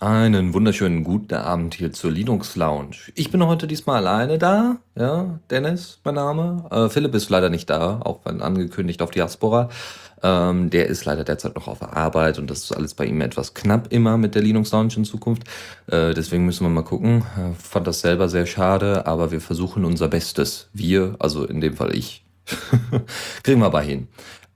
Einen 0.00 0.54
wunderschönen 0.54 1.02
guten 1.02 1.34
Abend 1.34 1.74
hier 1.74 1.92
zur 1.92 2.12
Linux 2.12 2.54
Lounge. 2.54 2.94
Ich 3.16 3.32
bin 3.32 3.44
heute 3.44 3.66
diesmal 3.66 3.96
alleine 3.96 4.38
da. 4.38 4.76
Ja, 4.94 5.40
Dennis, 5.50 5.98
mein 6.04 6.14
Name. 6.14 6.66
Äh, 6.70 6.88
Philipp 6.88 7.16
ist 7.16 7.30
leider 7.30 7.50
nicht 7.50 7.68
da, 7.68 7.98
auch 8.04 8.20
wenn 8.24 8.40
angekündigt 8.40 9.02
auf 9.02 9.10
Diaspora. 9.10 9.70
Ähm, 10.22 10.70
der 10.70 10.86
ist 10.86 11.04
leider 11.04 11.24
derzeit 11.24 11.56
noch 11.56 11.66
auf 11.66 11.82
Arbeit 11.82 12.38
und 12.38 12.48
das 12.48 12.62
ist 12.62 12.70
alles 12.76 12.94
bei 12.94 13.06
ihm 13.06 13.20
etwas 13.20 13.54
knapp 13.54 13.92
immer 13.92 14.16
mit 14.18 14.36
der 14.36 14.42
Linux 14.42 14.70
Lounge 14.70 14.94
in 14.98 15.04
Zukunft. 15.04 15.42
Äh, 15.88 16.14
deswegen 16.14 16.46
müssen 16.46 16.64
wir 16.64 16.70
mal 16.70 16.82
gucken. 16.82 17.24
Äh, 17.36 17.54
fand 17.60 17.88
das 17.88 18.00
selber 18.00 18.28
sehr 18.28 18.46
schade, 18.46 19.04
aber 19.04 19.32
wir 19.32 19.40
versuchen 19.40 19.84
unser 19.84 20.06
Bestes. 20.06 20.68
Wir, 20.72 21.16
also 21.18 21.44
in 21.44 21.60
dem 21.60 21.74
Fall 21.74 21.92
ich. 21.92 22.24
Kriegen 23.42 23.60
wir 23.62 23.66
aber 23.66 23.80
hin. 23.80 24.06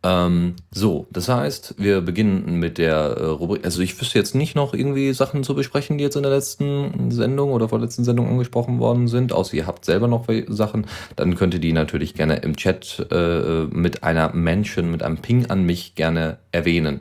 Ähm, 0.05 0.57
so, 0.73 1.07
das 1.11 1.29
heißt, 1.29 1.77
wir 1.79 2.01
beginnen 2.01 2.59
mit 2.59 2.79
der 2.79 2.95
äh, 2.95 3.25
Rubrik. 3.25 3.65
Also 3.65 3.83
ich 3.83 4.01
wüsste 4.01 4.19
jetzt 4.19 4.35
nicht 4.35 4.57
noch 4.57 4.75
irgendwie 4.75 5.13
Sachen 5.13 5.45
zu 5.45 5.55
besprechen, 5.55 5.97
die 5.97 6.05
jetzt 6.05 6.17
in 6.17 6.25
der 6.25 6.33
letzten 6.33 7.11
Sendung 7.11 7.53
oder 7.53 7.69
vorletzten 7.69 8.03
Sendung 8.03 8.29
angesprochen 8.29 8.81
worden 8.81 9.07
sind, 9.07 9.33
außer 9.33 9.55
ihr 9.55 9.67
habt 9.67 9.85
selber 9.85 10.09
noch 10.09 10.27
Sachen, 10.49 10.87
dann 11.17 11.37
könnt 11.37 11.55
ihr 11.55 11.61
die 11.61 11.73
natürlich 11.73 12.15
gerne 12.15 12.37
im 12.37 12.57
Chat 12.57 13.07
äh, 13.11 13.65
mit 13.65 14.03
einer 14.03 14.33
Mention, 14.35 14.91
mit 14.91 15.03
einem 15.03 15.19
Ping 15.19 15.47
an 15.47 15.65
mich 15.65 15.95
gerne 15.95 16.39
erwähnen. 16.51 17.01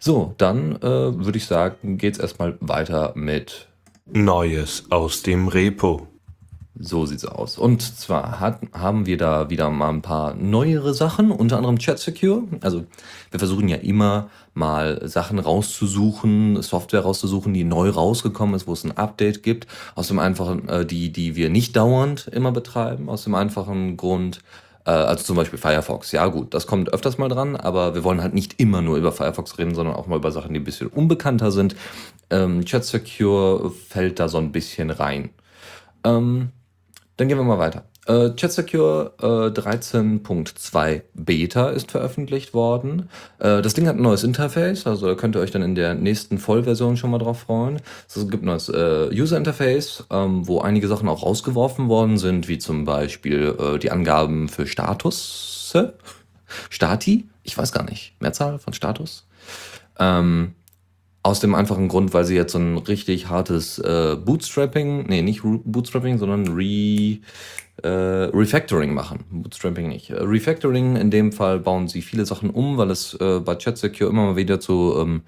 So, 0.00 0.34
dann 0.38 0.76
äh, 0.76 0.82
würde 0.82 1.38
ich 1.38 1.46
sagen, 1.46 1.98
geht's 1.98 2.18
erstmal 2.18 2.56
weiter 2.60 3.12
mit 3.14 3.68
Neues 4.06 4.84
aus 4.90 5.22
dem 5.22 5.48
Repo. 5.48 6.06
So 6.80 7.06
sieht's 7.06 7.24
aus. 7.24 7.58
Und 7.58 7.82
zwar 7.82 8.38
hat, 8.38 8.60
haben 8.72 9.04
wir 9.04 9.16
da 9.16 9.50
wieder 9.50 9.68
mal 9.68 9.88
ein 9.88 10.02
paar 10.02 10.34
neuere 10.34 10.94
Sachen, 10.94 11.32
unter 11.32 11.56
anderem 11.56 11.78
Chat 11.78 11.98
Secure. 11.98 12.44
Also 12.60 12.84
wir 13.30 13.40
versuchen 13.40 13.68
ja 13.68 13.78
immer 13.78 14.30
mal 14.54 15.00
Sachen 15.08 15.40
rauszusuchen, 15.40 16.62
Software 16.62 17.00
rauszusuchen, 17.00 17.52
die 17.52 17.64
neu 17.64 17.90
rausgekommen 17.90 18.54
ist, 18.54 18.68
wo 18.68 18.74
es 18.74 18.84
ein 18.84 18.96
Update 18.96 19.42
gibt. 19.42 19.66
Aus 19.96 20.08
dem 20.08 20.20
einfachen, 20.20 20.68
äh, 20.68 20.86
die, 20.86 21.10
die 21.10 21.34
wir 21.34 21.50
nicht 21.50 21.74
dauernd 21.74 22.28
immer 22.28 22.52
betreiben, 22.52 23.08
aus 23.08 23.24
dem 23.24 23.34
einfachen 23.34 23.96
Grund, 23.96 24.40
äh, 24.84 24.90
also 24.90 25.24
zum 25.24 25.36
Beispiel 25.36 25.58
Firefox. 25.58 26.12
Ja 26.12 26.28
gut, 26.28 26.54
das 26.54 26.68
kommt 26.68 26.92
öfters 26.92 27.18
mal 27.18 27.28
dran, 27.28 27.56
aber 27.56 27.96
wir 27.96 28.04
wollen 28.04 28.22
halt 28.22 28.34
nicht 28.34 28.60
immer 28.60 28.82
nur 28.82 28.98
über 28.98 29.10
Firefox 29.10 29.58
reden, 29.58 29.74
sondern 29.74 29.96
auch 29.96 30.06
mal 30.06 30.16
über 30.16 30.30
Sachen, 30.30 30.54
die 30.54 30.60
ein 30.60 30.64
bisschen 30.64 30.86
unbekannter 30.86 31.50
sind. 31.50 31.74
Ähm, 32.30 32.64
Chat 32.64 32.84
Secure 32.84 33.70
fällt 33.70 34.20
da 34.20 34.28
so 34.28 34.38
ein 34.38 34.52
bisschen 34.52 34.90
rein. 34.90 35.30
Ähm, 36.04 36.52
dann 37.18 37.26
gehen 37.26 37.36
wir 37.36 37.44
mal 37.44 37.58
weiter. 37.58 37.84
Äh, 38.06 38.30
ChatSecure 38.30 39.12
äh, 39.20 39.60
13.2 39.60 41.02
Beta 41.14 41.68
ist 41.68 41.90
veröffentlicht 41.90 42.54
worden. 42.54 43.10
Äh, 43.40 43.60
das 43.60 43.74
Ding 43.74 43.88
hat 43.88 43.96
ein 43.96 44.02
neues 44.02 44.22
Interface, 44.22 44.86
also 44.86 45.14
könnt 45.16 45.34
ihr 45.34 45.40
euch 45.40 45.50
dann 45.50 45.62
in 45.62 45.74
der 45.74 45.94
nächsten 45.94 46.38
Vollversion 46.38 46.96
schon 46.96 47.10
mal 47.10 47.18
drauf 47.18 47.40
freuen. 47.40 47.82
Es 48.08 48.14
gibt 48.30 48.44
ein 48.44 48.46
neues 48.46 48.68
äh, 48.68 49.10
User 49.12 49.36
Interface, 49.36 50.04
ähm, 50.10 50.46
wo 50.46 50.60
einige 50.60 50.86
Sachen 50.86 51.08
auch 51.08 51.24
rausgeworfen 51.24 51.88
worden 51.88 52.18
sind, 52.18 52.48
wie 52.48 52.58
zum 52.58 52.84
Beispiel 52.84 53.56
äh, 53.58 53.78
die 53.78 53.90
Angaben 53.90 54.48
für 54.48 54.66
Status. 54.66 55.76
Stati? 56.70 57.28
Ich 57.42 57.58
weiß 57.58 57.72
gar 57.72 57.84
nicht. 57.84 58.14
Mehrzahl 58.20 58.60
von 58.60 58.72
Status? 58.72 59.26
Ähm, 59.98 60.54
aus 61.28 61.40
dem 61.40 61.54
einfachen 61.54 61.88
Grund, 61.88 62.14
weil 62.14 62.24
sie 62.24 62.34
jetzt 62.34 62.52
so 62.52 62.58
ein 62.58 62.78
richtig 62.78 63.28
hartes 63.28 63.78
äh, 63.78 64.16
Bootstrapping, 64.16 65.06
nee, 65.08 65.20
nicht 65.20 65.42
Bootstrapping, 65.42 66.16
sondern 66.16 66.48
Re, 66.48 67.18
äh, 67.82 67.88
Refactoring 67.88 68.94
machen. 68.94 69.24
Bootstrapping 69.30 69.88
nicht. 69.88 70.08
Äh, 70.08 70.22
Refactoring, 70.22 70.96
in 70.96 71.10
dem 71.10 71.32
Fall 71.32 71.60
bauen 71.60 71.86
sie 71.86 72.00
viele 72.00 72.24
Sachen 72.24 72.48
um, 72.48 72.78
weil 72.78 72.90
es 72.90 73.12
äh, 73.20 73.40
bei 73.40 73.56
ChatSecure 73.56 74.08
immer 74.08 74.24
mal 74.24 74.36
wieder 74.36 74.58
zu, 74.58 74.94
ähm, 74.98 75.20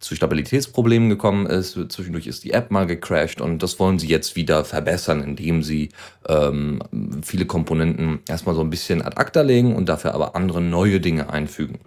zu 0.00 0.16
Stabilitätsproblemen 0.16 1.08
gekommen 1.08 1.46
ist. 1.46 1.78
Zwischendurch 1.88 2.26
ist 2.26 2.42
die 2.42 2.50
App 2.50 2.72
mal 2.72 2.88
gecrashed 2.88 3.40
und 3.40 3.62
das 3.62 3.78
wollen 3.78 4.00
sie 4.00 4.08
jetzt 4.08 4.34
wieder 4.34 4.64
verbessern, 4.64 5.22
indem 5.22 5.62
sie 5.62 5.90
ähm, 6.28 6.82
viele 7.22 7.46
Komponenten 7.46 8.18
erstmal 8.28 8.56
so 8.56 8.60
ein 8.60 8.70
bisschen 8.70 9.02
ad 9.02 9.18
acta 9.18 9.42
legen 9.42 9.76
und 9.76 9.88
dafür 9.88 10.14
aber 10.14 10.34
andere 10.34 10.60
neue 10.60 10.98
Dinge 10.98 11.30
einfügen 11.30 11.78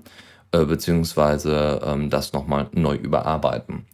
äh, 0.51 0.65
beziehungsweise 0.65 1.81
ähm, 1.83 2.09
das 2.09 2.33
nochmal 2.33 2.67
neu 2.73 2.95
überarbeiten. 2.95 3.85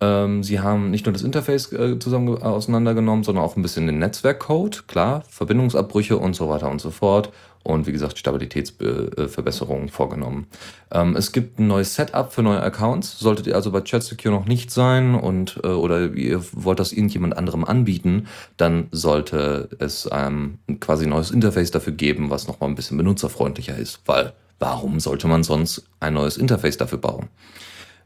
Ähm, 0.00 0.44
sie 0.44 0.60
haben 0.60 0.90
nicht 0.90 1.06
nur 1.06 1.12
das 1.12 1.22
Interface 1.22 1.72
äh, 1.72 1.98
zusammen 1.98 2.36
äh, 2.36 2.40
auseinandergenommen, 2.40 3.24
sondern 3.24 3.44
auch 3.44 3.56
ein 3.56 3.62
bisschen 3.62 3.86
den 3.86 3.98
Netzwerkcode, 3.98 4.86
klar, 4.86 5.24
Verbindungsabbrüche 5.28 6.16
und 6.16 6.36
so 6.36 6.48
weiter 6.48 6.70
und 6.70 6.80
so 6.80 6.90
fort. 6.90 7.32
Und 7.64 7.86
wie 7.88 7.92
gesagt, 7.92 8.16
Stabilitätsverbesserungen 8.16 9.88
vorgenommen. 9.88 10.46
Ähm, 10.92 11.16
es 11.16 11.32
gibt 11.32 11.58
ein 11.58 11.66
neues 11.66 11.96
Setup 11.96 12.32
für 12.32 12.42
neue 12.42 12.62
Accounts. 12.62 13.18
Solltet 13.18 13.48
ihr 13.48 13.56
also 13.56 13.72
bei 13.72 13.80
ChatSecure 13.80 14.32
noch 14.32 14.46
nicht 14.46 14.70
sein 14.70 15.16
und 15.16 15.60
äh, 15.64 15.68
oder 15.68 16.14
ihr 16.14 16.42
wollt 16.52 16.78
das 16.78 16.92
irgendjemand 16.92 17.36
anderem 17.36 17.64
anbieten, 17.64 18.28
dann 18.56 18.86
sollte 18.92 19.68
es 19.80 20.08
ähm, 20.12 20.58
quasi 20.78 21.04
ein 21.06 21.10
neues 21.10 21.32
Interface 21.32 21.72
dafür 21.72 21.92
geben, 21.92 22.30
was 22.30 22.46
nochmal 22.46 22.70
ein 22.70 22.76
bisschen 22.76 22.96
benutzerfreundlicher 22.96 23.76
ist, 23.76 24.00
weil 24.06 24.32
Warum 24.58 25.00
sollte 25.00 25.28
man 25.28 25.42
sonst 25.44 25.84
ein 26.00 26.14
neues 26.14 26.36
Interface 26.36 26.76
dafür 26.76 26.98
bauen? 26.98 27.28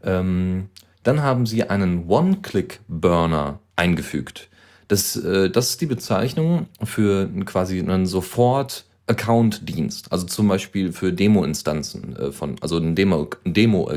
Ähm, 0.03 0.69
dann 1.03 1.23
haben 1.23 1.47
sie 1.47 1.65
einen 1.65 2.09
One-Click-Burner 2.09 3.59
eingefügt. 3.77 4.49
Das, 4.89 5.17
äh, 5.17 5.51
das 5.51 5.71
ist 5.71 5.81
die 5.81 5.87
Bezeichnung 5.87 6.67
für 6.85 7.29
quasi 7.45 7.79
einen 7.79 8.07
Sofort- 8.07 8.85
Account-Dienst, 9.09 10.13
also 10.13 10.27
zum 10.27 10.49
Beispiel 10.49 10.93
für 10.93 11.13
Demo-Instanzen 11.13 12.17
äh, 12.17 12.33
von, 12.33 12.57
also 12.61 12.79
ein 12.79 12.95
Demo-Account. 12.95 13.57
Demo 13.57 13.91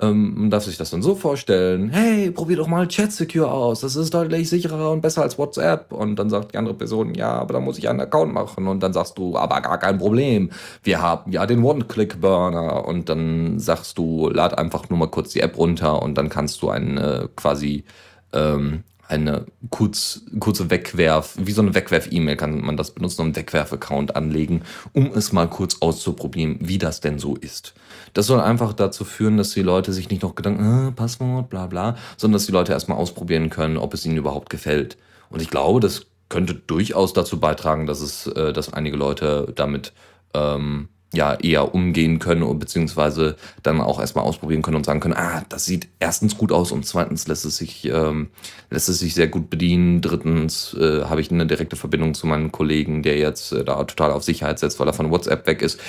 ähm, 0.00 0.34
man 0.36 0.50
darf 0.50 0.64
sich 0.64 0.76
das 0.76 0.90
dann 0.90 1.02
so 1.02 1.14
vorstellen, 1.14 1.90
hey, 1.90 2.30
probier 2.30 2.56
doch 2.56 2.66
mal 2.66 2.88
Chat 2.88 3.12
Secure 3.12 3.50
aus, 3.50 3.80
das 3.80 3.94
ist 3.94 4.12
deutlich 4.12 4.48
sicherer 4.48 4.90
und 4.90 5.00
besser 5.00 5.22
als 5.22 5.38
WhatsApp. 5.38 5.92
Und 5.92 6.16
dann 6.16 6.30
sagt 6.30 6.52
die 6.52 6.58
andere 6.58 6.74
Person, 6.74 7.14
ja, 7.14 7.32
aber 7.32 7.54
da 7.54 7.60
muss 7.60 7.78
ich 7.78 7.88
einen 7.88 8.00
Account 8.00 8.32
machen. 8.32 8.66
Und 8.66 8.82
dann 8.82 8.92
sagst 8.92 9.16
du, 9.18 9.36
aber 9.36 9.60
gar 9.60 9.78
kein 9.78 9.98
Problem, 9.98 10.50
wir 10.82 11.00
haben 11.00 11.30
ja 11.30 11.46
den 11.46 11.62
One-Click-Burner. 11.62 12.86
Und 12.86 13.08
dann 13.08 13.60
sagst 13.60 13.96
du, 13.98 14.28
lad 14.30 14.58
einfach 14.58 14.90
nur 14.90 14.98
mal 14.98 15.08
kurz 15.08 15.32
die 15.32 15.40
App 15.40 15.56
runter 15.56 16.02
und 16.02 16.18
dann 16.18 16.28
kannst 16.28 16.62
du 16.62 16.70
einen 16.70 16.98
äh, 16.98 17.28
quasi 17.36 17.84
ähm, 18.32 18.82
eine 19.08 19.46
kurz, 19.70 20.22
kurze 20.40 20.70
Wegwerf, 20.70 21.34
wie 21.38 21.52
so 21.52 21.62
eine 21.62 21.74
Wegwerf-E-Mail 21.74 22.36
kann 22.36 22.60
man 22.60 22.76
das 22.76 22.92
benutzen, 22.92 23.20
um 23.20 23.26
einen 23.26 23.36
Wegwerf-Account 23.36 24.16
anlegen, 24.16 24.62
um 24.92 25.12
es 25.14 25.32
mal 25.32 25.48
kurz 25.48 25.78
auszuprobieren, 25.80 26.58
wie 26.60 26.78
das 26.78 27.00
denn 27.00 27.18
so 27.18 27.36
ist. 27.36 27.74
Das 28.14 28.26
soll 28.26 28.40
einfach 28.40 28.72
dazu 28.72 29.04
führen, 29.04 29.36
dass 29.36 29.50
die 29.50 29.62
Leute 29.62 29.92
sich 29.92 30.10
nicht 30.10 30.22
noch 30.22 30.34
Gedanken, 30.34 30.88
äh, 30.88 30.92
Passwort, 30.92 31.50
bla 31.50 31.66
bla, 31.66 31.96
sondern 32.16 32.34
dass 32.34 32.46
die 32.46 32.52
Leute 32.52 32.72
erstmal 32.72 32.98
ausprobieren 32.98 33.50
können, 33.50 33.76
ob 33.76 33.94
es 33.94 34.06
ihnen 34.06 34.16
überhaupt 34.16 34.50
gefällt. 34.50 34.96
Und 35.30 35.42
ich 35.42 35.50
glaube, 35.50 35.80
das 35.80 36.06
könnte 36.28 36.54
durchaus 36.54 37.12
dazu 37.12 37.38
beitragen, 37.38 37.86
dass 37.86 38.00
es, 38.00 38.26
äh, 38.28 38.52
dass 38.52 38.72
einige 38.72 38.96
Leute 38.96 39.52
damit 39.54 39.92
ähm, 40.32 40.88
ja 41.14 41.34
eher 41.34 41.74
umgehen 41.74 42.18
können 42.18 42.58
beziehungsweise 42.58 43.36
dann 43.62 43.80
auch 43.80 44.00
erstmal 44.00 44.24
ausprobieren 44.24 44.62
können 44.62 44.76
und 44.76 44.86
sagen 44.86 45.00
können, 45.00 45.14
ah, 45.14 45.44
das 45.48 45.64
sieht 45.64 45.88
erstens 45.98 46.36
gut 46.36 46.52
aus 46.52 46.72
und 46.72 46.84
zweitens 46.84 47.26
lässt 47.26 47.44
es 47.44 47.56
sich, 47.56 47.86
ähm, 47.86 48.28
lässt 48.70 48.88
es 48.88 48.98
sich 48.98 49.14
sehr 49.14 49.28
gut 49.28 49.50
bedienen. 49.50 50.00
Drittens 50.00 50.74
äh, 50.74 51.04
habe 51.04 51.20
ich 51.20 51.30
eine 51.30 51.46
direkte 51.46 51.76
Verbindung 51.76 52.14
zu 52.14 52.26
meinem 52.26 52.52
Kollegen, 52.52 53.02
der 53.02 53.18
jetzt 53.18 53.52
äh, 53.52 53.64
da 53.64 53.82
total 53.84 54.12
auf 54.12 54.24
Sicherheit 54.24 54.58
setzt, 54.58 54.78
weil 54.80 54.88
er 54.88 54.94
von 54.94 55.10
WhatsApp 55.10 55.46
weg 55.46 55.62
ist. 55.62 55.80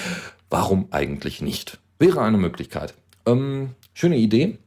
Warum 0.49 0.87
eigentlich 0.91 1.41
nicht? 1.41 1.79
Wäre 1.99 2.21
eine 2.21 2.37
Möglichkeit. 2.37 2.93
Ähm, 3.25 3.69
schöne 3.93 4.17
Idee. 4.17 4.57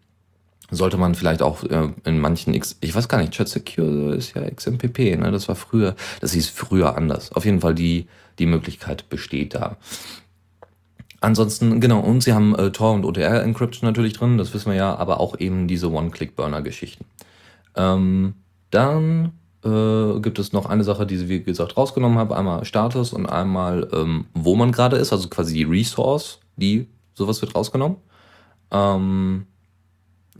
Sollte 0.71 0.99
man 0.99 1.15
vielleicht 1.15 1.41
auch 1.41 1.65
äh, 1.65 1.89
in 2.05 2.19
manchen 2.19 2.53
X, 2.53 2.77
ich 2.83 2.95
weiß 2.95 3.09
gar 3.09 3.19
nicht, 3.19 3.33
Chat 3.33 3.49
Secure 3.49 4.15
ist 4.15 4.35
ja 4.35 4.49
XMPP, 4.51 5.17
ne? 5.17 5.31
Das 5.31 5.49
war 5.49 5.55
früher, 5.55 5.97
das 6.21 6.33
hieß 6.33 6.51
früher 6.51 6.95
anders. 6.95 7.33
Auf 7.33 7.47
jeden 7.47 7.63
Fall 7.63 7.75
die, 7.75 8.07
die 8.39 8.45
Möglichkeit 8.45 9.09
besteht 9.09 9.55
da. 9.55 9.79
Ansonsten, 11.21 11.81
genau, 11.81 12.01
und 12.01 12.23
sie 12.23 12.33
haben 12.33 12.55
äh, 12.55 12.71
Tor 12.71 12.95
und 12.95 13.05
OTR-Encryption 13.05 13.89
natürlich 13.89 14.13
drin, 14.13 14.39
das 14.39 14.55
wissen 14.55 14.71
wir 14.71 14.77
ja, 14.77 14.95
aber 14.95 15.19
auch 15.19 15.39
eben 15.39 15.67
diese 15.67 15.91
One-Click-Burner-Geschichten. 15.91 17.05
Ähm, 17.75 18.35
dann 18.71 19.33
äh, 19.65 20.21
gibt 20.21 20.39
es 20.39 20.53
noch 20.53 20.67
eine 20.67 20.85
Sache, 20.85 21.07
die 21.07 21.17
sie, 21.17 21.29
wie 21.29 21.43
gesagt, 21.43 21.77
rausgenommen 21.77 22.19
haben. 22.19 22.33
Einmal 22.33 22.65
Status 22.65 23.13
und 23.13 23.27
einmal, 23.27 23.89
ähm, 23.93 24.27
wo 24.35 24.55
man 24.55 24.71
gerade 24.71 24.97
ist, 24.97 25.13
also 25.13 25.29
quasi 25.29 25.55
die 25.55 25.65
Resource, 25.65 26.39
die, 26.57 26.87
sowas 27.15 27.41
wird 27.43 27.55
rausgenommen. 27.55 27.97
Ähm, 28.71 29.47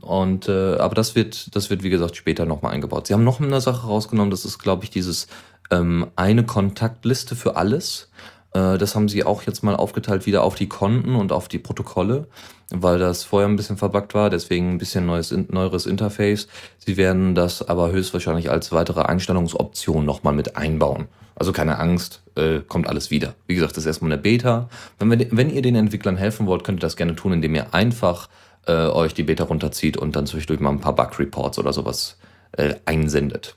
und 0.01 0.47
äh, 0.47 0.75
aber 0.77 0.95
das 0.95 1.15
wird, 1.15 1.53
das 1.55 1.69
wird, 1.69 1.83
wie 1.83 1.89
gesagt, 1.89 2.15
später 2.15 2.45
nochmal 2.45 2.73
eingebaut. 2.73 3.07
Sie 3.07 3.13
haben 3.13 3.25
noch 3.25 3.41
eine 3.41 3.59
Sache 3.59 3.87
rausgenommen, 3.87 4.31
das 4.31 4.45
ist, 4.45 4.59
glaube 4.59 4.85
ich, 4.85 4.89
dieses 4.89 5.27
ähm, 5.71 6.07
eine 6.15 6.45
Kontaktliste 6.45 7.35
für 7.35 7.57
alles. 7.57 8.09
Äh, 8.53 8.77
das 8.77 8.95
haben 8.95 9.09
sie 9.09 9.23
auch 9.23 9.43
jetzt 9.43 9.63
mal 9.63 9.75
aufgeteilt 9.75 10.25
wieder 10.25 10.43
auf 10.43 10.55
die 10.55 10.69
Konten 10.69 11.15
und 11.15 11.31
auf 11.31 11.47
die 11.47 11.59
Protokolle, 11.59 12.27
weil 12.71 12.99
das 12.99 13.23
vorher 13.23 13.47
ein 13.47 13.55
bisschen 13.55 13.77
verbuggt 13.77 14.13
war, 14.13 14.29
deswegen 14.29 14.71
ein 14.71 14.77
bisschen 14.77 15.05
neues, 15.05 15.31
neueres 15.31 15.85
Interface. 15.85 16.47
Sie 16.77 16.97
werden 16.97 17.35
das 17.35 17.67
aber 17.67 17.91
höchstwahrscheinlich 17.91 18.49
als 18.49 18.71
weitere 18.71 19.01
Einstellungsoption 19.01 20.05
nochmal 20.05 20.33
mit 20.33 20.57
einbauen. 20.57 21.07
Also 21.35 21.53
keine 21.53 21.79
Angst, 21.79 22.21
äh, 22.35 22.59
kommt 22.59 22.87
alles 22.87 23.11
wieder. 23.11 23.33
Wie 23.47 23.55
gesagt, 23.55 23.71
das 23.71 23.83
ist 23.83 23.87
erstmal 23.87 24.11
eine 24.11 24.21
Beta. 24.21 24.69
Wenn, 24.99 25.09
wir, 25.09 25.27
wenn 25.31 25.49
ihr 25.49 25.61
den 25.61 25.75
Entwicklern 25.75 26.17
helfen 26.17 26.47
wollt, 26.47 26.65
könnt 26.65 26.79
ihr 26.79 26.81
das 26.81 26.97
gerne 26.97 27.15
tun, 27.15 27.31
indem 27.31 27.55
ihr 27.55 27.73
einfach 27.73 28.27
äh, 28.67 28.73
euch 28.73 29.13
die 29.13 29.23
Beta 29.23 29.45
runterzieht 29.45 29.95
und 29.95 30.17
dann 30.17 30.27
zwischendurch 30.27 30.59
mal 30.59 30.71
ein 30.71 30.81
paar 30.81 30.95
Bug-Reports 30.95 31.57
oder 31.57 31.71
sowas 31.71 32.17
äh, 32.51 32.75
einsendet. 32.85 33.55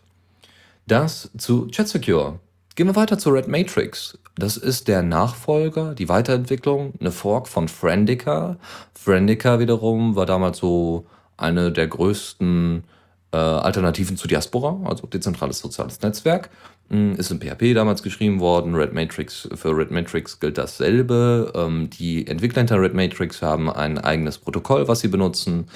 Das 0.86 1.30
zu 1.36 1.68
ChatSecure. 1.68 2.38
Gehen 2.74 2.86
wir 2.86 2.96
weiter 2.96 3.18
zu 3.18 3.30
Red 3.30 3.48
Matrix. 3.48 4.18
Das 4.36 4.56
ist 4.56 4.88
der 4.88 5.02
Nachfolger, 5.02 5.94
die 5.94 6.08
Weiterentwicklung, 6.08 6.94
eine 7.00 7.12
Fork 7.12 7.48
von 7.48 7.68
Friendica. 7.68 8.56
Friendica 8.94 9.58
wiederum 9.58 10.16
war 10.16 10.24
damals 10.24 10.58
so 10.58 11.06
eine 11.36 11.70
der 11.70 11.86
größten 11.86 12.84
äh, 13.32 13.36
Alternativen 13.36 14.16
zu 14.16 14.28
Diaspora, 14.28 14.80
also 14.84 15.06
dezentrales 15.06 15.58
soziales 15.58 16.00
Netzwerk. 16.00 16.50
Hm, 16.88 17.14
ist 17.16 17.30
in 17.30 17.40
PHP 17.40 17.74
damals 17.74 18.02
geschrieben 18.02 18.40
worden. 18.40 18.74
Red 18.74 18.92
Matrix, 18.94 19.48
für 19.54 19.76
Red 19.76 19.90
Matrix 19.90 20.40
gilt 20.40 20.56
dasselbe. 20.58 21.52
Ähm, 21.54 21.90
die 21.90 22.26
Entwickler 22.26 22.60
hinter 22.60 22.80
Red 22.80 22.94
Matrix 22.94 23.42
haben 23.42 23.70
ein 23.70 23.98
eigenes 23.98 24.38
Protokoll, 24.38 24.88
was 24.88 25.00
sie 25.00 25.08
benutzen, 25.08 25.68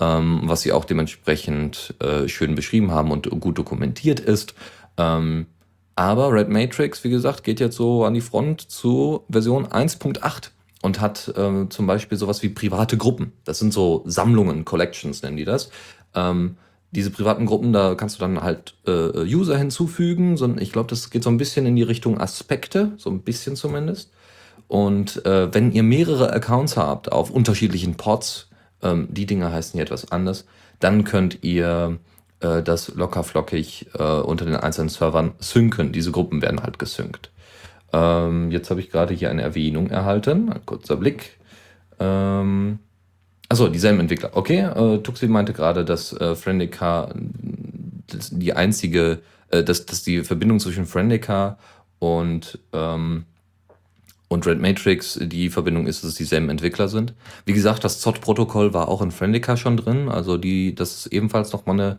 ähm, 0.00 0.40
was 0.44 0.62
sie 0.62 0.72
auch 0.72 0.84
dementsprechend 0.84 1.94
äh, 2.00 2.28
schön 2.28 2.54
beschrieben 2.54 2.90
haben 2.90 3.10
und 3.10 3.28
gut 3.40 3.58
dokumentiert 3.58 4.20
ist. 4.20 4.54
Ähm, 4.96 5.46
aber 5.98 6.32
Red 6.32 6.48
Matrix, 6.48 7.02
wie 7.02 7.10
gesagt, 7.10 7.42
geht 7.42 7.58
jetzt 7.58 7.74
so 7.74 8.04
an 8.04 8.14
die 8.14 8.20
Front 8.20 8.70
zu 8.70 9.24
Version 9.28 9.66
1.8 9.66 10.50
und 10.80 11.00
hat 11.00 11.26
äh, 11.36 11.68
zum 11.68 11.86
Beispiel 11.88 12.16
sowas 12.16 12.40
wie 12.44 12.50
private 12.50 12.96
Gruppen. 12.96 13.32
Das 13.44 13.58
sind 13.58 13.72
so 13.72 14.04
Sammlungen, 14.06 14.64
Collections 14.64 15.22
nennen 15.22 15.36
die 15.36 15.44
das. 15.44 15.70
Ähm, 16.14 16.56
diese 16.92 17.10
privaten 17.10 17.46
Gruppen, 17.46 17.72
da 17.72 17.96
kannst 17.96 18.14
du 18.14 18.20
dann 18.20 18.40
halt 18.42 18.74
äh, 18.86 19.24
User 19.24 19.58
hinzufügen. 19.58 20.38
Ich 20.60 20.70
glaube, 20.70 20.88
das 20.88 21.10
geht 21.10 21.24
so 21.24 21.30
ein 21.30 21.36
bisschen 21.36 21.66
in 21.66 21.74
die 21.74 21.82
Richtung 21.82 22.20
Aspekte, 22.20 22.92
so 22.96 23.10
ein 23.10 23.22
bisschen 23.22 23.56
zumindest. 23.56 24.12
Und 24.68 25.26
äh, 25.26 25.52
wenn 25.52 25.72
ihr 25.72 25.82
mehrere 25.82 26.32
Accounts 26.32 26.76
habt 26.76 27.10
auf 27.10 27.28
unterschiedlichen 27.28 27.96
Pods, 27.96 28.50
ähm, 28.82 29.08
die 29.10 29.26
Dinge 29.26 29.50
heißen 29.50 29.72
hier 29.72 29.82
etwas 29.82 30.12
anders, 30.12 30.44
dann 30.78 31.02
könnt 31.02 31.42
ihr 31.42 31.98
äh, 32.40 32.62
das 32.62 32.94
lockerflockig 32.94 33.88
äh, 33.94 34.02
unter 34.02 34.44
den 34.44 34.56
einzelnen 34.56 34.88
Servern 34.88 35.32
synken. 35.38 35.92
Diese 35.92 36.12
Gruppen 36.12 36.42
werden 36.42 36.62
halt 36.62 36.78
gesynkt. 36.78 37.30
Ähm, 37.92 38.50
jetzt 38.50 38.70
habe 38.70 38.80
ich 38.80 38.90
gerade 38.90 39.14
hier 39.14 39.30
eine 39.30 39.42
Erwähnung 39.42 39.90
erhalten. 39.90 40.52
Ein 40.52 40.66
kurzer 40.66 40.96
Blick. 40.96 41.38
Ähm, 41.98 42.78
Achso, 43.50 43.68
dieselben 43.68 44.00
Entwickler. 44.00 44.30
Okay, 44.34 44.58
äh, 44.58 44.98
Tuxi 44.98 45.26
meinte 45.26 45.54
gerade, 45.54 45.84
dass 45.84 46.12
äh, 46.12 46.34
Friendica 46.34 47.14
das 48.06 48.30
die 48.30 48.52
einzige, 48.52 49.20
äh, 49.50 49.64
dass, 49.64 49.86
dass 49.86 50.02
die 50.02 50.22
Verbindung 50.22 50.60
zwischen 50.60 50.84
Friendica 50.84 51.58
und, 51.98 52.58
ähm, 52.74 53.24
und 54.28 54.46
Red 54.46 54.60
Matrix 54.60 55.18
die 55.22 55.48
Verbindung 55.48 55.86
ist, 55.86 56.04
dass 56.04 56.10
es 56.10 56.16
dieselben 56.16 56.50
Entwickler 56.50 56.88
sind. 56.88 57.14
Wie 57.46 57.54
gesagt, 57.54 57.84
das 57.84 58.00
ZOT-Protokoll 58.00 58.74
war 58.74 58.88
auch 58.88 59.00
in 59.00 59.10
Friendica 59.10 59.56
schon 59.56 59.78
drin, 59.78 60.10
also 60.10 60.36
die, 60.36 60.74
das 60.74 61.06
ist 61.06 61.06
ebenfalls 61.06 61.50
nochmal 61.52 61.80
eine 61.80 61.98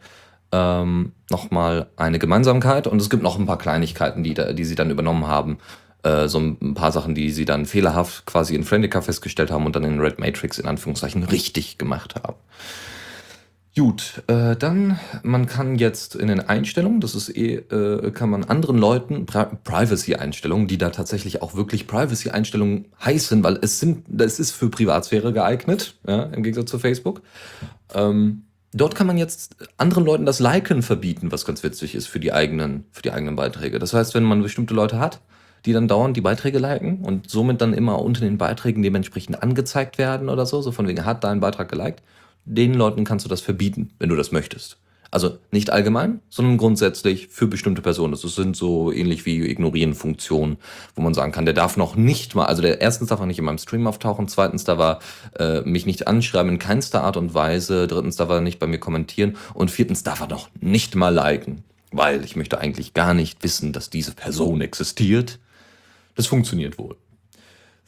ähm, 0.51 1.13
nochmal 1.29 1.87
eine 1.95 2.19
Gemeinsamkeit 2.19 2.87
und 2.87 3.01
es 3.01 3.09
gibt 3.09 3.23
noch 3.23 3.37
ein 3.37 3.45
paar 3.45 3.57
Kleinigkeiten, 3.57 4.23
die, 4.23 4.33
die 4.33 4.65
sie 4.65 4.75
dann 4.75 4.89
übernommen 4.89 5.27
haben. 5.27 5.57
Äh, 6.03 6.27
so 6.27 6.39
ein 6.39 6.73
paar 6.75 6.91
Sachen, 6.91 7.13
die 7.13 7.29
sie 7.29 7.45
dann 7.45 7.65
fehlerhaft 7.65 8.25
quasi 8.25 8.55
in 8.55 8.63
Friendica 8.63 9.01
festgestellt 9.01 9.51
haben 9.51 9.65
und 9.65 9.75
dann 9.75 9.83
in 9.83 9.99
Red 9.99 10.19
Matrix 10.19 10.57
in 10.57 10.67
Anführungszeichen 10.67 11.23
richtig 11.23 11.77
gemacht 11.77 12.15
haben. 12.15 12.35
Gut, 13.77 14.23
äh, 14.27 14.55
dann, 14.55 14.99
man 15.23 15.45
kann 15.45 15.75
jetzt 15.75 16.15
in 16.15 16.27
den 16.27 16.41
Einstellungen, 16.41 17.01
das 17.01 17.15
ist 17.15 17.29
eh, 17.29 17.55
äh, 17.55 18.11
kann 18.11 18.29
man 18.29 18.43
anderen 18.43 18.77
Leuten, 18.77 19.25
Pri 19.25 19.45
Privacy-Einstellungen, 19.63 20.67
die 20.67 20.77
da 20.77 20.89
tatsächlich 20.89 21.41
auch 21.41 21.53
wirklich 21.53 21.85
Privacy-Einstellungen 21.85 22.87
heißen, 23.03 23.43
weil 23.43 23.59
es 23.61 23.79
sind, 23.79 24.05
das 24.07 24.39
ist 24.39 24.51
für 24.51 24.69
Privatsphäre 24.69 25.31
geeignet, 25.33 25.95
ja, 26.07 26.23
im 26.23 26.43
Gegensatz 26.43 26.71
zu 26.71 26.79
Facebook. 26.79 27.21
Ähm, 27.93 28.43
Dort 28.71 28.93
kann 28.93 29.07
man 29.07 29.17
jetzt 29.17 29.55
anderen 29.77 30.05
Leuten 30.05 30.25
das 30.25 30.39
Liken 30.39 30.83
verbieten, 30.83 31.31
was 31.31 31.45
ganz 31.45 31.63
witzig 31.63 31.95
ist 31.95 32.07
für 32.07 32.19
die 32.19 32.33
eigenen, 32.33 32.85
für 32.91 33.01
die 33.01 33.11
eigenen 33.11 33.35
Beiträge. 33.35 33.79
Das 33.79 33.93
heißt, 33.93 34.13
wenn 34.13 34.23
man 34.23 34.43
bestimmte 34.43 34.75
Leute 34.75 34.99
hat, 34.99 35.21
die 35.65 35.73
dann 35.73 35.87
dauernd 35.87 36.15
die 36.15 36.21
Beiträge 36.21 36.59
liken 36.59 36.99
und 37.03 37.29
somit 37.29 37.61
dann 37.61 37.73
immer 37.73 38.01
unter 38.01 38.21
den 38.21 38.37
Beiträgen 38.37 38.83
dementsprechend 38.83 39.41
angezeigt 39.41 39.97
werden 39.97 40.29
oder 40.29 40.45
so, 40.45 40.61
so 40.61 40.71
von 40.71 40.87
wegen 40.87 41.05
hat 41.05 41.23
deinen 41.23 41.41
Beitrag 41.41 41.69
geliked, 41.69 42.03
den 42.45 42.73
Leuten 42.73 43.03
kannst 43.03 43.25
du 43.25 43.29
das 43.29 43.41
verbieten, 43.41 43.91
wenn 43.99 44.09
du 44.09 44.15
das 44.15 44.31
möchtest. 44.31 44.77
Also 45.11 45.39
nicht 45.51 45.71
allgemein, 45.71 46.21
sondern 46.29 46.57
grundsätzlich 46.57 47.29
für 47.29 47.47
bestimmte 47.47 47.81
Personen. 47.81 48.11
Das 48.11 48.21
sind 48.21 48.55
so 48.55 48.91
ähnlich 48.91 49.25
wie 49.25 49.41
Ignorieren-Funktionen, 49.49 50.57
wo 50.95 51.01
man 51.01 51.15
sagen 51.15 51.31
kann, 51.31 51.45
der 51.45 51.55
darf 51.55 51.77
noch 51.77 51.95
nicht 51.95 52.35
mal, 52.35 52.45
also 52.45 52.61
der 52.61 52.79
erstens 52.79 53.09
darf 53.09 53.19
er 53.19 53.25
nicht 53.25 53.39
in 53.39 53.45
meinem 53.45 53.57
Stream 53.57 53.87
auftauchen, 53.87 54.27
zweitens 54.27 54.65
darf 54.65 54.79
er 54.79 54.99
äh, 55.39 55.61
mich 55.61 55.87
nicht 55.87 56.07
anschreiben 56.07 56.51
in 56.51 56.59
keinster 56.59 57.03
Art 57.03 57.17
und 57.17 57.33
Weise, 57.33 57.87
drittens 57.87 58.17
darf 58.17 58.29
er 58.29 58.41
nicht 58.41 58.59
bei 58.59 58.67
mir 58.67 58.79
kommentieren 58.79 59.35
und 59.55 59.71
viertens 59.71 60.03
darf 60.03 60.21
er 60.21 60.27
noch 60.27 60.49
nicht 60.61 60.95
mal 60.95 61.13
liken, 61.13 61.63
weil 61.91 62.23
ich 62.23 62.35
möchte 62.35 62.59
eigentlich 62.59 62.93
gar 62.93 63.15
nicht 63.15 63.43
wissen, 63.43 63.73
dass 63.73 63.89
diese 63.89 64.13
Person 64.13 64.61
existiert. 64.61 65.39
Das 66.15 66.27
funktioniert 66.27 66.77
wohl. 66.77 66.97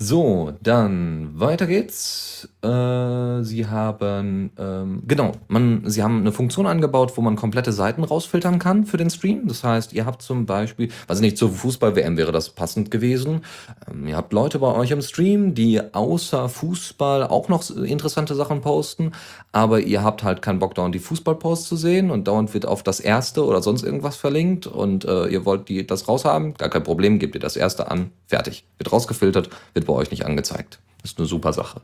So, 0.03 0.53
dann 0.63 1.39
weiter 1.39 1.67
geht's. 1.67 2.49
Äh, 2.63 3.43
Sie 3.43 3.67
haben, 3.67 4.49
ähm, 4.57 5.03
genau, 5.07 5.33
man, 5.47 5.83
Sie 5.85 6.01
haben 6.01 6.21
eine 6.21 6.31
Funktion 6.31 6.65
eingebaut, 6.65 7.13
wo 7.17 7.21
man 7.21 7.35
komplette 7.35 7.71
Seiten 7.71 8.03
rausfiltern 8.03 8.57
kann 8.57 8.85
für 8.85 8.97
den 8.97 9.11
Stream. 9.11 9.47
Das 9.47 9.63
heißt, 9.63 9.93
ihr 9.93 10.07
habt 10.07 10.23
zum 10.23 10.47
Beispiel, 10.47 10.89
also 11.07 11.21
nicht 11.21 11.37
zur 11.37 11.51
Fußball-WM 11.51 12.17
wäre 12.17 12.31
das 12.31 12.49
passend 12.49 12.89
gewesen. 12.89 13.41
Ähm, 13.87 14.07
ihr 14.07 14.17
habt 14.17 14.33
Leute 14.33 14.57
bei 14.57 14.73
euch 14.73 14.89
im 14.89 15.03
Stream, 15.03 15.53
die 15.53 15.79
außer 15.93 16.49
Fußball 16.49 17.27
auch 17.27 17.47
noch 17.47 17.69
interessante 17.69 18.33
Sachen 18.33 18.61
posten, 18.61 19.11
aber 19.51 19.81
ihr 19.81 20.03
habt 20.03 20.23
halt 20.23 20.41
keinen 20.41 20.57
Bock, 20.57 20.73
dauernd 20.73 20.95
die 20.95 20.99
Fußball-Posts 20.99 21.67
zu 21.67 21.75
sehen 21.75 22.09
und 22.09 22.27
dauernd 22.27 22.55
wird 22.55 22.65
auf 22.65 22.81
das 22.81 23.01
erste 23.01 23.45
oder 23.45 23.61
sonst 23.61 23.83
irgendwas 23.83 24.17
verlinkt 24.17 24.65
und 24.65 25.05
äh, 25.05 25.27
ihr 25.27 25.45
wollt 25.45 25.69
die, 25.69 25.85
das 25.85 26.07
raushaben. 26.07 26.55
Gar 26.55 26.69
kein 26.69 26.83
Problem, 26.83 27.19
gebt 27.19 27.35
ihr 27.35 27.41
das 27.41 27.55
erste 27.55 27.91
an, 27.91 28.09
fertig. 28.25 28.65
Wird 28.79 28.91
rausgefiltert, 28.91 29.51
wird 29.75 29.90
bei 29.91 29.99
euch 29.99 30.11
nicht 30.11 30.25
angezeigt. 30.25 30.79
Das 31.01 31.11
ist 31.11 31.19
eine 31.19 31.27
super 31.27 31.53
Sache. 31.53 31.81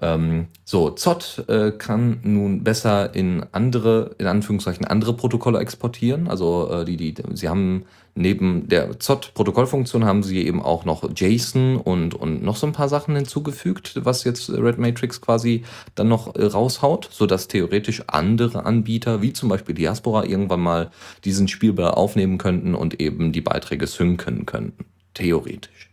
Ähm, 0.00 0.46
so, 0.64 0.90
ZOT 0.90 1.44
äh, 1.48 1.72
kann 1.72 2.20
nun 2.22 2.64
besser 2.64 3.14
in 3.14 3.44
andere, 3.52 4.14
in 4.18 4.26
Anführungszeichen, 4.26 4.86
andere 4.86 5.14
Protokolle 5.14 5.58
exportieren. 5.58 6.28
Also 6.28 6.70
äh, 6.70 6.84
die, 6.84 6.96
die, 6.96 7.14
sie 7.34 7.48
haben 7.48 7.84
neben 8.14 8.68
der 8.68 8.98
ZOT-Protokollfunktion 8.98 10.04
haben 10.04 10.22
sie 10.22 10.44
eben 10.46 10.62
auch 10.62 10.84
noch 10.84 11.08
JSON 11.14 11.76
und, 11.76 12.14
und 12.14 12.42
noch 12.42 12.56
so 12.56 12.66
ein 12.66 12.72
paar 12.72 12.88
Sachen 12.88 13.14
hinzugefügt, 13.14 14.00
was 14.04 14.24
jetzt 14.24 14.50
Red 14.50 14.78
Matrix 14.78 15.20
quasi 15.20 15.64
dann 15.94 16.08
noch 16.08 16.34
äh, 16.34 16.44
raushaut, 16.44 17.08
sodass 17.12 17.48
theoretisch 17.48 18.02
andere 18.06 18.64
Anbieter, 18.64 19.22
wie 19.22 19.32
zum 19.32 19.48
Beispiel 19.48 19.74
Diaspora, 19.74 20.24
irgendwann 20.24 20.60
mal 20.60 20.90
diesen 21.24 21.46
Spielball 21.46 21.92
aufnehmen 21.92 22.38
könnten 22.38 22.74
und 22.74 23.00
eben 23.00 23.32
die 23.32 23.42
Beiträge 23.42 23.86
synken 23.86 24.46
könnten. 24.46 24.86
Theoretisch. 25.12 25.90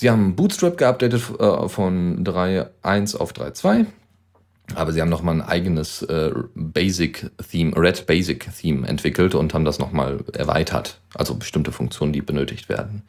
Sie 0.00 0.08
haben 0.08 0.34
Bootstrap 0.34 0.78
geupdatet 0.78 1.22
äh, 1.38 1.68
von 1.68 2.24
3.1 2.24 3.18
auf 3.18 3.34
3.2. 3.34 3.84
Aber 4.74 4.92
sie 4.92 5.02
haben 5.02 5.10
nochmal 5.10 5.34
ein 5.34 5.42
eigenes 5.42 6.00
äh, 6.00 6.32
Basic-Theme, 6.54 7.76
Red 7.76 8.06
Basic-Theme 8.06 8.88
entwickelt 8.88 9.34
und 9.34 9.52
haben 9.52 9.66
das 9.66 9.78
nochmal 9.78 10.24
erweitert. 10.32 11.00
Also 11.12 11.34
bestimmte 11.34 11.70
Funktionen, 11.70 12.14
die 12.14 12.22
benötigt 12.22 12.70
werden. 12.70 13.02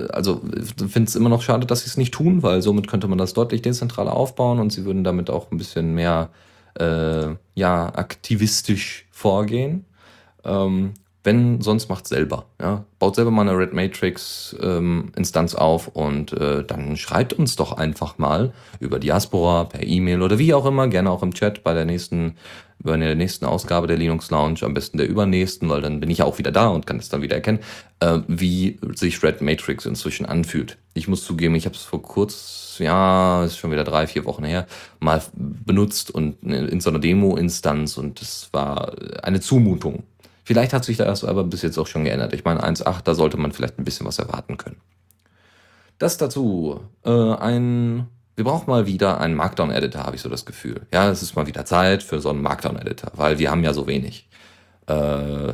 also 0.10 0.42
finde 0.88 1.08
es 1.08 1.16
immer 1.16 1.30
noch 1.30 1.42
schade, 1.42 1.66
dass 1.66 1.82
sie 1.82 1.88
es 1.88 1.98
nicht 1.98 2.14
tun, 2.14 2.44
weil 2.44 2.62
somit 2.62 2.88
könnte 2.88 3.08
man 3.08 3.18
das 3.18 3.34
deutlich 3.34 3.62
dezentraler 3.62 4.14
aufbauen 4.14 4.60
und 4.60 4.72
sie 4.72 4.86
würden 4.86 5.04
damit 5.04 5.30
auch 5.30 5.52
ein 5.52 5.58
bisschen 5.58 5.94
mehr 5.94 6.30
äh, 6.80 7.36
ja, 7.56 7.94
aktivistisch 7.94 9.08
vorgehen. 9.12 9.86
Ähm, 10.44 10.94
wenn, 11.26 11.62
sonst 11.62 11.90
macht 11.90 12.08
selber. 12.08 12.46
Ja? 12.62 12.86
Baut 13.00 13.16
selber 13.16 13.32
mal 13.32 13.48
eine 13.48 13.58
Red 13.58 13.74
Matrix 13.74 14.56
ähm, 14.62 15.12
auf 15.56 15.88
und 15.90 16.34
äh, 16.34 16.64
dann 16.64 16.96
schreibt 16.98 17.34
uns 17.34 17.56
doch 17.56 17.74
einfach 17.74 18.18
mal 18.18 18.54
über 18.80 19.00
Diaspora, 19.00 19.66
per 19.66 19.84
E-Mail 19.84 20.22
oder 20.22 20.40
wie 20.40 20.54
auch 20.54 20.66
immer, 20.66 20.88
gerne 20.88 21.12
auch 21.12 21.24
im 21.24 21.34
Chat 21.34 21.64
bei 21.64 21.74
der 21.74 21.86
nächsten 21.86 22.36
bei 22.80 22.98
der 22.98 23.16
nächsten 23.16 23.46
Ausgabe 23.46 23.88
der 23.88 23.98
Linux 23.98 24.30
Lounge, 24.30 24.60
am 24.62 24.74
besten 24.74 24.98
der 24.98 25.08
übernächsten, 25.08 25.68
weil 25.70 25.82
dann 25.82 26.00
bin 26.00 26.10
ich 26.10 26.22
auch 26.22 26.38
wieder 26.38 26.52
da 26.52 26.68
und 26.68 26.86
kann 26.86 27.00
es 27.00 27.10
dann 27.10 27.22
wieder 27.22 27.36
erkennen, 27.36 27.60
äh, 28.00 28.20
wie 28.28 28.80
sich 28.94 29.22
Red 29.24 29.42
Matrix 29.42 29.86
inzwischen 29.86 30.26
anfühlt. 30.26 30.78
Ich 30.94 31.08
muss 31.08 31.24
zugeben, 31.24 31.56
ich 31.56 31.66
habe 31.66 31.76
es 31.76 31.82
vor 31.82 32.02
kurz, 32.02 32.78
ja, 32.80 33.44
ist 33.44 33.58
schon 33.58 33.72
wieder 33.72 33.84
drei, 33.84 34.08
vier 34.08 34.26
Wochen 34.26 34.44
her, 34.44 34.68
mal 35.00 35.22
benutzt 35.34 36.12
und 36.12 36.44
in 36.44 36.80
so 36.80 36.90
einer 36.90 37.00
Demo-Instanz 37.00 37.98
und 37.98 38.22
es 38.22 38.50
war 38.52 38.94
eine 39.24 39.42
Zumutung. 39.42 40.04
Vielleicht 40.46 40.72
hat 40.72 40.86
sich 40.86 40.96
das 40.96 41.26
aber 41.26 41.44
bis 41.44 41.64
jetzt 41.64 41.78
auch 41.78 41.88
schon 41.88 42.06
geändert. 42.06 42.32
Ich 42.34 42.46
meine, 42.46 42.64
1.8, 42.64 43.02
da 43.04 43.16
sollte 43.16 43.36
man 43.36 43.52
vielleicht 43.52 43.78
ein 43.78 43.84
bisschen 43.84 44.06
was 44.06 44.20
erwarten 44.20 44.56
können. 44.56 44.78
Das 45.98 46.18
dazu. 46.18 46.80
Äh, 47.04 47.10
ein 47.10 48.08
wir 48.36 48.44
brauchen 48.44 48.70
mal 48.70 48.86
wieder 48.86 49.22
einen 49.22 49.36
Markdown-Editor, 49.36 50.04
habe 50.04 50.18
ich 50.18 50.22
so 50.22 50.30
das 50.30 50.46
Gefühl. 50.46 50.82
Ja, 50.94 51.10
es 51.10 51.22
ist 51.22 51.36
mal 51.36 51.48
wieder 51.48 51.66
Zeit 51.66 52.04
für 52.04 52.20
so 52.20 52.30
einen 52.30 52.42
Markdown-Editor, 52.42 53.12
weil 53.16 53.40
wir 53.40 53.50
haben 53.50 53.64
ja 53.64 53.74
so 53.74 53.88
wenig. 53.88 54.28
Äh, 54.88 55.54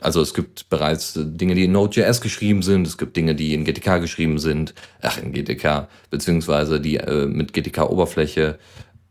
also 0.00 0.22
es 0.22 0.32
gibt 0.32 0.70
bereits 0.70 1.12
Dinge, 1.14 1.54
die 1.54 1.64
in 1.64 1.72
Node.js 1.72 2.22
geschrieben 2.22 2.62
sind, 2.62 2.86
es 2.86 2.96
gibt 2.96 3.16
Dinge, 3.16 3.34
die 3.34 3.54
in 3.54 3.64
GTK 3.64 4.00
geschrieben 4.00 4.38
sind, 4.38 4.74
ach, 5.02 5.18
in 5.18 5.32
GTK, 5.32 5.88
beziehungsweise 6.10 6.80
die 6.80 6.96
äh, 6.96 7.26
mit 7.26 7.52
GTK-Oberfläche 7.52 8.58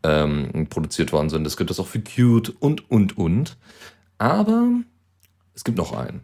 ähm, 0.02 0.66
produziert 0.68 1.12
worden 1.12 1.30
sind. 1.30 1.46
Es 1.46 1.56
gibt 1.56 1.70
das 1.70 1.78
auch 1.78 1.86
für 1.86 2.00
Qt 2.00 2.52
und, 2.58 2.90
und, 2.90 3.16
und. 3.16 3.56
Aber 4.18 4.68
es 5.54 5.64
gibt 5.64 5.78
noch 5.78 5.92
einen. 5.92 6.22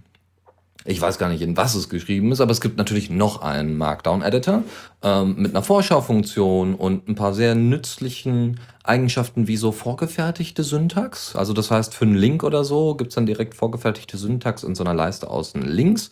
Ich 0.85 1.01
weiß 1.01 1.19
gar 1.19 1.29
nicht, 1.29 1.43
in 1.43 1.57
was 1.57 1.75
es 1.75 1.89
geschrieben 1.89 2.33
ist, 2.33 2.41
aber 2.41 2.53
es 2.53 2.61
gibt 2.61 2.79
natürlich 2.79 3.11
noch 3.11 3.43
einen 3.43 3.77
Markdown-Editor 3.77 4.63
ähm, 5.03 5.35
mit 5.37 5.55
einer 5.55 5.63
Vorschaufunktion 5.63 6.75
und 6.75 7.09
ein 7.09 7.15
paar 7.15 7.35
sehr 7.35 7.55
nützlichen 7.55 8.61
Eigenschaften 8.85 9.49
wie 9.49 9.57
so 9.57 9.73
vorgefertigte 9.73 10.63
Syntax. 10.63 11.37
Also 11.37 11.53
das 11.53 11.71
heißt, 11.71 11.95
für 11.95 12.07
einen 12.07 12.15
Link 12.15 12.43
oder 12.43 12.65
so 12.65 12.95
gibt 12.95 13.11
es 13.11 13.17
dann 13.17 13.27
direkt 13.27 13.55
vorgefertigte 13.55 14.17
Syntax 14.17 14.63
in 14.63 14.75
so 14.75 14.85
einer 14.85 14.95
Leiste 14.95 15.29
außen 15.29 15.61
links. 15.61 16.11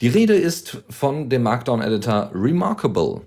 Die 0.00 0.08
Rede 0.08 0.34
ist 0.34 0.82
von 0.88 1.28
dem 1.28 1.42
Markdown-Editor 1.42 2.30
Remarkable, 2.32 3.20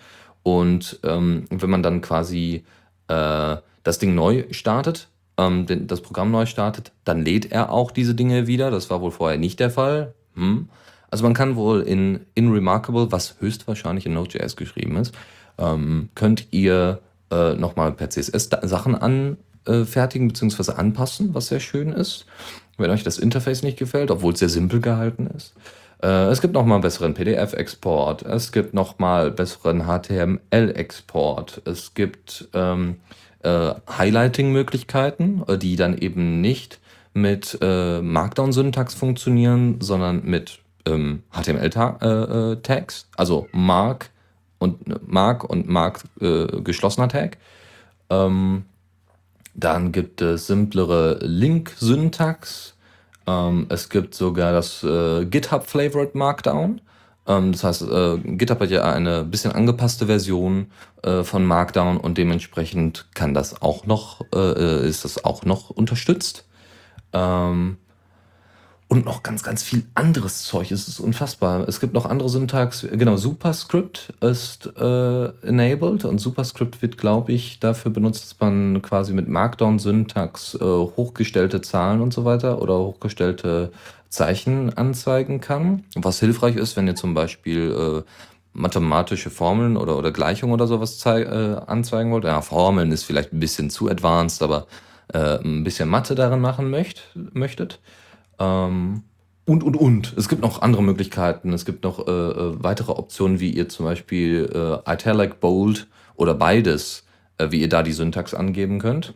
Und 0.42 1.00
ähm, 1.04 1.46
wenn 1.50 1.70
man 1.70 1.84
dann 1.84 2.02
quasi 2.02 2.64
äh, 3.08 3.58
das 3.84 4.00
Ding 4.00 4.16
neu 4.16 4.46
startet, 4.52 5.10
ähm, 5.40 5.88
das 5.88 6.02
Programm 6.02 6.32
neu 6.32 6.46
startet, 6.46 6.92
dann 7.06 7.24
lädt 7.24 7.52
er 7.52 7.72
auch 7.72 7.92
diese 7.92 8.16
Dinge 8.16 8.48
wieder. 8.48 8.72
Das 8.72 8.90
war 8.90 9.02
wohl 9.02 9.12
vorher 9.12 9.38
nicht 9.38 9.60
der 9.60 9.70
Fall. 9.70 10.14
Hm. 10.36 10.70
Also 11.10 11.24
man 11.24 11.34
kann 11.34 11.56
wohl 11.56 11.82
in, 11.82 12.26
in 12.36 12.52
Remarkable, 12.52 13.12
was 13.12 13.36
höchstwahrscheinlich 13.40 14.06
in 14.06 14.14
Node.js 14.14 14.56
geschrieben 14.56 14.98
ist, 14.98 15.16
ähm, 15.58 16.10
könnt 16.14 16.48
ihr 16.52 17.00
äh, 17.32 17.54
nochmal 17.54 17.92
per 17.94 18.10
CSS 18.10 18.50
Sachen 18.64 18.96
anfertigen 18.96 20.30
äh, 20.30 20.34
bzw. 20.34 20.74
anpassen, 20.74 21.34
was 21.34 21.48
sehr 21.48 21.60
schön 21.60 21.92
ist. 21.92 22.26
Wenn 22.78 22.92
euch 22.92 23.04
das 23.04 23.18
Interface 23.18 23.64
nicht 23.64 23.78
gefällt, 23.78 24.12
obwohl 24.12 24.34
es 24.34 24.40
sehr 24.40 24.50
simpel 24.50 24.82
gehalten 24.82 25.28
ist. 25.36 25.54
Äh, 26.02 26.28
es 26.28 26.42
gibt 26.42 26.54
nochmal 26.54 26.76
einen 26.76 26.84
besseren 26.84 27.14
PDF-Export. 27.14 28.24
Es 28.24 28.52
gibt 28.52 28.74
nochmal 28.74 29.32
besseren 29.32 29.86
HTML-Export. 29.86 31.64
Es 31.66 31.94
gibt 31.94 32.48
ähm, 32.54 32.98
äh, 33.44 33.74
Highlighting-Möglichkeiten, 33.98 35.44
äh, 35.48 35.58
die 35.58 35.76
dann 35.76 35.98
eben 35.98 36.42
nicht 36.42 36.80
mit 37.14 37.58
äh, 37.62 38.02
Markdown-Syntax 38.02 38.94
funktionieren, 38.94 39.82
sondern 39.82 40.24
mit 40.26 40.60
ähm, 40.86 41.24
HTML-Tags, 41.32 42.04
äh, 42.04 43.06
äh 43.06 43.18
also 43.18 43.48
Mark 43.52 44.12
und 44.60 45.08
Mark 45.08 45.44
und 45.44 45.68
Mark 45.68 46.04
äh, 46.22 46.46
geschlossener 46.62 47.08
Tag. 47.08 47.38
Ähm, 48.10 48.66
dann 49.56 49.92
gibt 49.92 50.22
es 50.22 50.48
simplere 50.48 51.20
Link-Syntax. 51.22 52.76
Ähm, 53.28 53.66
es 53.70 53.90
gibt 53.90 54.16
sogar 54.16 54.54
das 54.54 54.84
äh, 54.84 55.26
GitHub 55.26 55.66
Flavored 55.66 56.16
Markdown. 56.16 56.82
Ähm, 57.30 57.52
das 57.54 57.64
heißt, 57.64 57.84
äh, 57.84 58.18
GitHub 58.18 58.60
hat 58.60 58.72
ja 58.72 58.92
eine 58.92 59.24
bisschen 59.24 59.54
angepasste 59.54 60.08
Version 60.08 60.72
äh, 61.04 61.24
von 61.24 61.46
Markdown 61.46 61.98
und 61.98 62.18
dementsprechend 62.18 63.08
kann 63.14 63.34
das 63.34 63.62
auch 63.62 63.86
noch, 63.86 64.26
äh, 64.36 64.86
ist 64.86 65.06
das 65.06 65.24
auch 65.24 65.46
noch 65.46 65.70
unterstützt. 65.70 66.46
Ähm, 67.14 67.78
und 68.92 69.06
noch 69.06 69.22
ganz, 69.22 69.44
ganz 69.44 69.62
viel 69.62 69.84
anderes 69.94 70.46
Zeug. 70.46 70.72
Es 70.72 70.88
ist 70.88 71.00
unfassbar. 71.00 71.68
Es 71.68 71.80
gibt 71.80 71.94
noch 71.94 72.08
andere 72.08 72.28
Syntax. 72.28 72.88
Genau, 72.92 73.18
Superscript 73.18 74.16
ist 74.20 74.66
äh, 74.78 75.26
enabled 75.46 76.06
und 76.06 76.18
Superscript 76.18 76.82
wird, 76.82 76.98
glaube 76.98 77.32
ich, 77.32 77.60
dafür 77.60 77.92
benutzt, 77.92 78.24
dass 78.24 78.40
man 78.40 78.82
quasi 78.82 79.14
mit 79.14 79.28
Markdown-Syntax 79.28 80.56
äh, 80.56 80.64
hochgestellte 80.64 81.62
Zahlen 81.62 82.02
und 82.02 82.16
so 82.16 82.26
weiter 82.26 82.64
oder 82.64 82.80
hochgestellte 82.80 83.72
Zeichen 84.10 84.76
anzeigen 84.76 85.40
kann. 85.40 85.84
Was 85.96 86.20
hilfreich 86.20 86.56
ist, 86.56 86.76
wenn 86.76 86.88
ihr 86.88 86.96
zum 86.96 87.14
Beispiel 87.14 88.04
äh, 88.06 88.10
mathematische 88.54 89.30
Formeln 89.30 89.78
oder, 89.78 89.98
oder 89.98 90.12
Gleichungen 90.12 90.54
oder 90.54 90.68
sowas 90.68 91.04
äh, 91.06 91.56
anzeigen 91.68 92.12
wollt. 92.12 92.26
Ja, 92.26 92.42
Formeln 92.42 92.92
ist 92.92 93.04
vielleicht 93.04 93.34
ein 93.34 93.40
bisschen 93.40 93.70
zu 93.70 93.90
advanced, 93.90 94.42
aber 94.42 94.68
äh, 95.14 95.40
ein 95.44 95.64
bisschen 95.64 95.90
Mathe 95.90 96.16
darin 96.16 96.42
machen 96.42 96.70
möcht, 96.70 97.04
möchtet. 97.16 97.80
Ähm, 98.40 99.04
und, 99.46 99.64
und, 99.64 99.76
und. 99.76 100.14
Es 100.18 100.30
gibt 100.30 100.42
noch 100.42 100.62
andere 100.62 100.84
Möglichkeiten. 100.84 101.54
Es 101.54 101.66
gibt 101.66 101.84
noch 101.84 102.08
äh, 102.08 102.12
äh 102.12 102.64
weitere 102.64 102.92
Optionen, 102.92 103.40
wie 103.40 103.52
ihr 103.52 103.70
zum 103.70 103.86
Beispiel 103.86 104.50
äh, 104.54 104.92
Italic 104.92 105.40
Bold 105.40 105.88
oder 106.16 106.34
beides 106.34 107.04
äh, 107.40 107.52
wie 107.52 107.62
ihr 107.62 107.70
da 107.70 107.82
die 107.82 107.94
Syntax 107.94 108.36
angeben 108.36 108.80
könnt. 108.80 109.16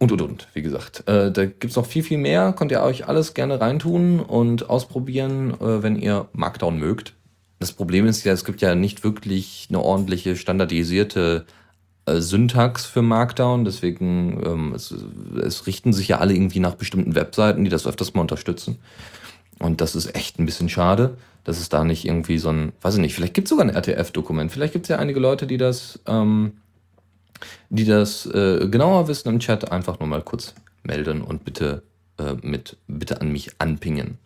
Und, 0.00 0.12
und, 0.12 0.22
und, 0.22 0.48
wie 0.54 0.62
gesagt. 0.62 1.06
Äh, 1.06 1.30
da 1.30 1.44
gibt 1.44 1.66
es 1.66 1.76
noch 1.76 1.84
viel, 1.84 2.02
viel 2.02 2.16
mehr. 2.16 2.54
Könnt 2.54 2.72
ihr 2.72 2.82
euch 2.82 3.06
alles 3.06 3.34
gerne 3.34 3.60
reintun 3.60 4.20
und 4.20 4.70
ausprobieren, 4.70 5.50
äh, 5.60 5.82
wenn 5.82 5.96
ihr 5.96 6.26
Markdown 6.32 6.78
mögt. 6.78 7.12
Das 7.58 7.72
Problem 7.72 8.06
ist 8.06 8.24
ja, 8.24 8.32
es 8.32 8.46
gibt 8.46 8.62
ja 8.62 8.74
nicht 8.74 9.04
wirklich 9.04 9.66
eine 9.68 9.78
ordentliche, 9.78 10.36
standardisierte 10.36 11.44
äh, 12.06 12.20
Syntax 12.22 12.86
für 12.86 13.02
Markdown. 13.02 13.66
Deswegen, 13.66 14.42
ähm, 14.42 14.72
es, 14.74 14.94
es 15.44 15.66
richten 15.66 15.92
sich 15.92 16.08
ja 16.08 16.16
alle 16.16 16.32
irgendwie 16.32 16.60
nach 16.60 16.76
bestimmten 16.76 17.14
Webseiten, 17.14 17.64
die 17.64 17.70
das 17.70 17.86
öfters 17.86 18.14
mal 18.14 18.22
unterstützen. 18.22 18.78
Und 19.58 19.82
das 19.82 19.94
ist 19.94 20.16
echt 20.16 20.38
ein 20.38 20.46
bisschen 20.46 20.70
schade, 20.70 21.18
dass 21.44 21.60
es 21.60 21.68
da 21.68 21.84
nicht 21.84 22.06
irgendwie 22.06 22.38
so 22.38 22.48
ein, 22.48 22.72
weiß 22.80 22.94
ich 22.94 23.00
nicht, 23.00 23.14
vielleicht 23.14 23.34
gibt 23.34 23.48
es 23.48 23.50
sogar 23.50 23.66
ein 23.66 23.76
RTF-Dokument. 23.76 24.50
Vielleicht 24.50 24.72
gibt 24.72 24.86
es 24.86 24.88
ja 24.88 24.96
einige 24.96 25.20
Leute, 25.20 25.46
die 25.46 25.58
das, 25.58 26.00
ähm, 26.06 26.54
die 27.68 27.84
das 27.84 28.26
äh, 28.26 28.68
genauer 28.68 29.08
wissen 29.08 29.28
im 29.28 29.38
Chat. 29.38 29.70
Einfach 29.70 29.98
nur 29.98 30.08
mal 30.08 30.22
kurz 30.22 30.54
melden 30.82 31.22
und 31.22 31.44
bitte 31.44 31.82
äh, 32.18 32.34
mit, 32.42 32.76
bitte 32.86 33.20
an 33.20 33.32
mich 33.32 33.52
anpingen. 33.58 34.18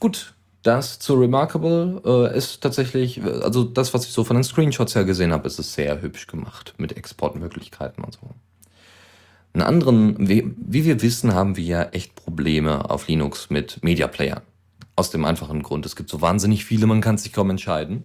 Gut, 0.00 0.34
das 0.62 0.98
zu 0.98 1.14
Remarkable 1.14 2.02
äh, 2.04 2.36
ist 2.36 2.60
tatsächlich, 2.60 3.22
also 3.22 3.64
das, 3.64 3.94
was 3.94 4.04
ich 4.04 4.12
so 4.12 4.24
von 4.24 4.36
den 4.36 4.44
Screenshots 4.44 4.94
her 4.94 5.04
gesehen 5.04 5.32
habe, 5.32 5.46
ist 5.46 5.58
es 5.58 5.74
sehr 5.74 6.02
hübsch 6.02 6.26
gemacht 6.26 6.74
mit 6.78 6.96
Exportmöglichkeiten 6.96 8.04
und 8.04 8.14
so. 8.14 8.30
Einen 9.54 9.62
anderen, 9.62 10.28
wie, 10.28 10.54
wie 10.56 10.84
wir 10.84 11.00
wissen, 11.00 11.34
haben 11.34 11.56
wir 11.56 11.64
ja 11.64 11.82
echt 11.84 12.14
Probleme 12.14 12.90
auf 12.90 13.08
Linux 13.08 13.50
mit 13.50 13.82
Media 13.82 14.06
Player. 14.06 14.42
Aus 14.94 15.10
dem 15.10 15.24
einfachen 15.24 15.62
Grund, 15.62 15.86
es 15.86 15.96
gibt 15.96 16.10
so 16.10 16.20
wahnsinnig 16.20 16.64
viele, 16.64 16.86
man 16.86 17.00
kann 17.00 17.18
sich 17.18 17.32
kaum 17.32 17.50
entscheiden. 17.50 18.04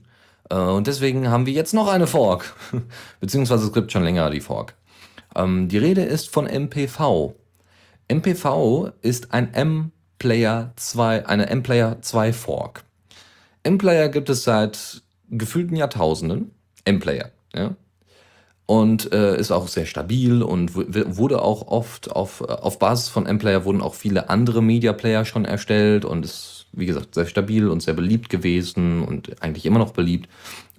Äh, 0.54 0.56
und 0.56 0.88
deswegen 0.88 1.30
haben 1.30 1.46
wir 1.46 1.54
jetzt 1.54 1.74
noch 1.74 1.88
eine 1.88 2.08
Fork. 2.08 2.56
Beziehungsweise 3.20 3.66
es 3.66 3.74
gibt 3.74 3.92
schon 3.92 4.04
länger 4.04 4.30
die 4.30 4.42
Fork. 4.42 4.76
Ähm, 5.36 5.68
die 5.68 5.78
Rede 5.78 6.04
ist 6.04 6.30
von 6.30 6.46
MPV. 6.46 7.34
MPV 8.08 8.92
ist 9.02 9.34
ein 9.34 9.54
M-Player 9.54 10.74
2, 10.76 11.26
eine 11.26 11.50
M-Player 11.50 12.02
2 12.02 12.34
Fork. 12.34 12.84
M-Player 13.64 14.10
gibt 14.10 14.30
es 14.30 14.44
seit 14.44 15.02
gefühlten 15.30 15.76
Jahrtausenden. 15.76 16.52
M-Player, 16.86 17.32
ja 17.56 17.76
und 18.66 19.12
äh, 19.12 19.38
ist 19.38 19.52
auch 19.52 19.68
sehr 19.68 19.86
stabil 19.86 20.42
und 20.42 20.74
wurde 20.76 21.42
auch 21.42 21.68
oft 21.68 22.12
auf, 22.12 22.42
auf 22.42 22.80
Basis 22.80 23.10
von 23.10 23.26
M-Player 23.26 23.66
wurden 23.66 23.82
auch 23.82 23.94
viele 23.94 24.30
andere 24.30 24.62
Media 24.62 24.94
Player 24.94 25.26
schon 25.26 25.44
erstellt 25.44 26.06
und 26.06 26.24
ist, 26.24 26.63
wie 26.74 26.86
gesagt, 26.86 27.16
sehr 27.16 27.26
stabil 27.26 27.70
und 27.70 27.82
sehr 27.82 27.94
beliebt 27.94 28.30
gewesen 28.30 29.04
und 29.04 29.42
eigentlich 29.42 29.66
immer 29.66 29.80
noch 29.80 29.94
beliebt. 29.94 30.30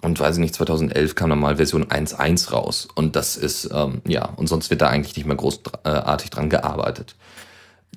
Und 0.01 0.19
weiß 0.19 0.35
ich 0.35 0.41
nicht, 0.41 0.53
2011 0.53 1.15
kam 1.15 1.31
dann 1.31 1.39
mal 1.39 1.55
Version 1.55 1.85
1.1 1.85 2.51
raus 2.51 2.87
und 2.95 3.15
das 3.15 3.37
ist, 3.37 3.69
ähm, 3.73 4.01
ja, 4.07 4.25
und 4.35 4.47
sonst 4.47 4.69
wird 4.69 4.81
da 4.81 4.87
eigentlich 4.87 5.15
nicht 5.15 5.25
mehr 5.25 5.35
großartig 5.35 6.29
dran 6.29 6.49
gearbeitet. 6.49 7.15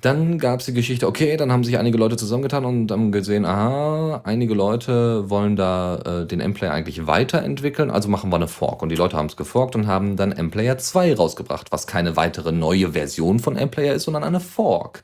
Dann 0.01 0.37
gab 0.39 0.61
es 0.61 0.65
die 0.65 0.73
Geschichte, 0.73 1.07
okay, 1.07 1.35
dann 1.35 1.51
haben 1.51 1.65
sich 1.65 1.77
einige 1.77 1.97
Leute 1.97 2.15
zusammengetan 2.15 2.63
und 2.63 2.89
haben 2.89 3.11
gesehen, 3.11 3.45
aha, 3.45 4.21
einige 4.23 4.53
Leute 4.53 5.29
wollen 5.29 5.57
da 5.57 6.21
äh, 6.21 6.25
den 6.25 6.39
M-Player 6.39 6.71
eigentlich 6.71 7.05
weiterentwickeln, 7.05 7.91
also 7.91 8.07
machen 8.07 8.31
wir 8.31 8.37
eine 8.37 8.47
Fork. 8.47 8.81
Und 8.81 8.89
die 8.89 8.95
Leute 8.95 9.17
haben 9.17 9.25
es 9.25 9.35
geforkt 9.35 9.75
und 9.75 9.87
haben 9.87 10.15
dann 10.15 10.31
M-Player 10.31 10.77
2 10.77 11.15
rausgebracht, 11.15 11.73
was 11.73 11.85
keine 11.85 12.15
weitere 12.15 12.53
neue 12.53 12.93
Version 12.93 13.39
von 13.39 13.57
M-Player 13.57 13.93
ist, 13.93 14.03
sondern 14.03 14.23
eine 14.23 14.39
Fork. 14.39 15.03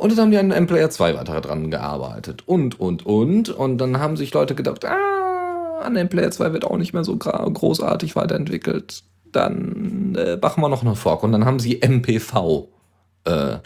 Und 0.00 0.12
dann 0.12 0.18
haben 0.18 0.30
die 0.30 0.38
an 0.38 0.50
M-Player 0.50 0.88
2 0.88 1.14
weiter 1.14 1.40
dran 1.40 1.70
gearbeitet. 1.70 2.44
Und, 2.46 2.80
und, 2.80 3.04
und. 3.04 3.50
Und 3.50 3.78
dann 3.78 3.98
haben 3.98 4.16
sich 4.16 4.32
Leute 4.32 4.54
gedacht, 4.54 4.84
ah, 4.86 5.80
an 5.82 5.94
M-Player 5.94 6.30
2 6.30 6.54
wird 6.54 6.64
auch 6.64 6.78
nicht 6.78 6.94
mehr 6.94 7.04
so 7.04 7.16
großartig 7.16 8.16
weiterentwickelt. 8.16 9.02
Dann 9.30 10.14
äh, 10.16 10.38
machen 10.40 10.62
wir 10.62 10.70
noch 10.70 10.82
eine 10.82 10.96
Fork. 10.96 11.22
Und 11.22 11.32
dann 11.32 11.44
haben 11.44 11.58
sie 11.58 11.80
MPV 11.82 12.68
äh, 13.24 13.58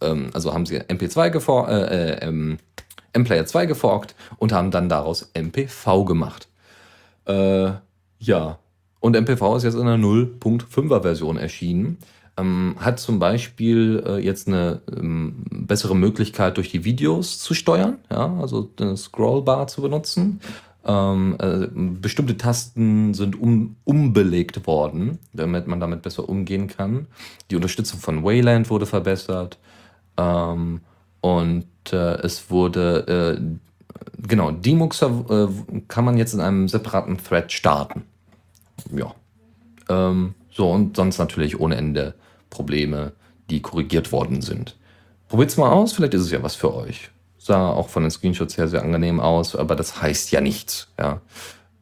ähm, 0.00 0.30
also 0.32 0.54
haben 0.54 0.64
sie 0.64 0.78
MP2 0.80 1.30
gefor 1.30 1.68
äh, 1.68 2.12
äh, 2.12 2.26
ähm, 2.26 2.58
M-Player 3.12 3.44
2 3.44 3.66
geforkt 3.66 4.14
und 4.38 4.52
haben 4.52 4.70
dann 4.70 4.88
daraus 4.88 5.30
MPV 5.34 6.04
gemacht. 6.04 6.48
Äh, 7.26 7.72
ja, 8.20 8.58
und 9.00 9.16
MPV 9.16 9.56
ist 9.56 9.64
jetzt 9.64 9.74
in 9.74 9.82
einer 9.82 10.02
0.5er 10.02 11.02
Version 11.02 11.36
erschienen. 11.36 11.98
Ähm, 12.38 12.76
hat 12.78 13.00
zum 13.00 13.18
Beispiel 13.18 14.02
äh, 14.06 14.18
jetzt 14.18 14.48
eine 14.48 14.80
ähm, 14.94 15.44
bessere 15.50 15.96
Möglichkeit, 15.96 16.56
durch 16.56 16.70
die 16.70 16.84
Videos 16.84 17.38
zu 17.38 17.54
steuern, 17.54 17.98
ja, 18.10 18.38
also 18.40 18.70
eine 18.80 18.96
Scrollbar 18.96 19.66
zu 19.66 19.82
benutzen. 19.82 20.40
Ähm, 20.84 21.36
äh, 21.40 21.66
bestimmte 22.00 22.36
Tasten 22.36 23.12
sind 23.12 23.40
um, 23.40 23.76
umbelegt 23.84 24.66
worden, 24.66 25.18
damit 25.32 25.66
man 25.66 25.80
damit 25.80 26.02
besser 26.02 26.28
umgehen 26.28 26.68
kann. 26.68 27.06
Die 27.50 27.56
Unterstützung 27.56 27.98
von 27.98 28.24
Wayland 28.24 28.70
wurde 28.70 28.86
verbessert. 28.86 29.58
Ähm, 30.16 30.80
und 31.20 31.66
äh, 31.92 32.14
es 32.22 32.50
wurde, 32.50 33.38
äh, 33.38 34.26
genau, 34.26 34.52
Demuxer 34.52 35.24
äh, 35.28 35.80
kann 35.88 36.04
man 36.04 36.16
jetzt 36.16 36.34
in 36.34 36.40
einem 36.40 36.68
separaten 36.68 37.18
Thread 37.18 37.52
starten. 37.52 38.04
Ja. 38.94 39.14
Ähm, 39.88 40.34
so, 40.50 40.70
und 40.70 40.96
sonst 40.96 41.18
natürlich 41.18 41.58
ohne 41.58 41.76
Ende 41.76 42.14
Probleme, 42.58 43.12
die 43.50 43.62
korrigiert 43.62 44.10
worden 44.10 44.42
sind. 44.42 44.76
Probiert's 45.28 45.56
mal 45.56 45.70
aus, 45.70 45.92
vielleicht 45.92 46.14
ist 46.14 46.22
es 46.22 46.32
ja 46.32 46.42
was 46.42 46.56
für 46.56 46.74
euch 46.74 47.10
sah 47.48 47.70
auch 47.70 47.88
von 47.88 48.02
den 48.02 48.10
Screenshots 48.10 48.58
her 48.58 48.68
sehr 48.68 48.82
angenehm 48.82 49.18
aus, 49.20 49.56
aber 49.56 49.74
das 49.74 50.00
heißt 50.02 50.30
ja 50.30 50.40
nichts. 50.40 50.88
Ja. 50.98 51.20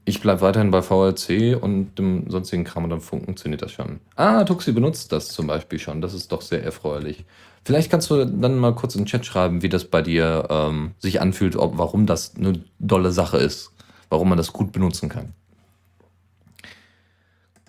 Ich 0.04 0.20
bleibe 0.20 0.40
weiterhin 0.40 0.70
bei 0.70 0.82
VLC 0.82 1.60
und 1.60 1.96
dem 1.98 2.30
sonstigen 2.30 2.62
Kram 2.62 2.84
und 2.84 2.90
dann 2.90 3.00
funktioniert 3.00 3.62
das 3.62 3.72
schon. 3.72 3.98
Ah, 4.14 4.44
Tuxi 4.44 4.70
benutzt 4.70 5.10
das 5.10 5.28
zum 5.28 5.48
Beispiel 5.48 5.80
schon. 5.80 6.00
Das 6.00 6.14
ist 6.14 6.30
doch 6.30 6.42
sehr 6.42 6.62
erfreulich. 6.62 7.24
Vielleicht 7.64 7.90
kannst 7.90 8.08
du 8.10 8.24
dann 8.24 8.58
mal 8.58 8.76
kurz 8.76 8.94
in 8.94 9.02
den 9.02 9.06
Chat 9.06 9.26
schreiben, 9.26 9.62
wie 9.62 9.68
das 9.68 9.84
bei 9.84 10.02
dir 10.02 10.46
ähm, 10.48 10.92
sich 10.98 11.20
anfühlt, 11.20 11.56
ob, 11.56 11.76
warum 11.76 12.06
das 12.06 12.36
eine 12.36 12.60
dolle 12.78 13.10
Sache 13.10 13.38
ist, 13.38 13.72
warum 14.08 14.28
man 14.28 14.38
das 14.38 14.52
gut 14.52 14.70
benutzen 14.70 15.08
kann. 15.08 15.32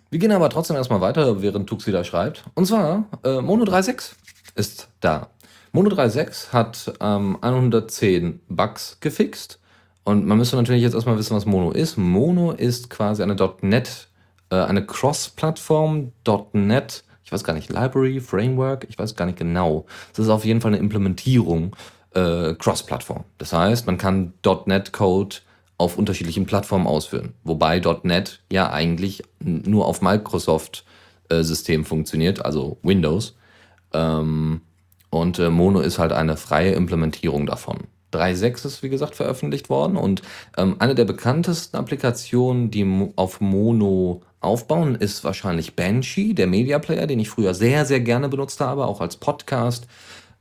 Wir 0.09 0.19
gehen 0.19 0.31
aber 0.31 0.49
trotzdem 0.49 0.77
erstmal 0.77 1.01
weiter, 1.01 1.41
während 1.41 1.67
Tuxi 1.67 1.91
da 1.91 2.03
schreibt. 2.03 2.45
Und 2.53 2.65
zwar, 2.65 3.05
äh, 3.23 3.41
Mono 3.41 3.65
3.6 3.65 4.13
ist 4.55 4.87
da. 5.01 5.29
Mono 5.73 5.89
3.6 5.89 6.53
hat 6.53 6.93
ähm, 7.01 7.37
110 7.41 8.39
Bugs 8.47 8.97
gefixt. 9.01 9.59
Und 10.03 10.25
man 10.25 10.37
müsste 10.37 10.55
natürlich 10.55 10.81
jetzt 10.81 10.93
erstmal 10.93 11.17
wissen, 11.17 11.35
was 11.35 11.45
Mono 11.45 11.71
ist. 11.71 11.97
Mono 11.97 12.51
ist 12.51 12.89
quasi 12.89 13.21
eine 13.21 13.35
.NET, 13.61 14.07
äh, 14.49 14.55
eine 14.55 14.85
Cross-Plattform 14.85 16.13
.NET, 16.53 17.03
ich 17.25 17.31
weiß 17.33 17.43
gar 17.43 17.53
nicht, 17.53 17.69
Library, 17.69 18.21
Framework, 18.21 18.85
ich 18.89 18.97
weiß 18.97 19.15
gar 19.15 19.25
nicht 19.25 19.37
genau. 19.37 19.85
Das 20.13 20.25
ist 20.25 20.31
auf 20.31 20.45
jeden 20.45 20.61
Fall 20.61 20.71
eine 20.71 20.79
Implementierung 20.79 21.75
äh, 22.13 22.53
Cross-Plattform. 22.53 23.25
Das 23.37 23.51
heißt, 23.51 23.85
man 23.85 23.97
kann 23.97 24.31
.NET-Code 24.65 25.35
auf 25.77 25.97
unterschiedlichen 25.97 26.45
Plattformen 26.45 26.87
ausführen. 26.87 27.33
Wobei 27.43 27.81
.NET 28.03 28.39
ja 28.51 28.71
eigentlich 28.71 29.23
nur 29.39 29.85
auf 29.85 30.01
Microsoft-System 30.01 31.81
äh, 31.81 31.85
funktioniert, 31.85 32.43
also 32.43 32.77
Windows. 32.81 33.35
Ähm, 33.93 34.61
und 35.09 35.39
äh, 35.39 35.49
Mono 35.49 35.79
ist 35.79 35.99
halt 35.99 36.11
eine 36.11 36.37
freie 36.37 36.73
Implementierung 36.73 37.45
davon. 37.45 37.77
3.6 38.13 38.65
ist, 38.65 38.83
wie 38.83 38.89
gesagt, 38.89 39.15
veröffentlicht 39.15 39.69
worden 39.69 39.97
und 39.97 40.21
ähm, 40.57 40.77
eine 40.79 40.95
der 40.95 41.05
bekanntesten 41.05 41.75
Applikationen, 41.75 42.71
die 42.71 43.11
auf 43.15 43.41
Mono 43.41 44.21
aufbauen, 44.39 44.95
ist 44.95 45.23
wahrscheinlich 45.23 45.75
Banshee, 45.75 46.33
der 46.33 46.47
Media 46.47 46.79
Player, 46.79 47.05
den 47.05 47.19
ich 47.19 47.29
früher 47.29 47.53
sehr, 47.53 47.85
sehr 47.85 47.99
gerne 47.99 48.29
benutzt 48.29 48.61
habe, 48.61 48.85
auch 48.85 49.01
als 49.01 49.17
Podcast, 49.17 49.87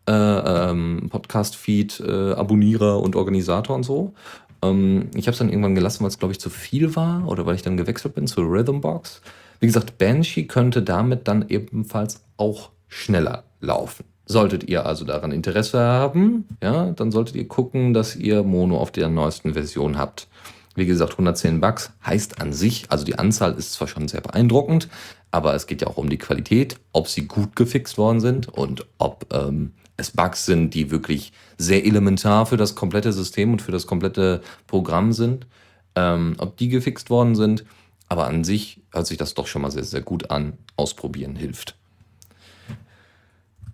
äh, 0.08 0.12
ähm, 0.12 1.08
Podcast-Feed, 1.10 2.00
äh, 2.00 2.34
und 2.34 3.16
Organisator 3.16 3.74
und 3.74 3.82
so. 3.82 4.14
Ähm, 4.62 5.10
ich 5.14 5.26
habe 5.26 5.32
es 5.32 5.38
dann 5.38 5.48
irgendwann 5.48 5.74
gelassen, 5.74 6.02
weil 6.02 6.08
es, 6.08 6.18
glaube 6.18 6.32
ich, 6.32 6.40
zu 6.40 6.50
viel 6.50 6.96
war 6.96 7.26
oder 7.28 7.46
weil 7.46 7.54
ich 7.54 7.62
dann 7.62 7.76
gewechselt 7.76 8.14
bin 8.14 8.26
zu 8.26 8.42
Rhythmbox. 8.42 9.22
Wie 9.60 9.66
gesagt, 9.66 9.98
Banshee 9.98 10.44
könnte 10.44 10.82
damit 10.82 11.28
dann 11.28 11.48
ebenfalls 11.48 12.22
auch 12.36 12.70
schneller 12.88 13.44
laufen. 13.60 14.04
Solltet 14.26 14.64
ihr 14.68 14.86
also 14.86 15.04
daran 15.04 15.32
Interesse 15.32 15.80
haben, 15.80 16.46
ja, 16.62 16.90
dann 16.90 17.12
solltet 17.12 17.36
ihr 17.36 17.46
gucken, 17.46 17.94
dass 17.94 18.16
ihr 18.16 18.42
Mono 18.42 18.78
auf 18.78 18.90
der 18.90 19.08
neuesten 19.08 19.54
Version 19.54 19.96
habt. 19.96 20.28
Wie 20.74 20.84
gesagt, 20.84 21.12
110 21.12 21.60
Bugs 21.60 21.92
heißt 22.04 22.40
an 22.40 22.52
sich, 22.52 22.86
also 22.90 23.04
die 23.04 23.18
Anzahl 23.18 23.54
ist 23.54 23.72
zwar 23.72 23.88
schon 23.88 24.08
sehr 24.08 24.20
beeindruckend, 24.20 24.88
aber 25.30 25.54
es 25.54 25.66
geht 25.66 25.80
ja 25.80 25.86
auch 25.88 25.96
um 25.96 26.10
die 26.10 26.18
Qualität, 26.18 26.78
ob 26.92 27.08
sie 27.08 27.26
gut 27.26 27.56
gefixt 27.56 27.96
worden 27.98 28.20
sind 28.20 28.48
und 28.48 28.86
ob 28.98 29.32
ähm, 29.32 29.72
es 29.96 30.10
Bugs 30.10 30.44
sind, 30.46 30.74
die 30.74 30.90
wirklich 30.90 31.32
sehr 31.58 31.84
elementar 31.84 32.46
für 32.46 32.56
das 32.56 32.74
komplette 32.74 33.12
System 33.12 33.52
und 33.52 33.62
für 33.62 33.72
das 33.72 33.86
komplette 33.86 34.42
Programm 34.66 35.12
sind, 35.12 35.46
ähm, 35.94 36.34
ob 36.38 36.56
die 36.56 36.68
gefixt 36.68 37.10
worden 37.10 37.34
sind. 37.34 37.64
Aber 38.08 38.26
an 38.26 38.44
sich 38.44 38.82
hört 38.92 39.06
sich 39.06 39.18
das 39.18 39.34
doch 39.34 39.46
schon 39.46 39.62
mal 39.62 39.70
sehr, 39.70 39.84
sehr 39.84 40.02
gut 40.02 40.30
an. 40.30 40.54
Ausprobieren 40.76 41.34
hilft. 41.34 41.76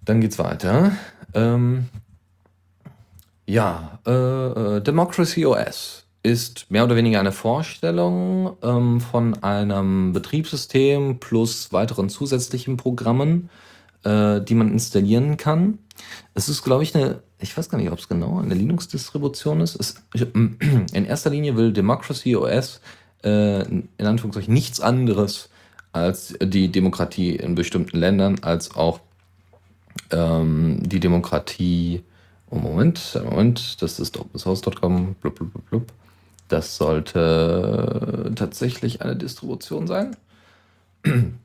Dann 0.04 0.20
geht's 0.20 0.38
weiter. 0.38 0.92
Ähm, 1.34 1.88
ja, 3.46 3.98
äh, 4.06 4.12
äh, 4.76 4.80
Democracy 4.80 5.44
OS 5.44 6.06
ist 6.22 6.70
mehr 6.70 6.84
oder 6.84 6.96
weniger 6.96 7.20
eine 7.20 7.32
Vorstellung 7.32 8.56
ähm, 8.62 9.00
von 9.00 9.42
einem 9.42 10.12
Betriebssystem 10.12 11.18
plus 11.18 11.72
weiteren 11.72 12.08
zusätzlichen 12.08 12.76
Programmen, 12.76 13.50
äh, 14.04 14.40
die 14.40 14.54
man 14.54 14.72
installieren 14.72 15.36
kann. 15.36 15.78
Es 16.34 16.48
ist, 16.48 16.62
glaube 16.62 16.82
ich, 16.82 16.94
eine, 16.94 17.22
ich 17.38 17.56
weiß 17.56 17.68
gar 17.68 17.78
nicht, 17.78 17.90
ob 17.90 17.98
es 17.98 18.08
genau 18.08 18.40
eine 18.40 18.54
Linux-Distribution 18.54 19.60
ist. 19.60 19.76
Es, 19.76 20.02
in 20.34 21.04
erster 21.04 21.30
Linie 21.30 21.56
will 21.56 21.72
Democracy 21.72 22.36
OS 22.36 22.80
äh, 23.22 23.62
in 23.62 23.88
Anführungszeichen 23.98 24.52
nichts 24.52 24.80
anderes 24.80 25.48
als 25.92 26.34
die 26.42 26.68
Demokratie 26.72 27.36
in 27.36 27.54
bestimmten 27.54 27.98
Ländern, 27.98 28.38
als 28.42 28.74
auch 28.74 29.00
ähm, 30.10 30.78
die 30.82 31.00
Demokratie. 31.00 32.02
Oh, 32.50 32.56
Moment, 32.56 33.18
Moment, 33.24 33.80
das 33.80 33.98
ist 33.98 34.18
opensource.com, 34.18 35.14
blub, 35.20 35.34
blub, 35.36 35.52
blub, 35.52 35.70
blub. 35.70 35.92
Das 36.48 36.76
sollte 36.76 38.30
tatsächlich 38.34 39.00
eine 39.00 39.16
Distribution 39.16 39.86
sein. 39.86 40.16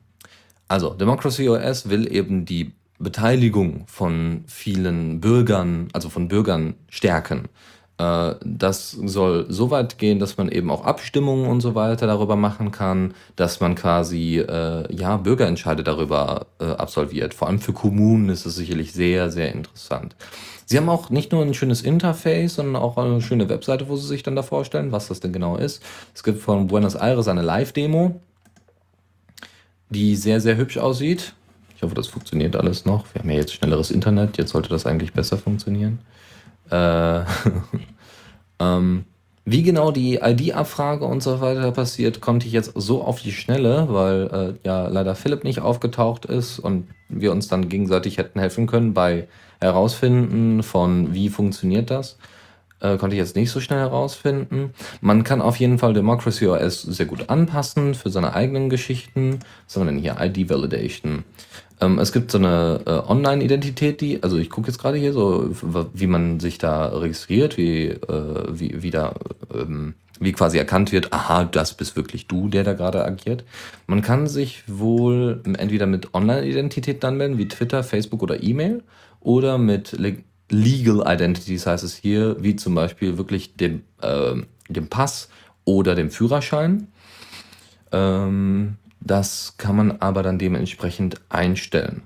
Also, 0.68 0.90
Democracy 0.90 1.48
OS 1.48 1.88
will 1.88 2.12
eben 2.14 2.44
die 2.44 2.72
Beteiligung 2.98 3.84
von 3.86 4.44
vielen 4.46 5.20
Bürgern, 5.20 5.88
also 5.92 6.08
von 6.08 6.28
Bürgern 6.28 6.74
stärken. 6.88 7.48
Äh, 7.98 8.34
das 8.44 8.92
soll 8.92 9.46
so 9.48 9.70
weit 9.70 9.98
gehen, 9.98 10.18
dass 10.18 10.36
man 10.36 10.48
eben 10.48 10.70
auch 10.70 10.84
Abstimmungen 10.84 11.46
und 11.46 11.60
so 11.60 11.74
weiter 11.74 12.06
darüber 12.06 12.36
machen 12.36 12.70
kann, 12.70 13.14
dass 13.36 13.60
man 13.60 13.74
quasi 13.74 14.38
äh, 14.38 14.92
ja 14.94 15.16
Bürgerentscheide 15.16 15.82
darüber 15.82 16.46
äh, 16.60 16.64
absolviert. 16.64 17.34
Vor 17.34 17.48
allem 17.48 17.60
für 17.60 17.72
Kommunen 17.72 18.28
ist 18.28 18.46
es 18.46 18.56
sicherlich 18.56 18.92
sehr, 18.92 19.30
sehr 19.30 19.52
interessant. 19.52 20.16
Sie 20.64 20.76
haben 20.76 20.88
auch 20.88 21.08
nicht 21.08 21.32
nur 21.32 21.42
ein 21.42 21.54
schönes 21.54 21.82
Interface, 21.82 22.56
sondern 22.56 22.76
auch 22.76 22.98
eine 22.98 23.22
schöne 23.22 23.48
Webseite, 23.48 23.88
wo 23.88 23.96
Sie 23.96 24.06
sich 24.06 24.22
dann 24.22 24.36
da 24.36 24.42
vorstellen, 24.42 24.92
was 24.92 25.08
das 25.08 25.20
denn 25.20 25.32
genau 25.32 25.56
ist. 25.56 25.82
Es 26.14 26.22
gibt 26.22 26.40
von 26.40 26.66
Buenos 26.66 26.94
Aires 26.94 27.26
eine 27.26 27.42
Live-Demo, 27.42 28.20
die 29.90 30.16
sehr, 30.16 30.40
sehr 30.40 30.56
hübsch 30.56 30.78
aussieht. 30.78 31.34
Ich 31.76 31.82
hoffe, 31.82 31.94
das 31.94 32.08
funktioniert 32.08 32.56
alles 32.56 32.84
noch. 32.84 33.06
Wir 33.14 33.20
haben 33.20 33.30
ja 33.30 33.36
jetzt 33.36 33.54
schnelleres 33.54 33.90
Internet, 33.90 34.36
jetzt 34.36 34.50
sollte 34.50 34.68
das 34.68 34.86
eigentlich 34.86 35.12
besser 35.12 35.38
funktionieren. 35.38 36.00
Äh, 36.70 37.20
ähm, 38.60 39.04
wie 39.44 39.62
genau 39.62 39.92
die 39.92 40.16
ID-Abfrage 40.16 41.06
und 41.06 41.22
so 41.22 41.40
weiter 41.40 41.72
passiert, 41.72 42.20
konnte 42.20 42.46
ich 42.46 42.52
jetzt 42.52 42.72
so 42.74 43.02
auf 43.02 43.22
die 43.22 43.32
Schnelle, 43.32 43.86
weil 43.88 44.58
äh, 44.62 44.68
ja 44.68 44.88
leider 44.88 45.14
Philipp 45.14 45.42
nicht 45.42 45.60
aufgetaucht 45.60 46.26
ist 46.26 46.58
und 46.58 46.88
wir 47.08 47.32
uns 47.32 47.48
dann 47.48 47.70
gegenseitig 47.70 48.18
hätten 48.18 48.40
helfen 48.40 48.66
können 48.66 48.92
bei 48.92 49.26
Herausfinden 49.60 50.62
von, 50.62 51.14
wie 51.14 51.30
funktioniert 51.30 51.90
das. 51.90 52.18
Äh, 52.80 52.96
konnte 52.96 53.16
ich 53.16 53.20
jetzt 53.20 53.34
nicht 53.34 53.50
so 53.50 53.60
schnell 53.60 53.80
herausfinden. 53.80 54.72
Man 55.00 55.24
kann 55.24 55.42
auf 55.42 55.56
jeden 55.56 55.78
Fall 55.78 55.94
Democracy 55.94 56.46
OS 56.46 56.82
sehr 56.82 57.06
gut 57.06 57.28
anpassen 57.28 57.94
für 57.94 58.10
seine 58.10 58.34
eigenen 58.34 58.70
Geschichten. 58.70 59.40
Was 59.66 59.76
haben 59.76 59.86
wir 59.86 59.92
denn 59.92 60.00
hier? 60.00 60.16
ID 60.20 60.48
Validation. 60.48 61.24
Ähm, 61.80 61.98
es 61.98 62.12
gibt 62.12 62.30
so 62.30 62.38
eine 62.38 62.80
äh, 62.86 62.90
Online-Identität, 62.90 64.00
die, 64.00 64.22
also 64.22 64.36
ich 64.36 64.50
gucke 64.50 64.68
jetzt 64.68 64.78
gerade 64.78 64.96
hier 64.96 65.12
so, 65.12 65.50
wie 65.92 66.06
man 66.06 66.40
sich 66.40 66.58
da 66.58 66.86
registriert, 66.88 67.56
wie, 67.56 67.86
äh, 67.86 68.44
wie, 68.50 68.82
wie 68.82 68.90
da, 68.90 69.14
ähm, 69.54 69.94
wie 70.20 70.32
quasi 70.32 70.58
erkannt 70.58 70.90
wird, 70.90 71.12
aha, 71.12 71.44
das 71.44 71.74
bist 71.74 71.94
wirklich 71.94 72.26
du, 72.26 72.48
der 72.48 72.64
da 72.64 72.72
gerade 72.72 73.04
agiert. 73.04 73.44
Man 73.86 74.02
kann 74.02 74.26
sich 74.26 74.64
wohl 74.66 75.40
entweder 75.56 75.86
mit 75.86 76.14
Online-Identität 76.14 77.04
dann 77.04 77.16
melden, 77.16 77.38
wie 77.38 77.48
Twitter, 77.48 77.84
Facebook 77.84 78.22
oder 78.22 78.42
E-Mail, 78.42 78.82
oder 79.20 79.58
mit 79.58 79.92
Legal 80.50 81.02
Identities 81.06 81.66
heißt 81.66 81.84
es 81.84 81.94
hier, 81.94 82.36
wie 82.42 82.56
zum 82.56 82.74
Beispiel 82.74 83.18
wirklich 83.18 83.56
dem, 83.56 83.82
äh, 84.00 84.34
dem 84.68 84.88
Pass 84.88 85.28
oder 85.64 85.94
dem 85.94 86.10
Führerschein. 86.10 86.88
Ähm, 87.92 88.76
das 89.00 89.54
kann 89.58 89.76
man 89.76 89.92
aber 90.00 90.22
dann 90.22 90.38
dementsprechend 90.38 91.20
einstellen. 91.28 92.02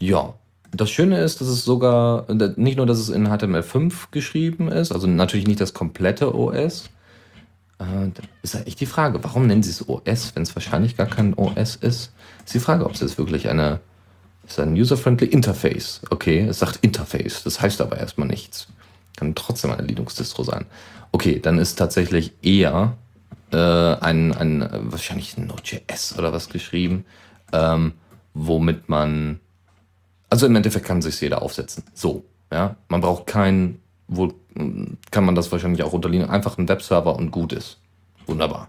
Ja, 0.00 0.34
das 0.70 0.90
Schöne 0.90 1.20
ist, 1.20 1.40
dass 1.40 1.48
es 1.48 1.64
sogar, 1.64 2.26
nicht 2.56 2.76
nur, 2.76 2.86
dass 2.86 2.98
es 2.98 3.08
in 3.08 3.28
HTML5 3.28 4.10
geschrieben 4.10 4.68
ist, 4.68 4.92
also 4.92 5.06
natürlich 5.06 5.46
nicht 5.46 5.60
das 5.60 5.72
komplette 5.72 6.34
OS. 6.34 6.90
Äh, 7.78 8.10
ist 8.42 8.54
ja 8.54 8.60
echt 8.60 8.80
die 8.80 8.86
Frage, 8.86 9.22
warum 9.22 9.46
nennen 9.46 9.62
sie 9.62 9.70
es 9.70 9.88
OS, 9.88 10.32
wenn 10.34 10.42
es 10.42 10.54
wahrscheinlich 10.54 10.96
gar 10.96 11.06
kein 11.06 11.34
OS 11.34 11.76
ist? 11.76 12.12
Ist 12.44 12.54
die 12.54 12.60
Frage, 12.60 12.84
ob 12.84 12.92
es 12.92 13.00
jetzt 13.00 13.18
wirklich 13.18 13.48
eine, 13.48 13.80
ist 14.48 14.58
ein 14.58 14.74
user-friendly 14.74 15.26
Interface. 15.26 16.00
Okay, 16.10 16.40
es 16.40 16.60
sagt 16.60 16.78
Interface, 16.82 17.42
das 17.44 17.60
heißt 17.60 17.80
aber 17.80 17.98
erstmal 17.98 18.28
nichts. 18.28 18.68
Kann 19.16 19.34
trotzdem 19.34 19.70
eine 19.70 19.86
Linux-Distro 19.86 20.42
sein. 20.42 20.66
Okay, 21.12 21.40
dann 21.40 21.58
ist 21.58 21.76
tatsächlich 21.76 22.32
eher 22.42 22.96
äh, 23.52 23.56
ein, 23.56 24.32
ein, 24.32 24.68
wahrscheinlich 24.90 25.36
ein 25.36 25.46
Node.js 25.46 26.18
oder 26.18 26.32
was 26.32 26.48
geschrieben, 26.48 27.04
ähm, 27.52 27.92
womit 28.34 28.88
man, 28.88 29.40
also 30.30 30.46
im 30.46 30.56
Endeffekt 30.56 30.86
kann 30.86 31.02
sich 31.02 31.20
jeder 31.20 31.42
aufsetzen. 31.42 31.84
So, 31.94 32.24
ja, 32.52 32.76
man 32.88 33.00
braucht 33.00 33.26
keinen, 33.26 33.80
wo 34.06 34.32
kann 35.10 35.24
man 35.24 35.34
das 35.34 35.52
wahrscheinlich 35.52 35.82
auch 35.82 35.92
unterliegen, 35.92 36.28
einfach 36.28 36.58
einen 36.58 36.68
Webserver 36.68 37.16
und 37.16 37.30
gut 37.30 37.52
ist. 37.52 37.78
Wunderbar. 38.26 38.68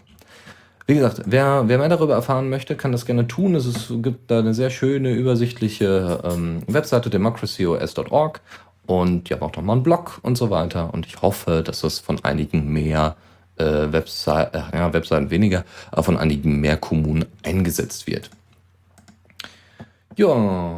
Wie 0.90 0.96
gesagt, 0.96 1.22
wer, 1.24 1.68
wer 1.68 1.78
mehr 1.78 1.88
darüber 1.88 2.14
erfahren 2.14 2.48
möchte, 2.48 2.74
kann 2.74 2.90
das 2.90 3.06
gerne 3.06 3.28
tun. 3.28 3.54
Es 3.54 3.64
ist, 3.64 3.92
gibt 4.02 4.28
da 4.28 4.40
eine 4.40 4.54
sehr 4.54 4.70
schöne, 4.70 5.12
übersichtliche 5.12 6.20
ähm, 6.24 6.64
Webseite, 6.66 7.10
democracyos.org 7.10 8.40
und 8.86 9.28
ja, 9.28 9.40
auch 9.40 9.54
nochmal 9.54 9.76
einen 9.76 9.84
Blog 9.84 10.18
und 10.22 10.36
so 10.36 10.50
weiter. 10.50 10.92
Und 10.92 11.06
ich 11.06 11.22
hoffe, 11.22 11.62
dass 11.64 11.82
das 11.82 12.00
von 12.00 12.18
einigen 12.24 12.72
mehr 12.72 13.14
äh, 13.56 13.92
Website, 13.92 14.52
äh, 14.52 14.62
ja, 14.76 14.92
Webseiten 14.92 15.30
weniger, 15.30 15.64
aber 15.92 16.02
von 16.02 16.16
einigen 16.16 16.58
mehr 16.58 16.76
Kommunen 16.76 17.24
eingesetzt 17.44 18.08
wird. 18.08 18.28
Ja, 20.20 20.76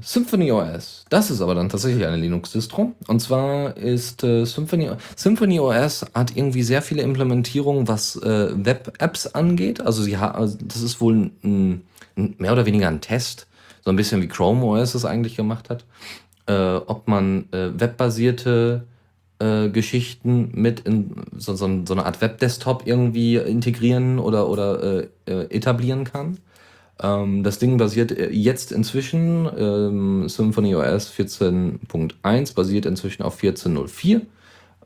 Symphony 0.00 0.50
OS. 0.50 1.04
Das 1.08 1.30
ist 1.30 1.40
aber 1.40 1.54
dann 1.54 1.68
tatsächlich 1.68 2.04
eine 2.04 2.16
Linux-Distro. 2.16 2.94
Und 3.06 3.20
zwar 3.20 3.76
ist 3.76 4.24
äh, 4.24 4.44
Symphony, 4.44 4.90
Symphony 5.14 5.60
OS 5.60 6.04
hat 6.14 6.36
irgendwie 6.36 6.64
sehr 6.64 6.82
viele 6.82 7.02
Implementierungen, 7.02 7.86
was 7.86 8.16
äh, 8.16 8.48
Web-Apps 8.52 9.28
angeht. 9.28 9.80
Also 9.80 10.02
sie 10.02 10.16
also 10.16 10.58
das 10.60 10.82
ist 10.82 11.00
wohl 11.00 11.30
ein, 11.44 11.84
ein, 12.16 12.34
mehr 12.38 12.52
oder 12.52 12.66
weniger 12.66 12.88
ein 12.88 13.00
Test, 13.00 13.46
so 13.84 13.90
ein 13.90 13.96
bisschen 13.96 14.20
wie 14.20 14.26
Chrome 14.26 14.64
OS 14.64 14.96
es 14.96 15.04
eigentlich 15.04 15.36
gemacht 15.36 15.70
hat, 15.70 15.84
äh, 16.46 16.74
ob 16.84 17.06
man 17.06 17.44
äh, 17.52 17.68
webbasierte 17.78 18.82
äh, 19.38 19.68
Geschichten 19.68 20.50
mit 20.54 20.80
in 20.80 21.22
so, 21.36 21.54
so, 21.54 21.68
so 21.86 21.94
eine 21.94 22.04
Art 22.04 22.20
Web-Desktop 22.20 22.82
irgendwie 22.84 23.36
integrieren 23.36 24.18
oder, 24.18 24.48
oder 24.48 25.04
äh 25.04 25.08
etablieren 25.50 26.02
kann. 26.02 26.38
Ähm, 27.02 27.42
das 27.42 27.58
Ding 27.58 27.76
basiert 27.76 28.12
äh, 28.12 28.30
jetzt 28.30 28.72
inzwischen, 28.72 29.50
ähm, 29.56 30.28
Symfony 30.28 30.74
OS 30.74 31.12
14.1 31.12 32.54
basiert 32.54 32.86
inzwischen 32.86 33.22
auf 33.22 33.42
14.04, 33.42 34.22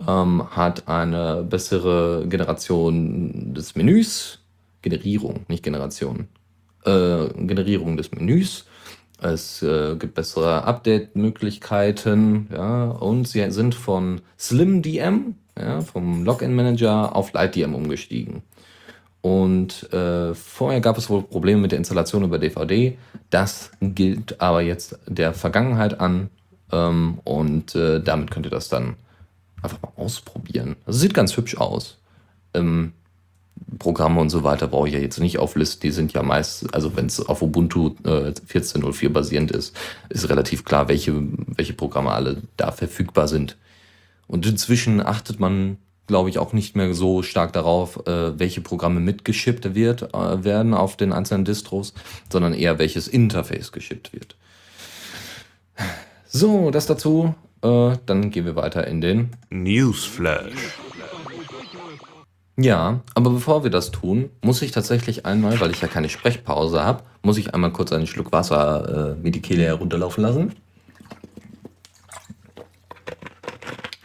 ähm, 0.06 0.50
hat 0.50 0.88
eine 0.88 1.42
bessere 1.42 2.26
Generation 2.28 3.54
des 3.54 3.76
Menüs, 3.76 4.40
Generierung, 4.82 5.46
nicht 5.48 5.62
Generation, 5.62 6.28
äh, 6.84 7.28
Generierung 7.46 7.96
des 7.96 8.12
Menüs 8.12 8.66
es 9.20 9.62
äh, 9.62 9.96
gibt 9.96 10.14
bessere 10.14 10.64
Update-Möglichkeiten, 10.64 12.48
ja, 12.52 12.84
und 12.84 13.26
sie 13.26 13.50
sind 13.50 13.74
von 13.74 14.20
SlimDM, 14.38 15.36
ja, 15.58 15.80
vom 15.80 16.24
Login-Manager 16.24 17.16
auf 17.16 17.32
LightDM 17.32 17.74
umgestiegen. 17.74 18.42
Und 19.26 19.92
äh, 19.92 20.34
vorher 20.36 20.80
gab 20.80 20.96
es 20.98 21.10
wohl 21.10 21.20
Probleme 21.20 21.60
mit 21.60 21.72
der 21.72 21.80
Installation 21.80 22.22
über 22.22 22.38
DVD. 22.38 22.96
Das 23.28 23.72
gilt 23.80 24.40
aber 24.40 24.60
jetzt 24.62 25.00
der 25.08 25.34
Vergangenheit 25.34 25.98
an. 25.98 26.30
Ähm, 26.70 27.18
und 27.24 27.74
äh, 27.74 28.00
damit 28.00 28.30
könnt 28.30 28.46
ihr 28.46 28.50
das 28.50 28.68
dann 28.68 28.94
einfach 29.62 29.82
mal 29.82 29.90
ausprobieren. 29.96 30.76
Also 30.86 31.00
sieht 31.00 31.12
ganz 31.12 31.36
hübsch 31.36 31.56
aus. 31.56 31.98
Ähm, 32.54 32.92
Programme 33.80 34.20
und 34.20 34.30
so 34.30 34.44
weiter 34.44 34.68
brauche 34.68 34.86
ich 34.86 34.94
ja 34.94 35.00
jetzt 35.00 35.18
nicht 35.18 35.40
auflisten. 35.40 35.80
Die 35.80 35.90
sind 35.90 36.12
ja 36.12 36.22
meist, 36.22 36.72
also 36.72 36.94
wenn 36.94 37.06
es 37.06 37.18
auf 37.18 37.42
Ubuntu 37.42 37.96
äh, 38.04 38.30
14.04 38.30 39.08
basierend 39.08 39.50
ist, 39.50 39.76
ist 40.08 40.28
relativ 40.28 40.64
klar, 40.64 40.86
welche, 40.86 41.20
welche 41.48 41.72
Programme 41.72 42.12
alle 42.12 42.42
da 42.56 42.70
verfügbar 42.70 43.26
sind. 43.26 43.56
Und 44.28 44.46
inzwischen 44.46 45.04
achtet 45.04 45.40
man, 45.40 45.78
glaube 46.06 46.30
ich, 46.30 46.38
auch 46.38 46.52
nicht 46.52 46.76
mehr 46.76 46.94
so 46.94 47.22
stark 47.22 47.52
darauf, 47.52 48.06
äh, 48.06 48.38
welche 48.38 48.60
Programme 48.60 49.00
mitgeschippt 49.00 49.74
wird, 49.74 50.14
äh, 50.14 50.44
werden 50.44 50.74
auf 50.74 50.96
den 50.96 51.12
einzelnen 51.12 51.44
Distros, 51.44 51.94
sondern 52.30 52.54
eher 52.54 52.78
welches 52.78 53.08
Interface 53.08 53.72
geschippt 53.72 54.12
wird. 54.12 54.36
So, 56.26 56.70
das 56.70 56.86
dazu. 56.86 57.34
Äh, 57.62 57.96
dann 58.06 58.30
gehen 58.30 58.44
wir 58.44 58.56
weiter 58.56 58.86
in 58.86 59.00
den 59.00 59.30
Newsflash. 59.50 60.78
Ja, 62.58 63.00
aber 63.14 63.30
bevor 63.30 63.64
wir 63.64 63.70
das 63.70 63.90
tun, 63.90 64.30
muss 64.40 64.62
ich 64.62 64.70
tatsächlich 64.70 65.26
einmal, 65.26 65.60
weil 65.60 65.70
ich 65.70 65.82
ja 65.82 65.88
keine 65.88 66.08
Sprechpause 66.08 66.82
habe, 66.82 67.02
muss 67.22 67.36
ich 67.36 67.54
einmal 67.54 67.70
kurz 67.72 67.92
einen 67.92 68.06
Schluck 68.06 68.32
Wasser 68.32 69.14
äh, 69.16 69.22
mir 69.22 69.30
die 69.30 69.42
Kehle 69.42 69.64
herunterlaufen 69.64 70.22
lassen. 70.22 70.52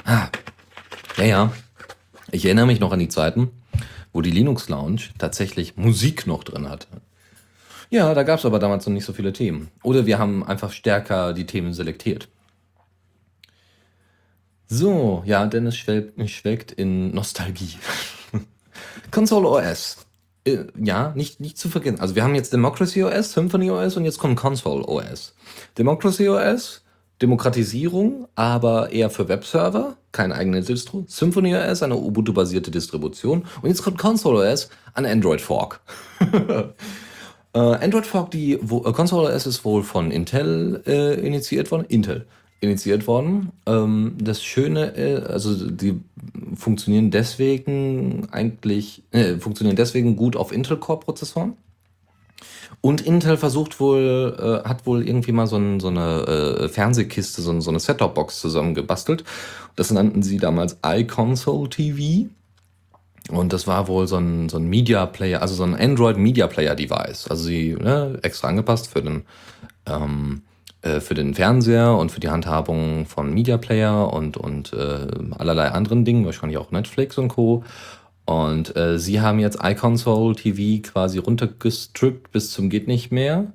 Ah. 0.04 0.28
Ja, 1.18 1.24
ja. 1.24 1.52
Ich 2.32 2.46
erinnere 2.46 2.66
mich 2.66 2.80
noch 2.80 2.92
an 2.92 3.00
die 3.00 3.10
Zeiten, 3.10 3.50
wo 4.14 4.22
die 4.22 4.32
Linux 4.32 4.70
Lounge 4.70 5.02
tatsächlich 5.18 5.76
Musik 5.76 6.28
noch 6.28 6.44
drin 6.44 6.70
hatte. 6.70 6.88
Ja, 7.90 8.14
da 8.14 8.24
gab 8.24 8.40
es 8.40 8.46
aber 8.46 8.60
damals 8.60 8.86
noch 8.86 8.94
nicht 8.94 9.04
so 9.04 9.12
viele 9.12 9.34
Themen. 9.34 9.70
Oder 9.84 10.06
wir 10.06 10.18
haben 10.18 10.46
einfach 10.46 10.72
stärker 10.72 11.34
die 11.34 11.46
Themen 11.46 11.74
selektiert. 11.74 12.30
So, 14.68 15.24
ja, 15.26 15.46
Dennis 15.46 15.76
schwelgt 15.76 16.72
in 16.72 17.14
Nostalgie. 17.14 17.78
Console 19.12 19.50
OS. 19.50 20.06
Äh, 20.46 20.60
ja, 20.82 21.12
nicht, 21.16 21.42
nicht 21.42 21.58
zu 21.58 21.68
vergessen. 21.68 22.00
Also 22.00 22.16
wir 22.16 22.24
haben 22.24 22.36
jetzt 22.36 22.54
Democracy 22.54 23.04
OS, 23.04 23.34
Symphony 23.34 23.70
OS 23.70 23.98
und 23.98 24.06
jetzt 24.06 24.20
kommt 24.20 24.38
Console 24.38 24.86
OS. 24.86 25.36
Democracy 25.78 26.30
OS, 26.30 26.86
Demokratisierung, 27.22 28.30
aber 28.36 28.92
eher 28.94 29.10
für 29.10 29.28
Webserver, 29.28 29.98
keine 30.12 30.36
eigene 30.36 30.62
Distro. 30.62 31.06
Symphony 31.08 31.56
OS, 31.56 31.84
eine 31.84 31.96
Ubuntu-basierte 31.96 32.72
Distribution. 32.72 33.46
Und 33.62 33.70
jetzt 33.70 33.84
kommt 33.84 33.98
Console 33.98 34.52
OS, 34.52 34.70
ein 34.94 35.06
Android 35.06 35.42
Fork. 35.42 35.82
äh, 37.54 37.60
Android 37.60 38.06
Fork, 38.06 38.32
die 38.32 38.60
wo, 38.62 38.86
äh, 38.86 38.92
Console 38.92 39.34
OS 39.34 39.46
ist 39.46 39.64
wohl 39.64 39.84
von 39.84 40.12
Intel 40.12 40.82
äh, 40.86 41.14
initiiert 41.26 41.72
worden. 41.72 41.86
Intel 41.88 42.26
initiiert 42.62 43.08
worden. 43.08 43.52
Ähm, 43.66 44.16
das 44.22 44.44
Schöne, 44.44 44.96
äh, 44.96 45.24
also 45.24 45.70
die 45.70 46.00
funktionieren 46.56 47.10
deswegen 47.10 48.28
eigentlich, 48.32 49.04
äh, 49.12 49.38
funktionieren 49.38 49.76
deswegen 49.76 50.16
gut 50.16 50.36
auf 50.36 50.52
Intel-Core-Prozessoren. 50.52 51.58
Und 52.80 53.02
Intel 53.02 53.38
versucht 53.38 53.80
wohl, 53.80 54.64
äh, 54.66 54.68
hat 54.68 54.86
wohl 54.86 55.08
irgendwie 55.08 55.34
mal 55.34 55.48
so, 55.48 55.58
ein, 55.58 55.80
so 55.80 55.90
eine 55.90 56.22
äh, 56.22 56.70
Fernsehkiste, 56.70 57.42
so, 57.42 57.60
so 57.60 57.70
eine 57.70 57.80
Set-Top-Box 57.80 58.40
zusammengebastelt. 58.40 59.24
Das 59.76 59.92
nannten 59.92 60.24
sie 60.24 60.38
damals 60.38 60.78
iConsole 60.86 61.70
TV. 61.70 62.30
Und 63.30 63.54
das 63.54 63.68
war 63.68 63.88
wohl 63.88 64.08
so 64.08 64.18
ein, 64.18 64.50
so 64.50 64.58
ein 64.58 64.68
Media 64.68 65.06
Player, 65.06 65.42
also 65.42 65.54
so 65.54 65.64
ein 65.64 65.76
Android 65.76 66.18
Media 66.18 66.48
Player 66.48 66.76
Device. 66.76 67.28
Also 67.28 67.44
sie 67.44 67.76
ne, 67.80 68.18
extra 68.24 68.48
angepasst 68.48 68.88
für 68.88 69.02
den 69.02 69.24
ähm, 69.86 70.42
äh, 70.82 71.00
für 71.00 71.14
den 71.14 71.36
Fernseher 71.36 71.96
und 71.96 72.12
für 72.12 72.20
die 72.20 72.30
Handhabung 72.30 73.06
von 73.06 73.32
Media 73.32 73.58
Player 73.58 74.12
und, 74.12 74.36
und 74.36 74.74
äh, 74.74 75.08
allerlei 75.38 75.70
anderen 75.70 76.06
Dingen, 76.06 76.26
wahrscheinlich 76.26 76.58
auch 76.58 76.72
Netflix 76.72 77.20
und 77.20 77.28
Co. 77.28 77.64
Und 78.26 78.76
äh, 78.76 79.00
sie 79.00 79.20
haben 79.22 79.40
jetzt 79.40 79.60
iConsole 79.64 80.36
TV 80.36 80.82
quasi 80.88 81.18
runtergestrippt 81.18 82.32
bis 82.32 82.52
zum 82.52 82.70
geht 82.70 82.88
nicht 82.88 83.12
mehr 83.12 83.52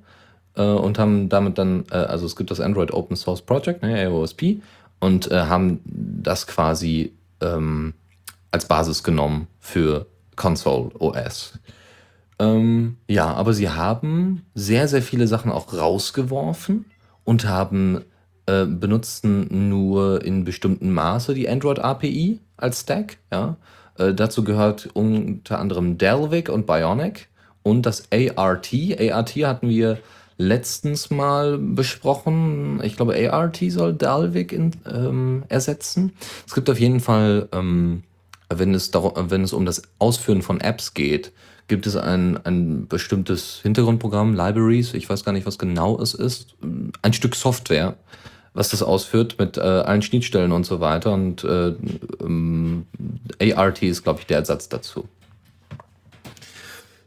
äh, 0.55 0.63
und 0.63 0.99
haben 0.99 1.29
damit 1.29 1.57
dann, 1.57 1.85
äh, 1.91 1.95
also 1.95 2.25
es 2.25 2.35
gibt 2.35 2.51
das 2.51 2.59
Android 2.59 2.91
Open 2.91 3.15
Source 3.15 3.41
Project, 3.41 3.81
ne, 3.81 4.07
AOSP, 4.07 4.61
und 4.99 5.31
äh, 5.31 5.41
haben 5.41 5.79
das 5.85 6.47
quasi 6.47 7.13
ähm, 7.41 7.93
als 8.51 8.67
Basis 8.67 9.03
genommen 9.03 9.47
für 9.59 10.07
Console 10.35 10.89
OS. 10.99 11.59
Ähm, 12.39 12.97
ja, 13.07 13.33
aber 13.33 13.53
sie 13.53 13.69
haben 13.69 14.43
sehr, 14.53 14.87
sehr 14.87 15.01
viele 15.01 15.27
Sachen 15.27 15.51
auch 15.51 15.73
rausgeworfen 15.73 16.85
und 17.23 17.45
haben 17.45 18.03
äh, 18.45 18.65
benutzen 18.65 19.69
nur 19.69 20.23
in 20.23 20.43
bestimmten 20.43 20.91
Maße 20.91 21.33
die 21.33 21.49
Android 21.49 21.79
API 21.79 22.39
als 22.57 22.81
Stack. 22.81 23.17
Ja? 23.31 23.57
Äh, 23.97 24.13
dazu 24.13 24.43
gehört 24.43 24.89
unter 24.93 25.59
anderem 25.59 25.97
Delvik 25.97 26.49
und 26.49 26.65
Bionic 26.65 27.27
und 27.63 27.85
das 27.85 28.09
ART. 28.11 28.73
ART 28.99 29.29
hatten 29.35 29.69
wir 29.69 29.97
letztens 30.37 31.09
mal 31.09 31.57
besprochen. 31.57 32.79
Ich 32.83 32.95
glaube, 32.95 33.31
ART 33.31 33.59
soll 33.69 33.93
Dalvik 33.93 34.51
in, 34.51 34.71
ähm, 34.89 35.43
ersetzen. 35.49 36.13
Es 36.45 36.53
gibt 36.53 36.69
auf 36.69 36.79
jeden 36.79 36.99
Fall, 36.99 37.49
ähm, 37.51 38.03
wenn, 38.49 38.73
es 38.73 38.91
wenn 38.93 39.43
es 39.43 39.53
um 39.53 39.65
das 39.65 39.81
Ausführen 39.99 40.41
von 40.41 40.61
Apps 40.61 40.93
geht, 40.93 41.31
gibt 41.67 41.85
es 41.85 41.95
ein, 41.95 42.37
ein 42.45 42.87
bestimmtes 42.87 43.59
Hintergrundprogramm, 43.61 44.35
Libraries, 44.35 44.93
ich 44.93 45.09
weiß 45.09 45.25
gar 45.25 45.33
nicht, 45.33 45.45
was 45.45 45.57
genau 45.57 45.99
es 45.99 46.13
ist, 46.13 46.55
ein 47.01 47.13
Stück 47.13 47.35
Software, 47.35 47.97
was 48.57 48.69
das 48.69 48.81
ausführt 48.81 49.35
mit 49.37 49.57
äh, 49.57 49.61
allen 49.61 50.01
Schnittstellen 50.01 50.51
und 50.51 50.65
so 50.65 50.79
weiter. 50.79 51.13
Und 51.13 51.43
äh, 51.43 51.75
ähm, 52.19 52.87
ART 53.39 53.83
ist, 53.83 54.03
glaube 54.03 54.19
ich, 54.19 54.25
der 54.25 54.39
Ersatz 54.39 54.67
dazu. 54.67 55.07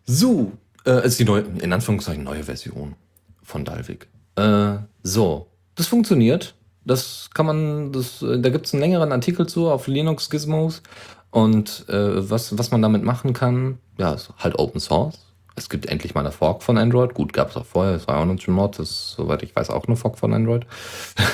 So, 0.07 0.53
äh, 0.87 1.05
ist 1.05 1.19
die 1.19 1.25
neue, 1.25 1.45
in 1.61 1.73
Anführungszeichen, 1.73 2.23
neue 2.23 2.45
Version 2.45 2.95
von 3.43 3.65
Dalvik. 3.65 4.07
Äh, 4.37 4.77
so, 5.03 5.49
das 5.75 5.89
funktioniert. 5.89 6.55
Das 6.85 7.31
kann 7.35 7.47
man, 7.47 7.93
das, 7.93 8.21
da 8.21 8.49
gibt 8.49 8.67
es 8.67 8.73
einen 8.73 8.83
längeren 8.83 9.11
Artikel 9.11 9.47
zu 9.47 9.69
auf 9.69 9.89
Linux 9.89 10.31
Gizmos. 10.31 10.83
Und 11.31 11.85
äh, 11.89 12.31
was, 12.31 12.57
was 12.59 12.71
man 12.71 12.81
damit 12.81 13.03
machen 13.03 13.33
kann, 13.33 13.79
ja, 13.99 14.13
ist 14.13 14.33
halt 14.39 14.57
Open 14.57 14.81
Source. 14.81 15.19
Es 15.57 15.69
gibt 15.69 15.87
endlich 15.87 16.15
mal 16.15 16.23
eine 16.23 16.33
Fork 16.33 16.63
von 16.63 16.79
Android. 16.79 17.15
Gut, 17.15 17.33
gab 17.33 17.51
es 17.51 17.57
auch 17.57 17.67
vorher, 17.67 17.95
es 17.95 18.09
war 18.09 18.19
auch 18.19 18.25
noch 18.25 18.37
ein 18.47 18.53
Mod, 18.53 18.79
das 18.79 18.91
ist, 18.91 19.11
soweit 19.17 19.43
ich 19.43 19.55
weiß, 19.55 19.71
auch 19.71 19.87
eine 19.87 19.97
Fork 19.97 20.19
von 20.19 20.33
Android. 20.33 20.67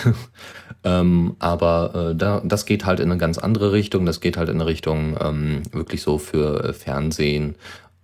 ähm, 0.84 1.36
aber 1.38 2.10
äh, 2.12 2.16
da, 2.16 2.40
das 2.44 2.66
geht 2.66 2.86
halt 2.86 3.00
in 3.00 3.10
eine 3.10 3.18
ganz 3.18 3.38
andere 3.38 3.72
Richtung. 3.72 4.06
Das 4.06 4.20
geht 4.20 4.36
halt 4.36 4.48
in 4.48 4.56
eine 4.56 4.66
Richtung 4.66 5.16
ähm, 5.20 5.62
wirklich 5.72 6.02
so 6.02 6.18
für 6.18 6.64
äh, 6.64 6.72
Fernsehen 6.72 7.56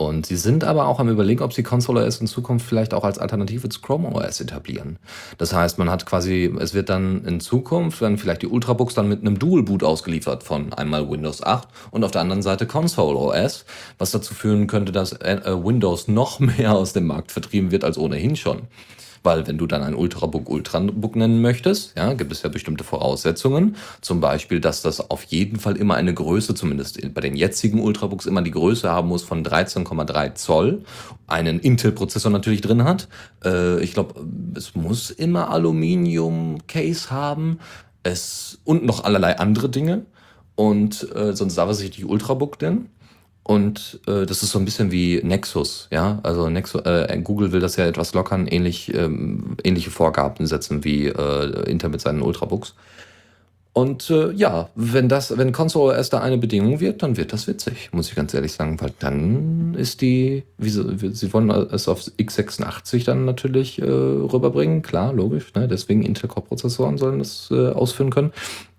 und 0.08 0.26
sie 0.26 0.36
sind 0.36 0.64
aber 0.64 0.86
auch 0.86 1.00
am 1.00 1.08
überlegen, 1.08 1.42
ob 1.42 1.52
sie 1.52 1.62
Console 1.62 2.04
OS 2.04 2.20
in 2.20 2.26
Zukunft 2.26 2.66
vielleicht 2.66 2.94
auch 2.94 3.04
als 3.04 3.18
Alternative 3.18 3.68
zu 3.68 3.80
Chrome 3.80 4.08
OS 4.12 4.40
etablieren. 4.40 4.98
Das 5.38 5.52
heißt, 5.52 5.78
man 5.78 5.90
hat 5.90 6.06
quasi, 6.06 6.52
es 6.58 6.74
wird 6.74 6.88
dann 6.88 7.24
in 7.24 7.40
Zukunft, 7.40 8.00
werden 8.00 8.18
vielleicht 8.18 8.42
die 8.42 8.46
Ultrabooks 8.46 8.94
dann 8.94 9.08
mit 9.08 9.20
einem 9.20 9.38
Dual 9.38 9.62
Boot 9.62 9.82
ausgeliefert 9.82 10.42
von 10.42 10.72
einmal 10.72 11.10
Windows 11.10 11.42
8 11.42 11.68
und 11.90 12.04
auf 12.04 12.10
der 12.10 12.20
anderen 12.20 12.42
Seite 12.42 12.66
Console 12.66 13.18
OS, 13.18 13.64
was 13.98 14.10
dazu 14.10 14.34
führen 14.34 14.66
könnte, 14.66 14.92
dass 14.92 15.12
äh, 15.12 15.40
Windows 15.44 16.08
noch 16.08 16.38
mehr 16.40 16.74
aus 16.74 16.92
dem 16.92 17.06
Markt 17.06 17.32
vertrieben 17.32 17.70
wird 17.70 17.84
als 17.84 17.98
ohnehin 17.98 18.36
schon. 18.36 18.62
Weil 19.22 19.46
wenn 19.46 19.58
du 19.58 19.66
dann 19.66 19.82
ein 19.82 19.94
Ultrabook 19.94 20.48
Ultrabook 20.48 21.16
nennen 21.16 21.40
möchtest, 21.40 21.96
ja, 21.96 22.12
gibt 22.14 22.32
es 22.32 22.42
ja 22.42 22.48
bestimmte 22.48 22.82
Voraussetzungen. 22.82 23.76
Zum 24.00 24.20
Beispiel, 24.20 24.60
dass 24.60 24.82
das 24.82 25.10
auf 25.10 25.24
jeden 25.24 25.58
Fall 25.58 25.76
immer 25.76 25.94
eine 25.94 26.12
Größe, 26.12 26.54
zumindest 26.54 27.00
bei 27.14 27.20
den 27.20 27.36
jetzigen 27.36 27.80
Ultrabooks, 27.80 28.26
immer 28.26 28.42
die 28.42 28.50
Größe 28.50 28.90
haben 28.90 29.08
muss 29.08 29.22
von 29.22 29.44
13,3 29.44 30.34
Zoll. 30.34 30.82
Einen 31.26 31.60
Intel-Prozessor 31.60 32.32
natürlich 32.32 32.60
drin 32.60 32.84
hat. 32.84 33.08
Äh, 33.44 33.82
ich 33.82 33.94
glaube, 33.94 34.24
es 34.54 34.74
muss 34.74 35.10
immer 35.10 35.50
Aluminium-Case 35.50 37.10
haben. 37.10 37.60
Es, 38.02 38.58
und 38.64 38.84
noch 38.84 39.04
allerlei 39.04 39.38
andere 39.38 39.68
Dinge. 39.68 40.06
Und 40.56 41.08
äh, 41.14 41.34
sonst 41.34 41.56
darf 41.56 41.70
es 41.70 41.78
sich 41.78 41.90
nicht 41.90 42.04
Ultrabook 42.04 42.60
nennen. 42.60 42.88
Und 43.44 44.00
äh, 44.06 44.24
das 44.24 44.42
ist 44.42 44.50
so 44.50 44.58
ein 44.58 44.64
bisschen 44.64 44.92
wie 44.92 45.20
Nexus, 45.22 45.88
ja. 45.90 46.20
Also 46.22 46.48
Nexus, 46.48 46.82
äh, 46.82 47.20
Google 47.22 47.52
will 47.52 47.60
das 47.60 47.76
ja 47.76 47.86
etwas 47.86 48.14
lockern, 48.14 48.46
ähnlich, 48.46 48.94
ähm, 48.94 49.56
ähnliche 49.64 49.90
Vorgaben 49.90 50.46
setzen 50.46 50.84
wie 50.84 51.06
äh, 51.06 51.68
Intel 51.68 51.90
mit 51.90 52.00
seinen 52.00 52.22
Ultrabooks. 52.22 52.74
Und 53.74 54.10
äh, 54.10 54.32
ja, 54.32 54.68
wenn 54.74 55.08
das, 55.08 55.36
wenn 55.38 55.50
Console 55.50 55.98
OS 55.98 56.10
da 56.10 56.20
eine 56.20 56.36
Bedingung 56.36 56.78
wird, 56.80 57.02
dann 57.02 57.16
wird 57.16 57.32
das 57.32 57.46
witzig, 57.46 57.88
muss 57.92 58.10
ich 58.10 58.14
ganz 58.14 58.34
ehrlich 58.34 58.52
sagen, 58.52 58.78
weil 58.80 58.92
dann 58.98 59.74
ist 59.74 60.02
die, 60.02 60.44
wie 60.58 60.68
sie, 60.68 61.10
sie 61.14 61.32
wollen 61.32 61.48
es 61.50 61.88
auf 61.88 62.02
x86 62.02 63.06
dann 63.06 63.24
natürlich 63.24 63.80
äh, 63.80 63.84
rüberbringen, 63.84 64.82
klar, 64.82 65.14
logisch, 65.14 65.54
ne? 65.54 65.68
deswegen 65.68 66.02
Intel-Core-Prozessoren 66.02 66.98
sollen 66.98 67.18
das 67.18 67.48
äh, 67.50 67.70
ausführen 67.70 68.10
können 68.10 68.32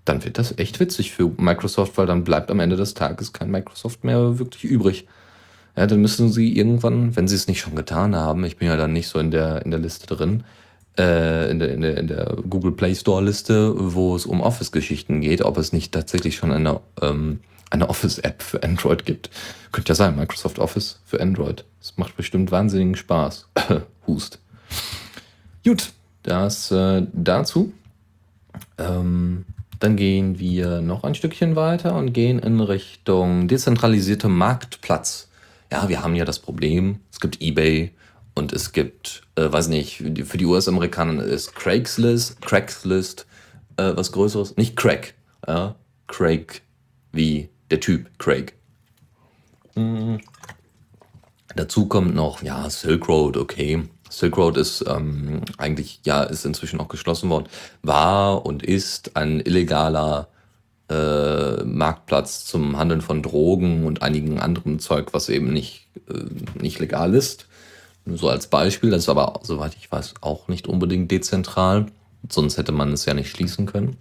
dann 0.06 0.24
wird 0.24 0.38
das 0.38 0.58
echt 0.58 0.80
witzig 0.80 1.12
für 1.12 1.32
Microsoft, 1.38 1.98
weil 1.98 2.06
dann 2.06 2.24
bleibt 2.24 2.52
am 2.52 2.60
Ende 2.60 2.76
des 2.76 2.94
Tages 2.94 3.34
kein 3.34 3.52
Microsoft 3.52 4.04
mehr 4.04 4.40
wirklich 4.40 4.66
übrig. 4.66 5.08
Ja, 5.76 5.88
dann 5.88 6.02
müssen 6.02 6.32
sie 6.32 6.56
irgendwann, 6.56 7.16
wenn 7.16 7.28
sie 7.28 7.36
es 7.36 7.48
nicht 7.48 7.62
schon 7.62 7.76
getan 7.76 8.16
haben, 8.16 8.44
ich 8.44 8.58
bin 8.58 8.68
ja 8.68 8.78
dann 8.78 8.94
nicht 8.94 9.08
so 9.08 9.20
in 9.20 9.32
der, 9.32 9.66
in 9.66 9.72
der 9.72 9.80
Liste 9.80 10.06
drin, 10.06 10.44
äh, 10.98 11.50
in, 11.50 11.60
der, 11.60 11.74
in, 11.74 11.82
der, 11.82 11.98
in 11.98 12.08
der 12.08 12.38
Google 12.48 12.74
Play 12.74 12.94
Store 12.94 13.24
Liste, 13.24 13.74
wo 13.76 14.16
es 14.16 14.26
um 14.26 14.42
Office-Geschichten 14.42 15.22
geht, 15.22 15.42
ob 15.42 15.58
es 15.58 15.74
nicht 15.74 15.92
tatsächlich 15.92 16.36
schon 16.36 16.52
eine, 16.52 16.80
ähm, 17.02 17.40
eine 17.72 17.90
Office-App 17.90 18.44
für 18.44 18.62
Android 18.62 19.06
gibt. 19.06 19.32
Könnte 19.72 19.90
ja 19.90 19.96
sein, 19.96 20.16
Microsoft 20.16 20.60
Office 20.60 21.00
für 21.06 21.20
Android. 21.20 21.66
Das 21.80 21.98
macht 21.98 22.16
bestimmt 22.16 22.52
wahnsinnigen 22.52 22.96
Spaß. 22.96 23.48
Hust. 24.08 24.40
Gut, 25.66 25.92
das 26.22 26.70
äh, 26.72 27.08
dazu. 27.14 27.74
Ähm, 28.78 29.46
dann 29.84 29.98
gehen 29.98 30.40
wir 30.40 30.80
noch 30.80 31.04
ein 31.04 31.14
Stückchen 31.14 31.58
weiter 31.58 31.96
und 31.96 32.14
gehen 32.14 32.40
in 32.40 32.62
Richtung 32.62 33.50
dezentralisierte 33.50 34.30
Marktplatz. 34.30 35.28
Ja, 35.70 35.90
wir 35.90 36.02
haben 36.02 36.16
ja 36.16 36.24
das 36.24 36.40
Problem, 36.40 37.02
es 37.12 37.20
gibt 37.20 37.42
eBay 37.42 37.92
und 38.34 38.54
es 38.54 38.72
gibt, 38.72 39.24
äh, 39.36 39.52
weiß 39.52 39.68
nicht, 39.68 39.98
für 39.98 40.38
die 40.38 40.46
US-Amerikaner 40.46 41.26
ist 41.26 41.54
Craigslist, 41.54 42.42
Craigslist 42.42 43.26
äh, 43.76 43.92
was 43.94 44.14
Größeres. 44.14 44.56
Nicht 44.56 44.78
Craig, 44.78 45.16
ja, 45.46 45.76
Craig 46.08 46.62
wie 47.12 47.50
der 47.70 47.82
Typ 47.82 48.08
Craig. 48.20 48.54
Mhm. 49.76 50.22
Dazu 51.58 51.88
kommt 51.88 52.16
noch, 52.16 52.42
ja, 52.42 52.70
Silk 52.70 53.10
Road, 53.10 53.36
okay. 53.36 53.84
Silk 54.14 54.38
Road 54.38 54.58
ist 54.58 54.86
ähm, 54.88 55.42
eigentlich, 55.58 56.00
ja, 56.04 56.24
ist 56.24 56.46
inzwischen 56.46 56.80
auch 56.80 56.88
geschlossen 56.88 57.30
worden, 57.30 57.48
war 57.82 58.46
und 58.46 58.64
ist 58.64 59.16
ein 59.16 59.40
illegaler, 59.40 60.28
äh, 60.90 61.64
Marktplatz 61.64 62.46
zum 62.46 62.78
Handeln 62.78 63.02
von 63.02 63.24
Drogen 63.24 63.86
und 63.86 64.02
einigen 64.02 64.40
anderem 64.40 64.80
Zeug, 64.80 65.14
was 65.14 65.30
eben 65.30 65.52
nicht, 65.52 65.88
äh, 66.10 66.62
nicht 66.62 66.80
legal 66.80 67.14
ist. 67.14 67.48
So 68.06 68.28
als 68.30 68.48
Beispiel, 68.48 68.90
das 68.90 69.04
ist 69.04 69.10
aber, 69.10 69.40
soweit 69.44 69.76
ich 69.76 69.92
weiß, 69.92 70.16
auch 70.22 70.48
nicht 70.50 70.68
unbedingt 70.68 71.10
dezentral. 71.10 71.88
Sonst 72.30 72.58
hätte 72.58 72.72
man 72.72 72.92
es 72.92 73.06
ja 73.06 73.14
nicht 73.14 73.30
schließen 73.30 73.66
können. 73.66 73.98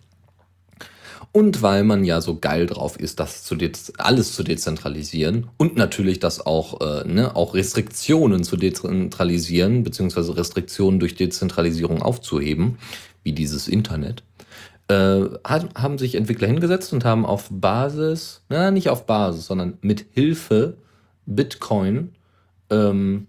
Und 1.35 1.63
weil 1.63 1.83
man 1.83 2.05
ja 2.05 2.21
so 2.21 2.39
geil 2.39 2.67
drauf 2.67 3.01
ist, 3.01 3.19
das 3.19 3.43
zu 3.43 3.57
alles 3.97 4.35
zu 4.35 4.43
dezentralisieren 4.43 5.49
und 5.57 5.77
natürlich 5.77 6.21
das 6.21 6.45
auch, 6.45 6.81
äh, 6.83 7.09
ne, 7.09 7.35
auch 7.35 7.55
Restriktionen 7.55 8.45
zu 8.45 8.59
dezentralisieren, 8.59 9.83
beziehungsweise 9.83 10.37
Restriktionen 10.37 11.01
durch 11.01 11.15
Dezentralisierung 11.15 12.03
aufzuheben, 12.03 12.77
wie 13.23 13.33
dieses 13.33 13.67
Internet, 13.67 14.23
äh, 14.89 15.23
haben 15.45 15.97
sich 15.97 16.17
Entwickler 16.17 16.49
hingesetzt 16.49 16.93
und 16.93 17.07
haben 17.07 17.25
auf 17.25 17.49
Basis, 17.51 18.43
na, 18.51 18.71
nicht 18.71 18.91
auf 18.91 19.07
Basis, 19.07 19.47
sondern 19.47 19.79
mit 19.81 20.05
Hilfe 20.13 20.77
Bitcoin 21.25 22.11
ähm, 22.69 23.27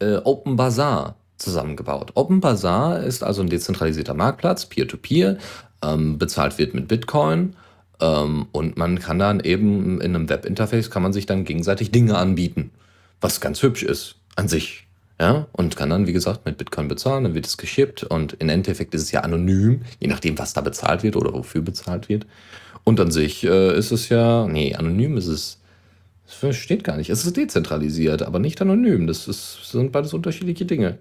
äh, 0.00 0.16
Open 0.16 0.56
Bazaar 0.56 1.14
zusammengebaut. 1.36 2.12
Open 2.14 2.40
Bazaar 2.40 3.04
ist 3.04 3.22
also 3.22 3.42
ein 3.42 3.48
dezentralisierter 3.48 4.14
Marktplatz, 4.14 4.66
Peer-to-Peer, 4.66 5.36
-Peer, 5.36 5.38
ähm, 5.84 6.18
bezahlt 6.18 6.58
wird 6.58 6.74
mit 6.74 6.88
Bitcoin 6.88 7.54
ähm, 8.00 8.46
und 8.52 8.76
man 8.76 8.98
kann 8.98 9.18
dann 9.18 9.40
eben 9.40 10.00
in 10.00 10.14
einem 10.14 10.28
Webinterface 10.28 10.90
kann 10.90 11.02
man 11.02 11.12
sich 11.12 11.26
dann 11.26 11.44
gegenseitig 11.44 11.90
Dinge 11.90 12.16
anbieten, 12.16 12.70
was 13.20 13.40
ganz 13.40 13.62
hübsch 13.62 13.82
ist 13.82 14.16
an 14.36 14.48
sich. 14.48 14.86
Ja, 15.20 15.46
und 15.52 15.76
kann 15.76 15.90
dann, 15.90 16.08
wie 16.08 16.12
gesagt, 16.12 16.44
mit 16.44 16.58
Bitcoin 16.58 16.88
bezahlen, 16.88 17.22
dann 17.22 17.34
wird 17.34 17.46
es 17.46 17.56
geschippt 17.56 18.02
und 18.02 18.32
im 18.40 18.48
Endeffekt 18.48 18.94
ist 18.94 19.02
es 19.02 19.12
ja 19.12 19.20
anonym, 19.20 19.82
je 20.00 20.08
nachdem, 20.08 20.36
was 20.38 20.54
da 20.54 20.60
bezahlt 20.60 21.04
wird 21.04 21.14
oder 21.14 21.32
wofür 21.32 21.62
bezahlt 21.62 22.08
wird. 22.08 22.26
Und 22.82 22.98
an 22.98 23.12
sich 23.12 23.44
äh, 23.44 23.78
ist 23.78 23.92
es 23.92 24.08
ja, 24.08 24.48
nee, 24.48 24.74
anonym 24.74 25.16
ist 25.16 25.28
es, 25.28 25.60
das 26.26 26.34
versteht 26.34 26.82
gar 26.82 26.96
nicht. 26.96 27.10
Es 27.10 27.24
ist 27.24 27.36
dezentralisiert, 27.36 28.22
aber 28.22 28.40
nicht 28.40 28.60
anonym. 28.60 29.06
Das 29.06 29.28
ist, 29.28 29.70
sind 29.70 29.92
beides 29.92 30.14
unterschiedliche 30.14 30.64
Dinge. 30.64 30.98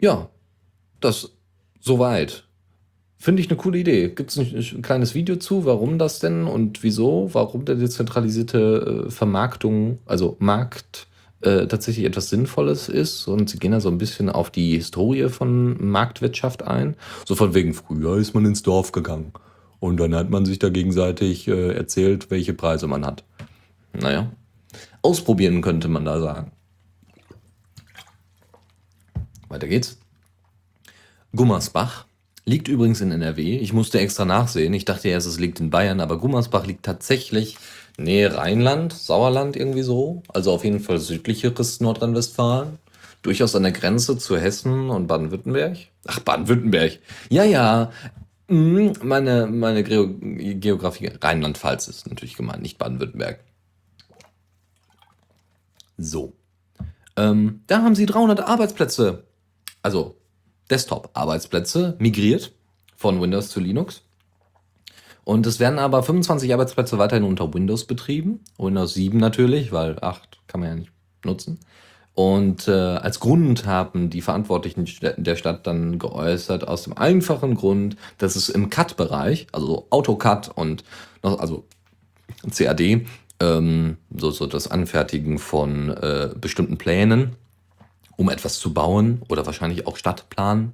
Ja, 0.00 0.30
das 1.00 1.32
soweit. 1.80 2.44
Finde 3.24 3.40
ich 3.40 3.48
eine 3.48 3.56
coole 3.56 3.78
Idee. 3.78 4.10
Gibt 4.10 4.32
es 4.32 4.38
ein, 4.38 4.54
ein, 4.54 4.82
kleines 4.82 5.14
Video 5.14 5.36
zu, 5.36 5.64
warum 5.64 5.98
das 5.98 6.18
denn 6.18 6.44
und 6.44 6.82
wieso, 6.82 7.30
warum 7.32 7.64
der 7.64 7.76
dezentralisierte 7.76 9.06
äh, 9.06 9.10
Vermarktung, 9.10 9.98
also 10.04 10.36
Markt, 10.40 11.06
äh, 11.40 11.66
tatsächlich 11.66 12.04
etwas 12.04 12.28
Sinnvolles 12.28 12.90
ist. 12.90 13.26
Und 13.26 13.48
sie 13.48 13.58
gehen 13.58 13.72
da 13.72 13.80
so 13.80 13.88
ein 13.88 13.96
bisschen 13.96 14.28
auf 14.28 14.50
die 14.50 14.76
Historie 14.76 15.30
von 15.30 15.82
Marktwirtschaft 15.90 16.64
ein. 16.64 16.96
So 17.24 17.34
von 17.34 17.54
wegen, 17.54 17.72
früher 17.72 18.18
ist 18.18 18.34
man 18.34 18.44
ins 18.44 18.62
Dorf 18.62 18.92
gegangen. 18.92 19.32
Und 19.80 19.98
dann 20.00 20.14
hat 20.14 20.28
man 20.28 20.44
sich 20.44 20.58
da 20.58 20.68
gegenseitig 20.68 21.48
äh, 21.48 21.72
erzählt, 21.72 22.30
welche 22.30 22.52
Preise 22.52 22.88
man 22.88 23.06
hat. 23.06 23.24
Naja, 23.94 24.30
ausprobieren 25.00 25.62
könnte 25.62 25.88
man 25.88 26.04
da 26.04 26.20
sagen. 26.20 26.52
Weiter 29.48 29.66
geht's. 29.66 29.96
Gummersbach 31.34 32.04
liegt 32.44 32.68
übrigens 32.68 33.00
in 33.00 33.10
NRW. 33.10 33.58
Ich 33.58 33.72
musste 33.72 34.00
extra 34.00 34.24
nachsehen. 34.24 34.74
Ich 34.74 34.84
dachte 34.84 35.08
erst, 35.08 35.26
es 35.26 35.38
liegt 35.38 35.60
in 35.60 35.70
Bayern, 35.70 36.00
aber 36.00 36.18
Gummersbach 36.18 36.66
liegt 36.66 36.84
tatsächlich 36.84 37.56
Nähe 37.96 38.36
Rheinland, 38.36 38.92
Sauerland 38.92 39.56
irgendwie 39.56 39.82
so. 39.82 40.22
Also 40.28 40.52
auf 40.52 40.64
jeden 40.64 40.80
Fall 40.80 40.98
südlicheres 40.98 41.80
Nordrhein-Westfalen. 41.80 42.78
Durchaus 43.22 43.56
an 43.56 43.62
der 43.62 43.72
Grenze 43.72 44.18
zu 44.18 44.36
Hessen 44.36 44.90
und 44.90 45.06
Baden-Württemberg. 45.06 45.78
Ach, 46.06 46.20
Baden-Württemberg. 46.20 46.98
Ja, 47.30 47.44
ja. 47.44 47.90
Mhm, 48.48 48.92
meine, 49.02 49.46
meine 49.46 49.82
Geografie, 49.82 51.06
Rheinland-Pfalz 51.06 51.88
ist 51.88 52.06
natürlich 52.06 52.36
gemeint, 52.36 52.60
nicht 52.60 52.76
Baden-Württemberg. 52.76 53.40
So. 55.96 56.34
Ähm, 57.16 57.62
da 57.68 57.82
haben 57.82 57.94
sie 57.94 58.06
300 58.06 58.40
Arbeitsplätze, 58.40 59.24
also 59.82 60.16
Desktop-Arbeitsplätze, 60.70 61.96
migriert 61.98 62.52
von 62.96 63.20
Windows 63.20 63.48
zu 63.48 63.60
Linux. 63.60 64.02
Und 65.24 65.46
es 65.46 65.58
werden 65.58 65.78
aber 65.78 66.02
25 66.02 66.52
Arbeitsplätze 66.52 66.98
weiterhin 66.98 67.24
unter 67.24 67.52
Windows 67.52 67.84
betrieben. 67.84 68.40
Windows 68.58 68.94
7 68.94 69.18
natürlich, 69.18 69.72
weil 69.72 69.98
8 70.00 70.40
kann 70.46 70.60
man 70.60 70.68
ja 70.68 70.74
nicht 70.76 70.92
nutzen. 71.24 71.58
Und 72.14 72.68
äh, 72.68 72.72
als 72.72 73.18
Grund 73.18 73.66
haben 73.66 74.08
die 74.08 74.20
Verantwortlichen 74.20 74.86
der 75.16 75.36
Stadt 75.36 75.66
dann 75.66 75.98
geäußert, 75.98 76.68
aus 76.68 76.84
dem 76.84 76.96
einfachen 76.96 77.56
Grund, 77.56 77.96
dass 78.18 78.36
es 78.36 78.48
im 78.48 78.70
CAD-Bereich, 78.70 79.48
also 79.50 79.88
AutoCAD 79.90 80.50
und 80.54 80.84
noch, 81.24 81.40
also 81.40 81.64
CAD, 82.48 83.06
ähm, 83.40 83.96
so, 84.16 84.30
so 84.30 84.46
das 84.46 84.70
Anfertigen 84.70 85.38
von 85.38 85.90
äh, 85.90 86.30
bestimmten 86.40 86.78
Plänen, 86.78 87.32
um 88.16 88.30
etwas 88.30 88.58
zu 88.58 88.72
bauen 88.72 89.22
oder 89.28 89.46
wahrscheinlich 89.46 89.86
auch 89.86 89.96
Stadtplan, 89.96 90.72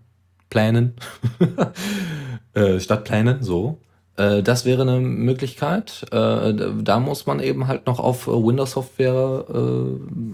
Plänen, 0.49 0.95
äh, 2.55 2.81
Stadtpläne, 2.81 3.39
so, 3.41 3.79
äh, 4.17 4.43
das 4.43 4.65
wäre 4.65 4.83
eine 4.83 5.01
Möglichkeit. 5.01 6.05
Äh, 6.13 6.53
da 6.83 7.01
muss 7.01 7.27
man 7.27 7.41
eben 7.41 7.69
halt 7.69 7.87
noch 7.87 7.99
auf 7.99 8.27
Windows-Software 8.27 9.45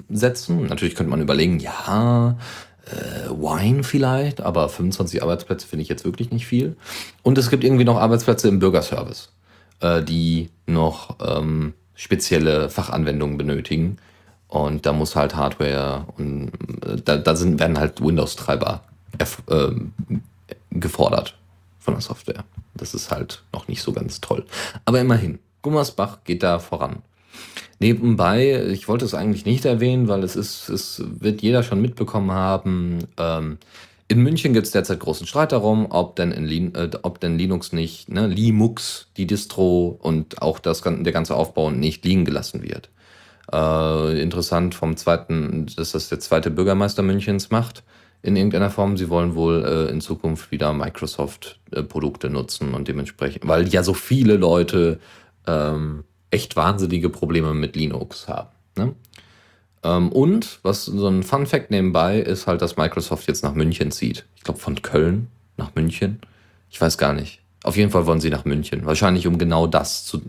setzen. 0.09 0.66
Natürlich 0.66 0.95
könnte 0.95 1.11
man 1.11 1.21
überlegen, 1.21 1.61
ja, 1.61 2.37
Wine 3.31 3.83
vielleicht, 3.83 4.40
aber 4.40 4.69
25 4.69 5.21
Arbeitsplätze 5.21 5.66
finde 5.66 5.83
ich 5.83 5.88
jetzt 5.88 6.05
wirklich 6.05 6.31
nicht 6.31 6.47
viel. 6.47 6.77
Und 7.25 7.37
es 7.37 7.51
gibt 7.51 7.64
irgendwie 7.64 7.85
noch 7.85 7.97
Arbeitsplätze 7.97 8.47
im 8.47 8.61
Bürgerservice, 8.61 9.33
die 10.05 10.51
noch 10.66 11.16
ähm, 11.21 11.75
spezielle 11.97 12.69
Fachanwendungen 12.69 13.38
benötigen. 13.38 13.99
Und 14.49 14.87
da 14.87 14.93
muss 14.93 15.17
halt 15.17 15.35
Hardware 15.35 16.07
und 16.17 16.53
da, 17.05 17.17
da 17.17 17.37
sind, 17.37 17.59
werden 17.59 17.79
halt 17.79 18.01
Windows-Treiber 18.01 18.83
äh, 19.49 19.69
gefordert 20.71 21.37
von 21.81 21.95
der 21.95 22.01
Software. 22.01 22.45
Das 22.75 22.95
ist 22.95 23.11
halt 23.11 23.43
noch 23.53 23.69
nicht 23.69 23.83
so 23.83 23.93
ganz 23.93 24.21
toll. 24.21 24.45
Aber 24.85 25.01
immerhin, 25.01 25.39
Gummersbach 25.63 26.19
geht 26.25 26.43
da 26.43 26.59
voran. 26.59 27.03
Nebenbei, 27.79 28.65
ich 28.71 28.89
wollte 28.89 29.05
es 29.05 29.15
eigentlich 29.15 29.45
nicht 29.45 29.65
erwähnen, 29.65 30.09
weil 30.09 30.23
es 30.23 30.37
ist, 30.37 30.69
es 30.69 31.03
wird 31.05 31.43
jeder 31.43 31.63
schon 31.63 31.83
mitbekommen 31.83 32.31
haben. 32.31 33.01
Ähm, 33.19 33.59
in 34.09 34.23
München 34.23 34.53
gibt 34.53 34.67
es 34.67 34.73
derzeit 34.73 35.01
großen 35.01 35.27
Streit 35.27 35.53
darum, 35.53 35.87
ob 35.91 36.17
denn, 36.17 36.31
in 36.31 36.75
äh, 36.75 36.91
ob 37.03 37.21
denn 37.21 37.37
Linux 37.37 37.73
nicht, 37.73 38.09
ne, 38.09 38.29
Linux, 38.29 39.09
die 39.17 39.27
Distro 39.27 39.99
und 40.01 40.41
auch 40.41 40.59
das, 40.59 40.83
der 40.83 41.13
ganze 41.13 41.35
Aufbau 41.35 41.71
nicht 41.71 42.05
liegen 42.05 42.25
gelassen 42.25 42.63
wird. 42.63 42.89
Äh, 43.53 44.21
interessant 44.21 44.75
vom 44.75 44.97
zweiten, 44.97 45.67
dass 45.77 45.93
das 45.93 46.09
der 46.09 46.21
zweite 46.21 46.51
Bürgermeister 46.51 47.03
Münchens 47.03 47.51
macht 47.51 47.85
in 48.23 48.37
irgendeiner 48.37 48.71
Form. 48.71 48.97
Sie 48.97 49.09
wollen 49.09 49.35
wohl 49.35 49.65
äh, 49.65 49.91
in 49.91 50.01
Zukunft 50.01 50.51
wieder 50.51 50.73
Microsoft-Produkte 50.73 52.29
nutzen 52.29 52.75
und 52.75 52.89
dementsprechend, 52.89 53.47
weil 53.47 53.69
ja 53.69 53.83
so 53.83 53.95
viele 53.95 54.37
Leute 54.37 54.99
ähm, 55.47 56.05
echt 56.31 56.57
wahnsinnige 56.57 57.09
Probleme 57.09 57.55
mit 57.55 57.77
Linux 57.77 58.27
haben. 58.27 58.51
Ne? 58.77 58.95
Ähm, 59.85 60.11
und 60.11 60.59
was 60.63 60.87
so 60.87 61.07
ein 61.07 61.23
Fun 61.23 61.47
Fact 61.47 61.71
nebenbei 61.71 62.19
ist 62.19 62.47
halt, 62.47 62.63
dass 62.63 62.77
Microsoft 62.77 63.29
jetzt 63.29 63.45
nach 63.45 63.55
München 63.55 63.93
zieht. 63.93 64.27
Ich 64.35 64.43
glaube 64.43 64.59
von 64.59 64.83
Köln 64.83 65.29
nach 65.57 65.75
München. 65.75 66.21
Ich 66.69 66.81
weiß 66.81 66.99
gar 66.99 67.13
nicht. 67.13 67.41
Auf 67.63 67.77
jeden 67.77 67.91
Fall 67.91 68.07
wollen 68.07 68.21
sie 68.21 68.31
nach 68.31 68.45
München. 68.45 68.87
Wahrscheinlich, 68.87 69.27
um 69.27 69.39
genau 69.39 69.67
das 69.67 70.05
zu, 70.05 70.23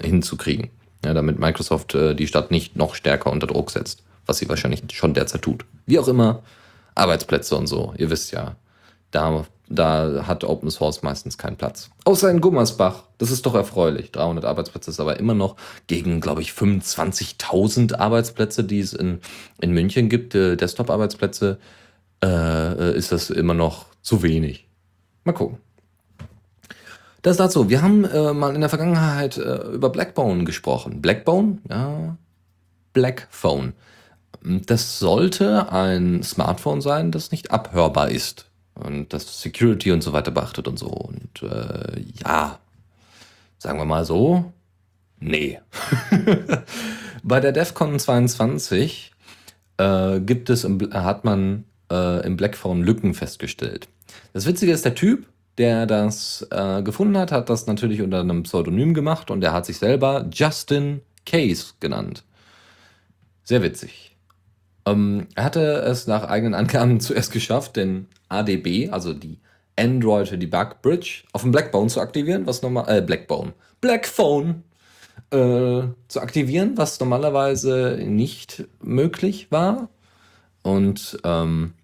hinzukriegen. 0.00 0.70
Ja, 1.04 1.14
damit 1.14 1.38
Microsoft 1.38 1.94
äh, 1.94 2.14
die 2.14 2.26
Stadt 2.26 2.50
nicht 2.50 2.76
noch 2.76 2.94
stärker 2.94 3.30
unter 3.32 3.46
Druck 3.46 3.70
setzt. 3.70 4.02
Was 4.26 4.38
sie 4.38 4.48
wahrscheinlich 4.48 4.82
schon 4.92 5.14
derzeit 5.14 5.42
tut. 5.42 5.64
Wie 5.86 5.98
auch 5.98 6.06
immer, 6.06 6.42
Arbeitsplätze 6.94 7.56
und 7.56 7.66
so. 7.66 7.92
Ihr 7.98 8.08
wisst 8.08 8.30
ja, 8.30 8.54
da, 9.10 9.44
da 9.68 10.24
hat 10.26 10.44
Open 10.44 10.70
Source 10.70 11.02
meistens 11.02 11.38
keinen 11.38 11.56
Platz. 11.56 11.90
Außer 12.04 12.30
in 12.30 12.40
Gummersbach. 12.40 13.04
Das 13.18 13.30
ist 13.30 13.46
doch 13.46 13.54
erfreulich. 13.54 14.12
300 14.12 14.44
Arbeitsplätze 14.44 14.90
ist 14.90 15.00
aber 15.00 15.18
immer 15.18 15.34
noch 15.34 15.56
gegen, 15.86 16.20
glaube 16.20 16.42
ich, 16.42 16.50
25.000 16.50 17.96
Arbeitsplätze, 17.96 18.62
die 18.62 18.80
es 18.80 18.92
in, 18.92 19.20
in 19.60 19.72
München 19.72 20.08
gibt, 20.08 20.34
äh, 20.34 20.56
Desktop-Arbeitsplätze, 20.56 21.58
äh, 22.22 22.96
ist 22.96 23.12
das 23.12 23.30
immer 23.30 23.54
noch 23.54 23.86
zu 24.02 24.22
wenig. 24.22 24.66
Mal 25.24 25.32
gucken. 25.32 25.58
Das 27.22 27.36
dazu. 27.36 27.70
Wir 27.70 27.82
haben 27.82 28.04
äh, 28.04 28.32
mal 28.32 28.54
in 28.54 28.60
der 28.60 28.70
Vergangenheit 28.70 29.36
äh, 29.38 29.68
über 29.68 29.90
Blackbone 29.90 30.44
gesprochen. 30.44 31.00
Blackbone? 31.00 31.58
Ja. 31.70 32.16
Blackphone. 32.92 33.74
Das 34.42 34.98
sollte 34.98 35.70
ein 35.72 36.24
Smartphone 36.24 36.80
sein, 36.80 37.12
das 37.12 37.30
nicht 37.30 37.52
abhörbar 37.52 38.10
ist 38.10 38.46
und 38.74 39.12
das 39.12 39.40
Security 39.40 39.92
und 39.92 40.02
so 40.02 40.12
weiter 40.12 40.32
beachtet 40.32 40.66
und 40.66 40.78
so. 40.78 40.88
Und 40.88 41.42
äh, 41.42 42.00
ja, 42.24 42.58
sagen 43.58 43.78
wir 43.78 43.84
mal 43.84 44.04
so, 44.04 44.52
nee. 45.20 45.60
Bei 47.22 47.38
der 47.38 47.52
DEFCON 47.52 48.00
22 48.00 49.12
äh, 49.76 50.20
gibt 50.20 50.50
es 50.50 50.64
im, 50.64 50.92
hat 50.92 51.24
man 51.24 51.64
äh, 51.90 52.26
im 52.26 52.36
Blackphone 52.36 52.82
Lücken 52.82 53.14
festgestellt. 53.14 53.86
Das 54.32 54.46
Witzige 54.46 54.72
ist, 54.72 54.84
der 54.84 54.96
Typ, 54.96 55.26
der 55.58 55.86
das 55.86 56.46
äh, 56.50 56.82
gefunden 56.82 57.18
hat, 57.18 57.32
hat 57.32 57.50
das 57.50 57.66
natürlich 57.66 58.02
unter 58.02 58.20
einem 58.20 58.42
Pseudonym 58.44 58.94
gemacht 58.94 59.30
und 59.30 59.42
er 59.44 59.52
hat 59.52 59.66
sich 59.66 59.78
selber 59.78 60.28
Justin 60.32 61.02
Case 61.26 61.74
genannt. 61.80 62.24
Sehr 63.44 63.62
witzig. 63.62 64.16
Ähm, 64.86 65.28
er 65.34 65.44
hatte 65.44 65.60
es 65.60 66.06
nach 66.06 66.24
eigenen 66.24 66.54
Angaben 66.54 67.00
zuerst 67.00 67.32
geschafft, 67.32 67.76
den 67.76 68.06
ADB, 68.28 68.90
also 68.90 69.12
die 69.12 69.38
Android 69.76 70.30
Debug 70.30 70.82
Bridge, 70.82 71.24
auf 71.32 71.42
dem 71.42 71.52
Blackbone 71.52 71.88
zu 71.88 72.00
aktivieren, 72.00 72.46
was 72.46 72.62
normal, 72.62 72.84
äh, 72.88 73.02
Blackbone, 73.02 73.52
Blackphone 73.80 74.64
äh, 75.30 75.82
zu 76.08 76.20
aktivieren, 76.20 76.76
was 76.76 77.00
normalerweise 77.00 77.98
nicht 78.04 78.64
möglich 78.82 79.48
war. 79.50 79.88
Und 80.62 81.18
ähm, 81.24 81.74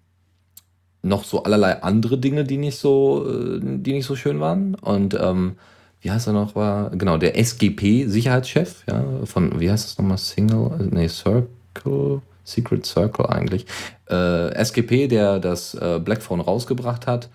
noch 1.01 1.23
so 1.23 1.43
allerlei 1.43 1.81
andere 1.81 2.17
Dinge, 2.17 2.43
die 2.43 2.57
nicht 2.57 2.77
so, 2.77 3.25
äh, 3.27 3.59
die 3.61 3.93
nicht 3.93 4.05
so 4.05 4.15
schön 4.15 4.39
waren. 4.39 4.75
Und 4.75 5.13
ähm, 5.13 5.55
wie 6.01 6.11
heißt 6.11 6.27
er 6.27 6.33
noch? 6.33 6.55
War 6.55 6.89
genau 6.91 7.17
der 7.17 7.37
SGP-Sicherheitschef, 7.37 8.83
ja, 8.87 9.03
von 9.25 9.59
wie 9.59 9.69
heißt 9.69 9.85
das 9.85 9.97
nochmal? 9.97 10.17
Single, 10.17 10.89
nee, 10.91 11.07
Circle, 11.07 12.21
Secret 12.43 12.85
Circle 12.85 13.25
eigentlich. 13.27 13.65
Äh, 14.09 14.53
SGP, 14.53 15.07
der 15.07 15.39
das 15.39 15.73
äh, 15.75 15.99
Blackphone 16.03 16.41
rausgebracht 16.41 17.07
hat, 17.07 17.29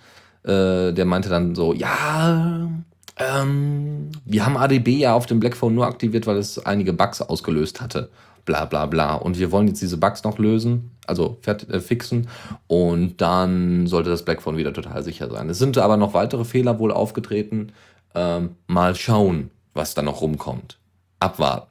äh, 0.45 0.93
der 0.93 1.05
meinte 1.05 1.29
dann 1.29 1.55
so, 1.55 1.73
ja, 1.73 2.69
ähm, 3.17 4.11
wir 4.25 4.45
haben 4.45 4.57
ADB 4.57 4.89
ja 4.89 5.15
auf 5.15 5.27
dem 5.27 5.41
Blackphone 5.41 5.75
nur 5.75 5.87
aktiviert, 5.87 6.27
weil 6.27 6.37
es 6.37 6.65
einige 6.65 6.93
Bugs 6.93 7.23
ausgelöst 7.23 7.81
hatte 7.81 8.11
bla 8.45 8.65
bla 8.65 8.87
bla. 8.87 9.15
Und 9.15 9.39
wir 9.39 9.53
wollen 9.53 9.69
jetzt 9.69 9.83
diese 9.83 9.97
Bugs 9.97 10.25
noch 10.25 10.39
lösen, 10.39 10.91
also 11.07 11.39
äh, 11.47 11.81
fixen. 11.81 12.29
Und 12.67 13.21
dann 13.21 13.87
sollte 13.87 14.11
das 14.11 14.25
Blackphone 14.25 14.57
wieder 14.57 14.73
total 14.73 15.03
sicher 15.03 15.31
sein. 15.31 15.49
Es 15.49 15.59
sind 15.59 15.79
aber 15.79 15.97
noch 15.97 16.15
weitere 16.15 16.45
Fehler 16.45 16.79
wohl 16.79 16.93
aufgetreten. 16.93 17.73
Ähm, 18.15 18.57
mal 18.67 18.95
schauen, 18.95 19.51
was 19.73 19.95
da 19.95 20.03
noch 20.03 20.21
rumkommt. 20.21 20.79
Abwarten. 21.21 21.71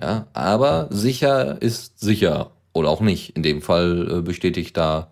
Ja, 0.00 0.26
aber 0.32 0.88
sicher 0.90 1.60
ist 1.60 2.00
sicher. 2.00 2.50
Oder 2.72 2.88
auch 2.88 3.00
nicht. 3.00 3.36
In 3.36 3.42
dem 3.42 3.62
Fall 3.62 4.08
äh, 4.10 4.22
bestätigt 4.22 4.76
da 4.76 5.10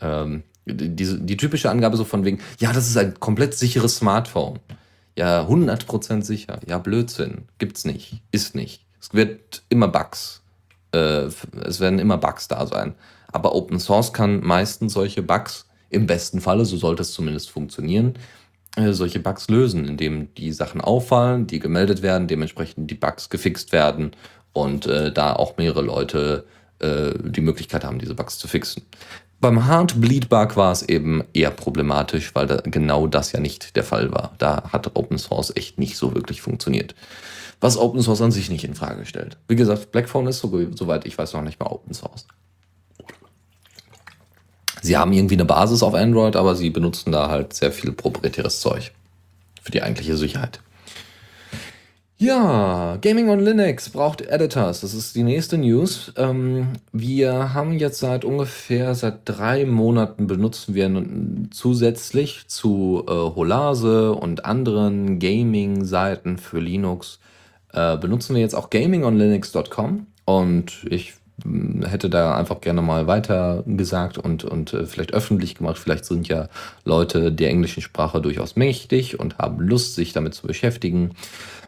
ähm, 0.00 0.42
die, 0.64 1.24
die 1.24 1.36
typische 1.36 1.70
Angabe 1.70 1.96
so 1.96 2.04
von 2.04 2.24
wegen, 2.24 2.40
ja, 2.58 2.72
das 2.72 2.88
ist 2.88 2.96
ein 2.96 3.18
komplett 3.20 3.54
sicheres 3.54 3.96
Smartphone. 3.96 4.58
Ja, 5.16 5.46
100% 5.46 6.22
sicher. 6.22 6.60
Ja, 6.66 6.78
Blödsinn. 6.78 7.44
Gibt's 7.58 7.84
nicht. 7.84 8.22
Ist 8.32 8.54
nicht. 8.54 8.85
Es 9.06 9.14
wird 9.14 9.62
immer 9.68 9.88
Bugs. 9.88 10.42
Äh, 10.92 11.28
es 11.64 11.80
werden 11.80 11.98
immer 11.98 12.18
Bugs 12.18 12.48
da 12.48 12.66
sein. 12.66 12.94
Aber 13.32 13.54
Open 13.54 13.78
Source 13.78 14.12
kann 14.12 14.40
meistens 14.40 14.94
solche 14.94 15.22
Bugs, 15.22 15.66
im 15.90 16.06
besten 16.06 16.40
Falle, 16.40 16.64
so 16.64 16.76
sollte 16.76 17.02
es 17.02 17.12
zumindest 17.12 17.50
funktionieren, 17.50 18.14
äh, 18.76 18.92
solche 18.92 19.20
Bugs 19.20 19.48
lösen, 19.48 19.86
indem 19.86 20.34
die 20.34 20.52
Sachen 20.52 20.80
auffallen, 20.80 21.46
die 21.46 21.60
gemeldet 21.60 22.02
werden, 22.02 22.26
dementsprechend 22.26 22.90
die 22.90 22.96
Bugs 22.96 23.30
gefixt 23.30 23.72
werden 23.72 24.10
und 24.52 24.86
äh, 24.86 25.12
da 25.12 25.34
auch 25.34 25.56
mehrere 25.58 25.82
Leute 25.82 26.44
äh, 26.80 27.12
die 27.22 27.40
Möglichkeit 27.40 27.84
haben, 27.84 28.00
diese 28.00 28.14
Bugs 28.14 28.38
zu 28.38 28.48
fixen. 28.48 28.82
Beim 29.38 29.68
Heartbleed-Bug 29.68 30.56
war 30.56 30.72
es 30.72 30.82
eben 30.82 31.22
eher 31.32 31.50
problematisch, 31.50 32.34
weil 32.34 32.46
da 32.46 32.56
genau 32.64 33.06
das 33.06 33.32
ja 33.32 33.38
nicht 33.38 33.76
der 33.76 33.84
Fall 33.84 34.10
war. 34.10 34.34
Da 34.38 34.70
hat 34.72 34.96
Open 34.96 35.18
Source 35.18 35.52
echt 35.54 35.78
nicht 35.78 35.96
so 35.96 36.14
wirklich 36.14 36.40
funktioniert 36.40 36.94
was 37.60 37.78
Open 37.78 38.02
Source 38.02 38.22
an 38.22 38.32
sich 38.32 38.50
nicht 38.50 38.64
in 38.64 38.74
Frage 38.74 39.06
stellt. 39.06 39.38
Wie 39.48 39.56
gesagt, 39.56 39.92
Blackphone 39.92 40.26
ist, 40.26 40.40
so, 40.40 40.52
soweit 40.74 41.06
ich 41.06 41.16
weiß, 41.16 41.32
noch 41.32 41.42
nicht 41.42 41.58
mal 41.58 41.66
Open 41.66 41.94
Source. 41.94 42.26
Sie 44.82 44.96
haben 44.96 45.12
irgendwie 45.12 45.34
eine 45.34 45.44
Basis 45.44 45.82
auf 45.82 45.94
Android, 45.94 46.36
aber 46.36 46.54
sie 46.54 46.70
benutzen 46.70 47.10
da 47.10 47.28
halt 47.28 47.52
sehr 47.52 47.72
viel 47.72 47.92
proprietäres 47.92 48.60
Zeug 48.60 48.92
für 49.62 49.72
die 49.72 49.82
eigentliche 49.82 50.16
Sicherheit. 50.16 50.60
Ja, 52.18 52.96
Gaming 53.02 53.28
on 53.28 53.40
Linux 53.40 53.90
braucht 53.90 54.22
Editors. 54.22 54.80
Das 54.80 54.94
ist 54.94 55.16
die 55.16 55.22
nächste 55.22 55.58
News. 55.58 56.14
Ähm, 56.16 56.68
wir 56.90 57.52
haben 57.52 57.78
jetzt 57.78 57.98
seit 57.98 58.24
ungefähr 58.24 58.94
seit 58.94 59.20
drei 59.26 59.66
Monaten 59.66 60.26
benutzen 60.26 60.74
wir 60.74 60.90
zusätzlich 61.50 62.48
zu 62.48 63.04
äh, 63.06 63.10
Holase 63.10 64.12
und 64.12 64.46
anderen 64.46 65.18
Gaming-Seiten 65.18 66.38
für 66.38 66.58
Linux 66.58 67.18
äh, 67.72 67.96
benutzen 67.96 68.34
wir 68.34 68.42
jetzt 68.42 68.54
auch 68.54 68.70
gamingonlinux.com 68.70 70.06
und 70.24 70.86
ich 70.88 71.14
hm, 71.42 71.84
hätte 71.84 72.08
da 72.08 72.34
einfach 72.36 72.60
gerne 72.60 72.82
mal 72.82 73.06
weiter 73.06 73.62
gesagt 73.66 74.18
und, 74.18 74.44
und 74.44 74.72
äh, 74.72 74.86
vielleicht 74.86 75.12
öffentlich 75.12 75.54
gemacht. 75.56 75.78
Vielleicht 75.78 76.04
sind 76.04 76.28
ja 76.28 76.48
Leute 76.84 77.32
der 77.32 77.50
englischen 77.50 77.82
Sprache 77.82 78.20
durchaus 78.20 78.56
mächtig 78.56 79.20
und 79.20 79.38
haben 79.38 79.60
Lust, 79.60 79.94
sich 79.94 80.12
damit 80.12 80.34
zu 80.34 80.46
beschäftigen. 80.46 81.10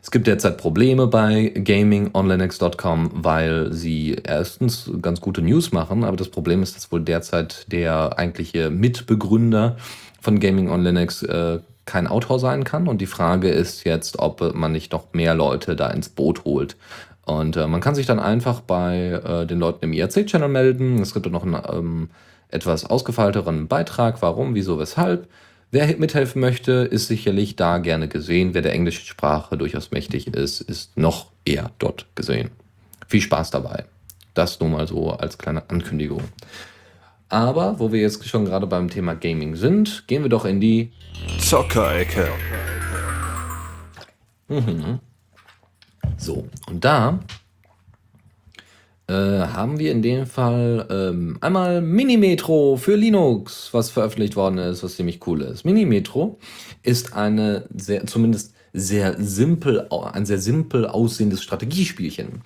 Es 0.02 0.10
gibt 0.10 0.26
derzeit 0.26 0.56
Probleme 0.56 1.06
bei 1.06 1.52
gamingonlinux.com, 1.54 3.10
weil 3.14 3.72
sie 3.72 4.16
erstens 4.24 4.90
ganz 5.02 5.20
gute 5.20 5.42
News 5.42 5.72
machen, 5.72 6.04
aber 6.04 6.16
das 6.16 6.28
Problem 6.28 6.62
ist, 6.62 6.76
dass 6.76 6.90
wohl 6.92 7.02
derzeit 7.02 7.70
der 7.70 8.18
eigentliche 8.18 8.70
Mitbegründer 8.70 9.76
von 10.20 10.40
Gaming 10.40 10.70
on 10.70 10.82
Linux 10.82 11.22
äh, 11.22 11.58
kein 11.88 12.06
Autor 12.06 12.38
sein 12.38 12.62
kann. 12.62 12.86
Und 12.86 13.00
die 13.00 13.06
Frage 13.06 13.48
ist 13.48 13.84
jetzt, 13.84 14.18
ob 14.18 14.54
man 14.54 14.70
nicht 14.70 14.92
noch 14.92 15.12
mehr 15.12 15.34
Leute 15.34 15.74
da 15.74 15.88
ins 15.88 16.08
Boot 16.08 16.44
holt. 16.44 16.76
Und 17.24 17.56
äh, 17.56 17.66
man 17.66 17.80
kann 17.80 17.94
sich 17.94 18.06
dann 18.06 18.20
einfach 18.20 18.60
bei 18.60 19.20
äh, 19.24 19.46
den 19.46 19.58
Leuten 19.58 19.84
im 19.84 19.92
IRC-Channel 19.92 20.48
melden. 20.48 21.00
Es 21.00 21.12
gibt 21.14 21.26
dann 21.26 21.32
noch 21.32 21.44
einen 21.44 21.60
ähm, 21.70 22.10
etwas 22.50 22.84
ausgefeilteren 22.84 23.68
Beitrag, 23.68 24.22
warum, 24.22 24.54
wieso, 24.54 24.78
weshalb. 24.78 25.28
Wer 25.70 25.94
mithelfen 25.98 26.40
möchte, 26.40 26.72
ist 26.72 27.08
sicherlich 27.08 27.56
da 27.56 27.78
gerne 27.78 28.08
gesehen. 28.08 28.54
Wer 28.54 28.62
der 28.62 28.72
englischen 28.72 29.04
Sprache 29.04 29.58
durchaus 29.58 29.90
mächtig 29.90 30.28
ist, 30.28 30.60
ist 30.62 30.96
noch 30.96 31.30
eher 31.44 31.70
dort 31.78 32.06
gesehen. 32.14 32.50
Viel 33.06 33.20
Spaß 33.20 33.50
dabei. 33.50 33.84
Das 34.32 34.60
nur 34.60 34.70
mal 34.70 34.86
so 34.86 35.10
als 35.10 35.36
kleine 35.36 35.68
Ankündigung. 35.68 36.22
Aber 37.28 37.78
wo 37.78 37.92
wir 37.92 38.00
jetzt 38.00 38.26
schon 38.26 38.46
gerade 38.46 38.66
beim 38.66 38.88
Thema 38.88 39.14
Gaming 39.14 39.54
sind, 39.56 40.04
gehen 40.06 40.22
wir 40.22 40.30
doch 40.30 40.44
in 40.44 40.60
die 40.60 40.92
Zockerecke. 41.38 42.28
Mhm. 44.48 45.00
So, 46.16 46.48
und 46.68 46.84
da 46.84 47.20
äh, 49.08 49.12
haben 49.12 49.78
wir 49.78 49.92
in 49.92 50.02
dem 50.02 50.26
Fall 50.26 50.86
ähm, 50.90 51.38
einmal 51.40 51.82
Minimetro 51.82 52.76
für 52.76 52.96
Linux, 52.96 53.68
was 53.72 53.90
veröffentlicht 53.90 54.36
worden 54.36 54.58
ist, 54.58 54.82
was 54.82 54.96
ziemlich 54.96 55.26
cool 55.26 55.42
ist. 55.42 55.64
Minimetro 55.64 56.38
ist 56.82 57.12
eine 57.14 57.66
sehr, 57.74 58.06
zumindest 58.06 58.54
sehr 58.72 59.16
simpel, 59.18 59.88
ein 59.90 60.26
sehr 60.26 60.38
simpel 60.38 60.86
aussehendes 60.86 61.42
Strategiespielchen. 61.42 62.42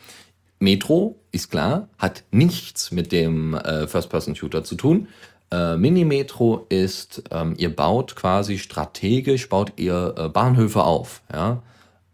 Metro, 0.63 1.17
ist 1.33 1.51
klar, 1.51 1.89
hat 1.99 2.23
nichts 2.31 2.93
mit 2.93 3.11
dem 3.11 3.55
äh, 3.55 3.89
First-Person-Shooter 3.89 4.63
zu 4.63 4.77
tun. 4.77 5.09
Äh, 5.51 5.77
Mini-Metro 5.77 6.67
ist, 6.69 7.25
ähm, 7.33 7.55
ihr 7.59 7.75
baut 7.75 8.15
quasi 8.15 8.59
strategisch, 8.59 9.49
baut 9.49 9.73
ihr 9.77 10.15
äh, 10.17 10.29
Bahnhöfe 10.29 10.85
auf, 10.85 11.23
ja, 11.33 11.63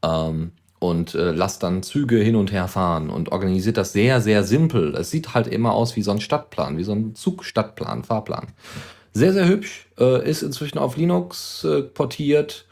ähm, 0.02 0.52
und 0.78 1.14
äh, 1.14 1.32
lasst 1.32 1.62
dann 1.62 1.82
Züge 1.82 2.18
hin 2.18 2.36
und 2.36 2.50
her 2.50 2.68
fahren 2.68 3.10
und 3.10 3.32
organisiert 3.32 3.76
das 3.76 3.92
sehr, 3.92 4.22
sehr 4.22 4.44
simpel. 4.44 4.94
Es 4.94 5.10
sieht 5.10 5.34
halt 5.34 5.46
immer 5.46 5.74
aus 5.74 5.94
wie 5.96 6.02
so 6.02 6.12
ein 6.12 6.20
Stadtplan, 6.20 6.78
wie 6.78 6.84
so 6.84 6.92
ein 6.92 7.14
Zugstadtplan, 7.14 8.02
Fahrplan. 8.02 8.46
Sehr, 9.12 9.34
sehr 9.34 9.46
hübsch, 9.46 9.88
äh, 9.98 10.28
ist 10.28 10.42
inzwischen 10.42 10.78
auf 10.78 10.96
Linux 10.96 11.64
äh, 11.64 11.82
portiert 11.82 12.64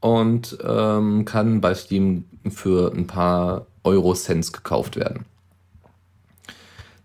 und 0.00 0.56
ähm, 0.64 1.26
kann 1.26 1.60
bei 1.60 1.74
Steam 1.74 2.24
für 2.48 2.92
ein 2.94 3.06
paar 3.06 3.66
Euro-Cents 3.88 4.52
gekauft 4.52 4.96
werden. 4.96 5.24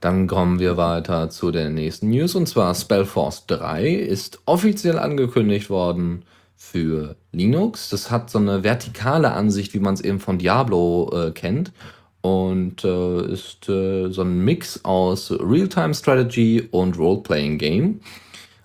Dann 0.01 0.27
kommen 0.27 0.59
wir 0.59 0.75
weiter 0.75 1.29
zu 1.29 1.51
der 1.51 1.69
nächsten 1.69 2.09
News 2.09 2.35
und 2.35 2.47
zwar 2.47 2.75
Spellforce 2.75 3.45
3 3.47 3.87
ist 3.87 4.39
offiziell 4.45 4.99
angekündigt 4.99 5.69
worden 5.69 6.23
für 6.57 7.15
Linux. 7.31 7.89
Das 7.89 8.11
hat 8.11 8.29
so 8.29 8.37
eine 8.37 8.63
vertikale 8.63 9.31
Ansicht, 9.31 9.73
wie 9.73 9.79
man 9.79 9.93
es 9.93 10.01
eben 10.01 10.19
von 10.19 10.37
Diablo 10.37 11.09
äh, 11.13 11.31
kennt 11.31 11.71
und 12.19 12.83
äh, 12.83 13.31
ist 13.31 13.69
äh, 13.69 14.09
so 14.09 14.23
ein 14.23 14.43
Mix 14.43 14.83
aus 14.83 15.31
Real-Time 15.31 15.93
Strategy 15.93 16.67
und 16.71 16.97
Role-Playing 16.97 17.57
Game, 17.57 18.01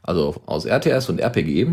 also 0.03 0.37
aus 0.47 0.67
RTS 0.67 1.09
und 1.09 1.21
RPG 1.21 1.69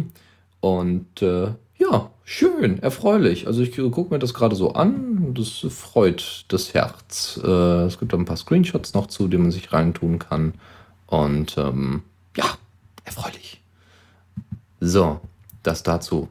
und 0.62 1.22
äh, 1.24 1.48
ja, 1.78 2.10
schön, 2.24 2.82
erfreulich. 2.82 3.48
Also 3.48 3.62
ich 3.62 3.76
gucke 3.76 4.14
mir 4.14 4.20
das 4.20 4.34
gerade 4.34 4.56
so 4.56 4.74
an. 4.74 5.15
Das 5.34 5.66
freut 5.70 6.46
das 6.50 6.74
Herz. 6.74 7.40
Äh, 7.44 7.86
es 7.86 8.00
gibt 8.00 8.14
ein 8.14 8.26
paar 8.26 8.38
Screenshots 8.38 8.94
noch 8.94 9.08
zu, 9.08 9.28
die 9.28 9.38
man 9.38 9.52
sich 9.52 9.74
reintun 9.74 10.20
kann. 10.20 10.54
Und 11.08 11.58
ähm, 11.58 12.04
ja, 12.36 12.46
erfreulich. 13.04 13.62
So, 14.80 15.20
das 15.64 15.84
dazu. 15.84 16.30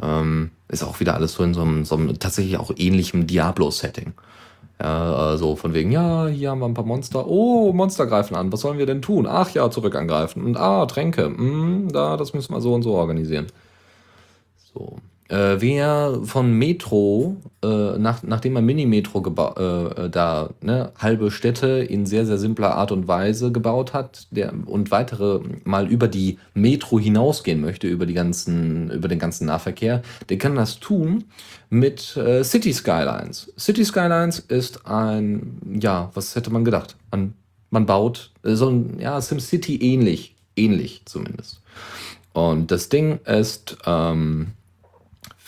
Ähm, 0.00 0.50
ist 0.68 0.82
auch 0.82 1.00
wieder 1.00 1.14
alles 1.14 1.34
so 1.34 1.44
in 1.44 1.54
so 1.54 1.62
einem, 1.62 1.84
so 1.84 1.96
einem 1.96 2.18
tatsächlich 2.18 2.58
auch 2.58 2.72
ähnlichem 2.76 3.26
Diablo-Setting. 3.26 4.12
Ja, 4.80 5.14
also 5.14 5.54
von 5.54 5.72
wegen, 5.72 5.92
ja, 5.92 6.26
hier 6.26 6.50
haben 6.50 6.58
wir 6.58 6.66
ein 6.66 6.74
paar 6.74 6.84
Monster. 6.84 7.26
Oh, 7.26 7.72
Monster 7.72 8.06
greifen 8.06 8.34
an. 8.34 8.52
Was 8.52 8.60
sollen 8.60 8.78
wir 8.78 8.86
denn 8.86 9.02
tun? 9.02 9.26
Ach 9.26 9.50
ja, 9.50 9.70
zurück 9.70 9.94
angreifen. 9.94 10.44
Und 10.44 10.56
ah, 10.56 10.86
Tränke. 10.86 11.26
Hm, 11.26 11.92
da, 11.92 12.16
das 12.16 12.34
müssen 12.34 12.52
wir 12.52 12.60
so 12.60 12.74
und 12.74 12.82
so 12.82 12.94
organisieren. 12.94 13.46
So. 14.74 14.98
Äh, 15.34 15.60
wer 15.60 16.20
von 16.22 16.52
Metro, 16.52 17.36
äh, 17.60 17.98
nach, 17.98 18.22
nachdem 18.22 18.52
man 18.52 18.64
Mini-Metro 18.64 19.20
äh, 19.58 20.04
äh, 20.04 20.08
da 20.08 20.50
ne, 20.60 20.92
halbe 20.96 21.32
Städte 21.32 21.66
in 21.66 22.06
sehr, 22.06 22.24
sehr 22.24 22.38
simpler 22.38 22.76
Art 22.76 22.92
und 22.92 23.08
Weise 23.08 23.50
gebaut 23.50 23.94
hat 23.94 24.28
der, 24.30 24.52
und 24.66 24.92
weitere 24.92 25.40
mal 25.64 25.90
über 25.90 26.06
die 26.06 26.38
Metro 26.54 27.00
hinausgehen 27.00 27.60
möchte, 27.60 27.88
über, 27.88 28.06
die 28.06 28.14
ganzen, 28.14 28.92
über 28.92 29.08
den 29.08 29.18
ganzen 29.18 29.46
Nahverkehr, 29.46 30.02
der 30.28 30.38
kann 30.38 30.54
das 30.54 30.78
tun 30.78 31.24
mit 31.68 32.16
äh, 32.16 32.44
City 32.44 32.72
Skylines. 32.72 33.52
City 33.58 33.84
Skylines 33.84 34.38
ist 34.38 34.86
ein, 34.86 35.80
ja, 35.80 36.12
was 36.14 36.36
hätte 36.36 36.52
man 36.52 36.64
gedacht? 36.64 36.94
Man, 37.10 37.34
man 37.70 37.86
baut 37.86 38.30
äh, 38.44 38.54
so 38.54 38.68
ein, 38.68 39.00
ja, 39.00 39.20
SimCity 39.20 39.78
ähnlich, 39.78 40.36
ähnlich 40.54 41.02
zumindest. 41.06 41.60
Und 42.34 42.70
das 42.70 42.88
Ding 42.88 43.18
ist, 43.24 43.78
ähm, 43.84 44.52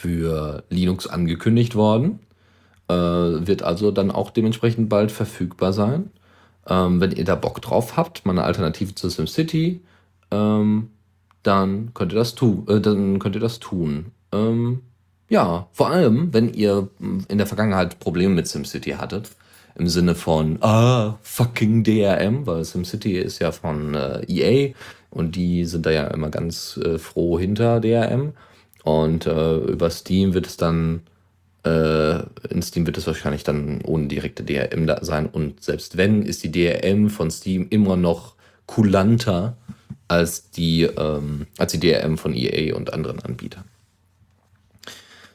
für 0.07 0.63
Linux 0.71 1.09
angekündigt 1.09 1.75
worden. 1.75 2.21
Äh, 2.89 2.95
wird 2.95 3.63
also 3.63 3.91
dann 3.91 4.13
auch 4.13 4.31
dementsprechend 4.31 4.89
bald 4.89 5.11
verfügbar 5.11 5.73
sein. 5.73 6.11
Ähm, 6.69 7.01
wenn 7.01 7.11
ihr 7.11 7.25
da 7.25 7.35
Bock 7.35 7.61
drauf 7.61 7.97
habt, 7.97 8.25
mal 8.25 8.33
eine 8.33 8.45
Alternative 8.45 8.95
zu 8.95 9.09
SimCity, 9.09 9.81
ähm, 10.31 10.91
dann 11.43 11.93
könnt 11.95 12.13
ihr 12.13 12.19
das, 12.19 12.37
tu 12.37 12.65
äh, 12.69 12.81
dann 12.81 13.19
könnt 13.19 13.35
ihr 13.35 13.41
das 13.41 13.59
tun. 13.59 14.07
Ähm, 14.33 14.83
ja, 15.29 15.67
vor 15.73 15.91
allem, 15.91 16.33
wenn 16.33 16.55
ihr 16.55 16.89
in 17.29 17.39
der 17.39 17.49
Vergangenheit 17.49 17.99
Probleme 17.99 18.35
mit 18.35 18.47
SimCity 18.47 18.93
hattet, 18.93 19.31
im 19.75 19.89
Sinne 19.89 20.15
von, 20.15 20.63
ah, 20.63 21.19
fucking 21.23 21.83
DRM, 21.83 22.47
weil 22.47 22.65
SimCity 22.65 23.19
ist 23.19 23.41
ja 23.41 23.51
von 23.51 23.95
äh, 23.95 24.25
EA 24.29 24.75
und 25.11 25.35
die 25.35 25.65
sind 25.65 25.85
da 25.85 25.91
ja 25.91 26.07
immer 26.07 26.31
ganz 26.31 26.79
äh, 26.83 26.99
froh 26.99 27.39
hinter 27.39 27.81
DRM. 27.81 28.33
Und 28.87 29.27
äh, 29.27 29.57
über 29.57 29.91
Steam 29.91 30.33
wird 30.33 30.47
es 30.47 30.57
dann, 30.57 31.01
äh, 31.65 32.21
in 32.51 32.63
Steam 32.63 32.87
wird 32.87 32.97
es 32.97 33.09
wahrscheinlich 33.09 33.43
dann 33.43 33.81
ohne 33.83 34.07
direkte 34.07 34.45
DRM 34.45 34.87
da 34.87 35.05
sein. 35.05 35.27
Und 35.27 35.61
selbst 35.61 35.97
wenn, 35.97 36.23
ist 36.23 36.45
die 36.45 36.53
DRM 36.53 37.11
von 37.11 37.33
Steam 37.33 37.67
immer 37.71 37.97
noch 37.97 38.37
kulanter 38.67 39.57
als 40.07 40.53
die, 40.53 40.83
ähm, 40.85 41.49
als 41.59 41.73
die 41.73 41.81
DRM 41.81 42.17
von 42.17 42.33
EA 42.33 42.77
und 42.77 42.93
anderen 42.93 43.19
Anbietern. 43.19 43.65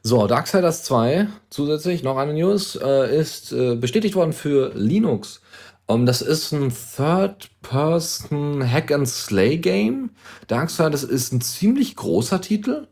So, 0.02 0.28
Darksiders 0.28 0.86
2, 0.86 1.28
zusätzlich 1.50 2.04
noch 2.04 2.16
eine 2.16 2.34
News, 2.34 2.80
äh, 2.82 3.20
ist 3.20 3.52
äh, 3.52 3.76
bestätigt 3.76 4.16
worden 4.16 4.32
für 4.32 4.72
Linux. 4.76 5.42
Um, 5.88 6.00
ähm, 6.00 6.06
das 6.06 6.22
ist 6.22 6.54
ein 6.54 6.72
Third-Person 6.96 8.64
Hack-and-Slay-Game. 8.66 10.12
Darksiders 10.48 11.04
ist 11.04 11.34
ein 11.34 11.42
ziemlich 11.42 11.98
großer 11.98 12.40
Titel. 12.40 12.88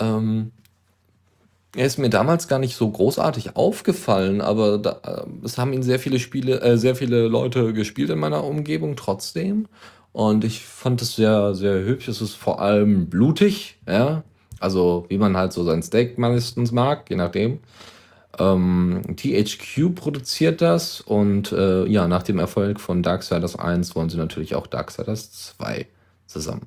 Ähm, 0.00 0.52
er 1.76 1.86
ist 1.86 1.98
mir 1.98 2.10
damals 2.10 2.48
gar 2.48 2.58
nicht 2.58 2.74
so 2.74 2.90
großartig 2.90 3.54
aufgefallen, 3.56 4.40
aber 4.40 4.78
da, 4.78 5.00
äh, 5.04 5.44
es 5.44 5.56
haben 5.56 5.72
ihn 5.72 5.84
sehr 5.84 6.00
viele 6.00 6.18
Spiele, 6.18 6.60
äh, 6.62 6.76
sehr 6.76 6.96
viele 6.96 7.28
Leute 7.28 7.72
gespielt 7.72 8.10
in 8.10 8.18
meiner 8.18 8.42
Umgebung 8.44 8.96
trotzdem. 8.96 9.68
Und 10.12 10.44
ich 10.44 10.64
fand 10.64 11.00
es 11.02 11.14
sehr, 11.14 11.54
sehr 11.54 11.84
hübsch. 11.84 12.08
Es 12.08 12.20
ist 12.20 12.34
vor 12.34 12.60
allem 12.60 13.08
blutig, 13.08 13.78
ja. 13.86 14.24
Also, 14.58 15.06
wie 15.08 15.18
man 15.18 15.36
halt 15.36 15.52
so 15.52 15.64
sein 15.64 15.82
Steak 15.82 16.18
meistens 16.18 16.72
mag, 16.72 17.08
je 17.08 17.16
nachdem. 17.16 17.60
Ähm, 18.38 19.02
THQ 19.16 19.94
produziert 19.94 20.60
das 20.60 21.00
und 21.00 21.52
äh, 21.52 21.86
ja, 21.86 22.08
nach 22.08 22.22
dem 22.22 22.38
Erfolg 22.38 22.80
von 22.80 23.02
Darksiders 23.02 23.56
1 23.56 23.94
wollen 23.96 24.08
sie 24.08 24.16
natürlich 24.16 24.54
auch 24.54 24.66
Darksiders 24.66 25.32
2 25.56 25.86
zusammen 26.26 26.66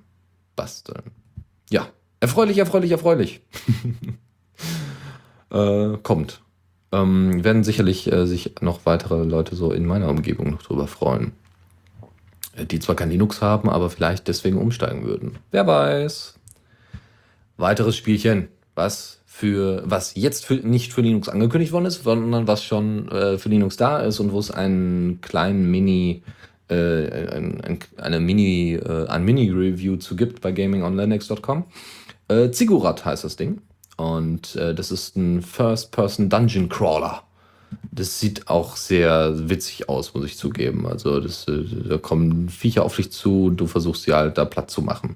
basteln. 0.55 1.11
Ja, 1.69 1.88
Erfreulich, 2.24 2.57
erfreulich, 2.57 2.89
erfreulich. 2.89 3.41
äh, 5.51 5.97
kommt. 6.03 6.41
Ähm, 6.93 7.43
werden 7.43 7.65
sicherlich 7.65 8.09
äh, 8.09 8.26
sich 8.26 8.53
noch 8.61 8.86
weitere 8.86 9.26
Leute 9.26 9.57
so 9.57 9.74
in 9.74 9.86
meiner 9.86 10.07
Umgebung 10.07 10.51
noch 10.51 10.63
drüber 10.63 10.88
freuen. 10.88 11.34
Äh, 12.55 12.65
die 12.65 12.80
zwar 12.80 12.95
kein 12.95 13.09
Linux 13.09 13.41
haben, 13.41 13.69
aber 13.69 13.89
vielleicht 13.89 14.30
deswegen 14.30 14.57
umsteigen 14.57 15.03
würden. 15.03 15.38
Wer 15.51 15.67
weiß. 15.67 16.39
Weiteres 17.57 17.97
Spielchen, 17.97 18.47
was 18.74 19.19
für 19.26 19.84
was 19.86 20.15
jetzt 20.15 20.45
für, 20.45 20.53
nicht 20.53 20.93
für 20.93 21.01
Linux 21.01 21.28
angekündigt 21.28 21.74
worden 21.74 21.88
ist, 21.88 22.05
sondern 22.05 22.47
was 22.47 22.63
schon 22.63 23.09
äh, 23.09 23.38
für 23.38 23.49
Linux 23.49 23.76
da 23.76 23.99
ist 23.99 24.21
und 24.21 24.32
wo 24.32 24.39
es 24.39 24.49
einen 24.49 25.19
kleinen 25.19 25.69
Mini 25.69 26.24
äh, 26.69 27.36
ein, 27.36 27.59
ein, 27.59 27.80
eine 27.97 28.21
Mini 28.21 28.76
äh, 28.76 29.07
ein 29.07 29.26
Mini 29.26 29.49
Review 29.49 29.97
zu 29.97 30.15
gibt 30.15 30.39
bei 30.39 30.53
gamingonlinux.com. 30.53 31.65
Äh, 32.28 32.51
Ziggurat 32.51 33.05
heißt 33.05 33.24
das 33.24 33.36
Ding. 33.36 33.61
Und 33.97 34.55
äh, 34.55 34.74
das 34.74 34.91
ist 34.91 35.15
ein 35.15 35.41
First-Person 35.41 36.30
Dungeon 36.30 36.69
Crawler. 36.69 37.24
Das 37.91 38.19
sieht 38.19 38.47
auch 38.47 38.76
sehr 38.76 39.49
witzig 39.49 39.89
aus, 39.89 40.13
muss 40.13 40.26
ich 40.26 40.38
zugeben. 40.38 40.88
Also, 40.88 41.19
das, 41.19 41.47
äh, 41.47 41.63
da 41.89 41.97
kommen 41.97 42.49
Viecher 42.49 42.84
auf 42.84 42.95
dich 42.95 43.11
zu 43.11 43.45
und 43.45 43.57
du 43.57 43.67
versuchst 43.67 44.03
sie 44.03 44.13
halt 44.13 44.38
da 44.38 44.45
platt 44.45 44.71
zu 44.71 44.82
machen. 44.82 45.15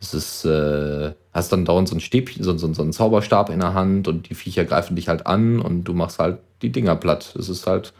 Das 0.00 0.14
ist, 0.14 0.44
äh, 0.44 1.12
hast 1.32 1.52
dann 1.52 1.64
dauernd 1.64 1.88
so 1.88 1.96
ein 1.96 2.00
Stäbchen, 2.00 2.44
so, 2.44 2.56
so, 2.56 2.72
so 2.72 2.82
einen 2.82 2.92
Zauberstab 2.92 3.50
in 3.50 3.60
der 3.60 3.74
Hand 3.74 4.06
und 4.08 4.28
die 4.28 4.34
Viecher 4.34 4.64
greifen 4.64 4.96
dich 4.96 5.08
halt 5.08 5.26
an 5.26 5.60
und 5.60 5.84
du 5.84 5.94
machst 5.94 6.18
halt 6.18 6.38
die 6.62 6.70
Dinger 6.70 6.96
platt. 6.96 7.32
Das 7.34 7.48
ist 7.48 7.66
halt, 7.66 7.92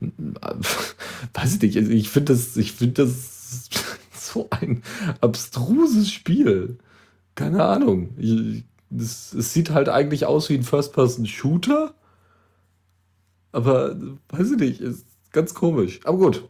äh, 0.00 0.06
weiß 1.34 1.56
ich 1.56 1.62
nicht, 1.62 1.76
ich 1.76 2.08
finde 2.10 2.32
das, 2.32 2.56
ich 2.56 2.72
finde 2.72 3.04
das 3.04 3.70
so 4.12 4.48
ein 4.50 4.82
abstruses 5.20 6.10
Spiel 6.10 6.78
keine 7.34 7.64
Ahnung. 7.64 8.16
Es, 8.96 9.30
sieht 9.30 9.70
halt 9.70 9.88
eigentlich 9.88 10.26
aus 10.26 10.48
wie 10.48 10.54
ein 10.54 10.62
First-Person-Shooter. 10.62 11.94
Aber 13.52 13.96
weiß 14.28 14.52
ich 14.52 14.58
nicht, 14.58 14.80
ist 14.80 15.06
ganz 15.32 15.54
komisch. 15.54 16.00
Aber 16.04 16.18
gut, 16.18 16.48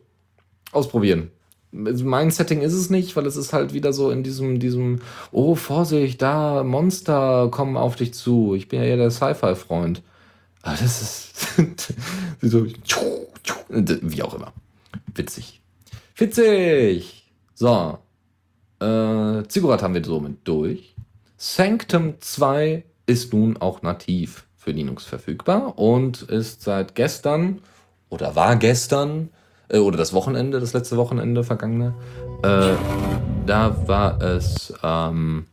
ausprobieren. 0.72 1.30
Mein 1.72 2.30
Setting 2.30 2.60
ist 2.60 2.72
es 2.72 2.88
nicht, 2.88 3.16
weil 3.16 3.26
es 3.26 3.36
ist 3.36 3.52
halt 3.52 3.74
wieder 3.74 3.92
so 3.92 4.10
in 4.10 4.22
diesem, 4.22 4.60
diesem, 4.60 5.00
oh 5.32 5.56
Vorsicht, 5.56 6.22
da 6.22 6.62
Monster 6.62 7.48
kommen 7.50 7.76
auf 7.76 7.96
dich 7.96 8.14
zu. 8.14 8.54
Ich 8.54 8.68
bin 8.68 8.80
ja 8.80 8.86
eher 8.86 8.96
der 8.96 9.10
Sci-Fi-Freund. 9.10 10.02
Aber 10.62 10.76
das 10.76 11.02
ist 11.02 11.96
so, 12.40 12.66
wie 13.68 14.22
auch 14.22 14.34
immer. 14.34 14.52
Witzig. 15.14 15.60
Witzig! 16.16 17.32
So, 17.54 17.98
äh, 18.84 19.48
Ziggurat 19.48 19.82
haben 19.82 19.94
wir 19.94 20.04
somit 20.04 20.38
durch. 20.44 20.94
Sanctum 21.36 22.14
2 22.20 22.84
ist 23.06 23.32
nun 23.32 23.56
auch 23.56 23.82
nativ 23.82 24.46
für 24.56 24.70
Linux 24.70 25.04
verfügbar 25.04 25.78
und 25.78 26.22
ist 26.22 26.62
seit 26.62 26.94
gestern 26.94 27.60
oder 28.08 28.36
war 28.36 28.56
gestern 28.56 29.30
äh, 29.68 29.78
oder 29.78 29.96
das 29.96 30.12
Wochenende, 30.12 30.60
das 30.60 30.72
letzte 30.72 30.96
Wochenende 30.96 31.44
vergangene, 31.44 31.94
äh, 32.42 32.74
da 33.46 33.88
war 33.88 34.22
es 34.22 34.72
ähm, 34.82 35.46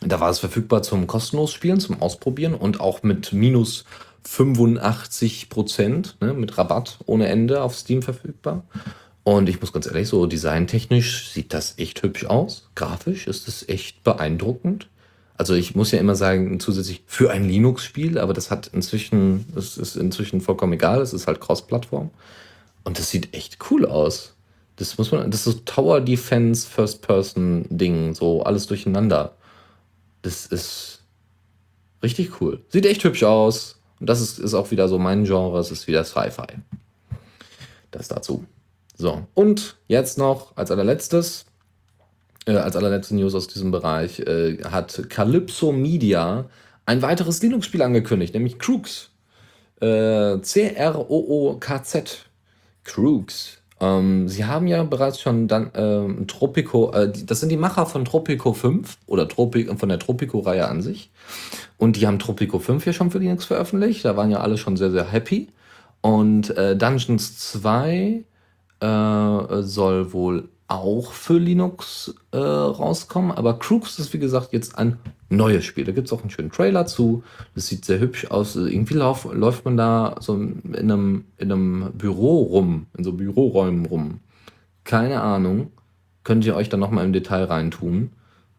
da 0.00 0.20
war 0.20 0.30
es 0.30 0.38
verfügbar 0.38 0.82
zum 0.82 1.06
kostenlos 1.06 1.52
Spielen, 1.52 1.80
zum 1.80 2.02
Ausprobieren 2.02 2.54
und 2.54 2.80
auch 2.80 3.02
mit 3.02 3.32
minus 3.32 3.84
85 4.24 5.48
Prozent, 5.48 6.16
ne, 6.20 6.34
mit 6.34 6.56
Rabatt 6.58 6.98
ohne 7.06 7.28
Ende 7.28 7.62
auf 7.62 7.74
Steam 7.74 8.02
verfügbar. 8.02 8.64
Und 9.24 9.48
ich 9.48 9.60
muss 9.60 9.72
ganz 9.72 9.86
ehrlich, 9.86 10.08
so 10.08 10.26
designtechnisch 10.26 11.30
sieht 11.30 11.54
das 11.54 11.78
echt 11.78 12.02
hübsch 12.02 12.26
aus. 12.26 12.68
Grafisch 12.74 13.26
ist 13.26 13.48
es 13.48 13.66
echt 13.68 14.04
beeindruckend. 14.04 14.88
Also 15.36 15.54
ich 15.54 15.74
muss 15.74 15.90
ja 15.90 15.98
immer 15.98 16.14
sagen, 16.14 16.60
zusätzlich 16.60 17.02
für 17.06 17.30
ein 17.30 17.48
Linux-Spiel, 17.48 18.18
aber 18.18 18.34
das 18.34 18.50
hat 18.50 18.68
inzwischen, 18.68 19.46
das 19.54 19.78
ist 19.78 19.96
inzwischen 19.96 20.40
vollkommen 20.40 20.74
egal, 20.74 21.00
es 21.00 21.12
ist 21.12 21.26
halt 21.26 21.40
Cross-Plattform. 21.40 22.10
Und 22.84 22.98
das 22.98 23.10
sieht 23.10 23.34
echt 23.34 23.58
cool 23.70 23.86
aus. 23.86 24.34
Das 24.76 24.98
muss 24.98 25.10
man, 25.10 25.30
das 25.30 25.46
ist 25.46 25.66
Tower 25.66 26.00
Defense 26.00 26.68
First-Person-Ding, 26.68 28.14
so 28.14 28.42
alles 28.42 28.66
durcheinander. 28.66 29.36
Das 30.22 30.46
ist 30.46 31.02
richtig 32.02 32.40
cool. 32.40 32.62
Sieht 32.68 32.86
echt 32.86 33.02
hübsch 33.02 33.24
aus. 33.24 33.80
Und 34.00 34.08
das 34.08 34.20
ist, 34.20 34.38
ist 34.38 34.54
auch 34.54 34.70
wieder 34.70 34.88
so 34.88 34.98
mein 34.98 35.24
Genre, 35.24 35.58
es 35.58 35.70
ist 35.70 35.86
wieder 35.86 36.04
Sci-Fi. 36.04 36.58
Das 37.90 38.08
dazu. 38.08 38.44
So, 38.94 39.26
und 39.34 39.76
jetzt 39.88 40.18
noch 40.18 40.56
als 40.56 40.70
allerletztes, 40.70 41.46
äh, 42.46 42.52
als 42.52 42.76
allerletzte 42.76 43.16
News 43.16 43.34
aus 43.34 43.48
diesem 43.48 43.70
Bereich, 43.70 44.20
äh, 44.20 44.58
hat 44.64 45.08
Calypso 45.10 45.72
Media 45.72 46.46
ein 46.86 47.02
weiteres 47.02 47.42
Linux-Spiel 47.42 47.82
angekündigt, 47.82 48.34
nämlich 48.34 48.58
Crooks. 48.58 49.10
Äh, 49.80 50.40
C-R-O-O-K-Z. 50.40 52.26
Crooks. 52.84 53.58
Ähm, 53.80 54.28
sie 54.28 54.44
haben 54.44 54.66
ja 54.66 54.82
bereits 54.84 55.20
schon 55.20 55.48
dann 55.48 55.70
ähm, 55.74 56.26
Tropico, 56.26 56.92
äh, 56.92 57.10
das 57.12 57.40
sind 57.40 57.48
die 57.48 57.56
Macher 57.56 57.86
von 57.86 58.04
Tropico 58.04 58.52
5 58.52 58.98
oder 59.06 59.28
Tropi 59.28 59.64
von 59.76 59.88
der 59.88 59.98
Tropico-Reihe 59.98 60.68
an 60.68 60.80
sich. 60.80 61.10
Und 61.78 61.96
die 61.96 62.06
haben 62.06 62.18
Tropico 62.18 62.58
5 62.58 62.86
ja 62.86 62.92
schon 62.92 63.10
für 63.10 63.18
Linux 63.18 63.46
veröffentlicht. 63.46 64.04
Da 64.04 64.16
waren 64.16 64.30
ja 64.30 64.40
alle 64.40 64.58
schon 64.58 64.76
sehr, 64.76 64.90
sehr 64.90 65.10
happy. 65.10 65.48
Und 66.02 66.56
äh, 66.56 66.76
Dungeons 66.76 67.38
2 67.52 68.24
äh, 68.84 69.62
soll 69.62 70.12
wohl 70.12 70.48
auch 70.66 71.12
für 71.12 71.38
Linux 71.38 72.14
äh, 72.32 72.38
rauskommen, 72.38 73.32
aber 73.32 73.58
Crux 73.58 73.98
ist 73.98 74.12
wie 74.12 74.18
gesagt 74.18 74.52
jetzt 74.52 74.78
ein 74.78 74.98
neues 75.28 75.64
Spiel. 75.64 75.84
Da 75.84 75.92
gibt 75.92 76.06
es 76.06 76.12
auch 76.12 76.22
einen 76.22 76.30
schönen 76.30 76.50
Trailer 76.50 76.86
zu. 76.86 77.22
Das 77.54 77.66
sieht 77.66 77.84
sehr 77.84 78.00
hübsch 78.00 78.30
aus. 78.30 78.56
Irgendwie 78.56 78.94
lauf, 78.94 79.28
läuft 79.32 79.64
man 79.64 79.76
da 79.76 80.16
so 80.20 80.34
in 80.34 80.62
einem, 80.74 81.24
in 81.36 81.52
einem 81.52 81.92
Büro 81.94 82.42
rum, 82.42 82.86
in 82.96 83.04
so 83.04 83.12
Büroräumen 83.12 83.86
rum. 83.86 84.20
Keine 84.84 85.20
Ahnung. 85.20 85.70
Könnt 86.22 86.44
ihr 86.46 86.56
euch 86.56 86.70
dann 86.70 86.80
nochmal 86.80 87.04
im 87.04 87.12
Detail 87.12 87.44
reintun. 87.44 88.10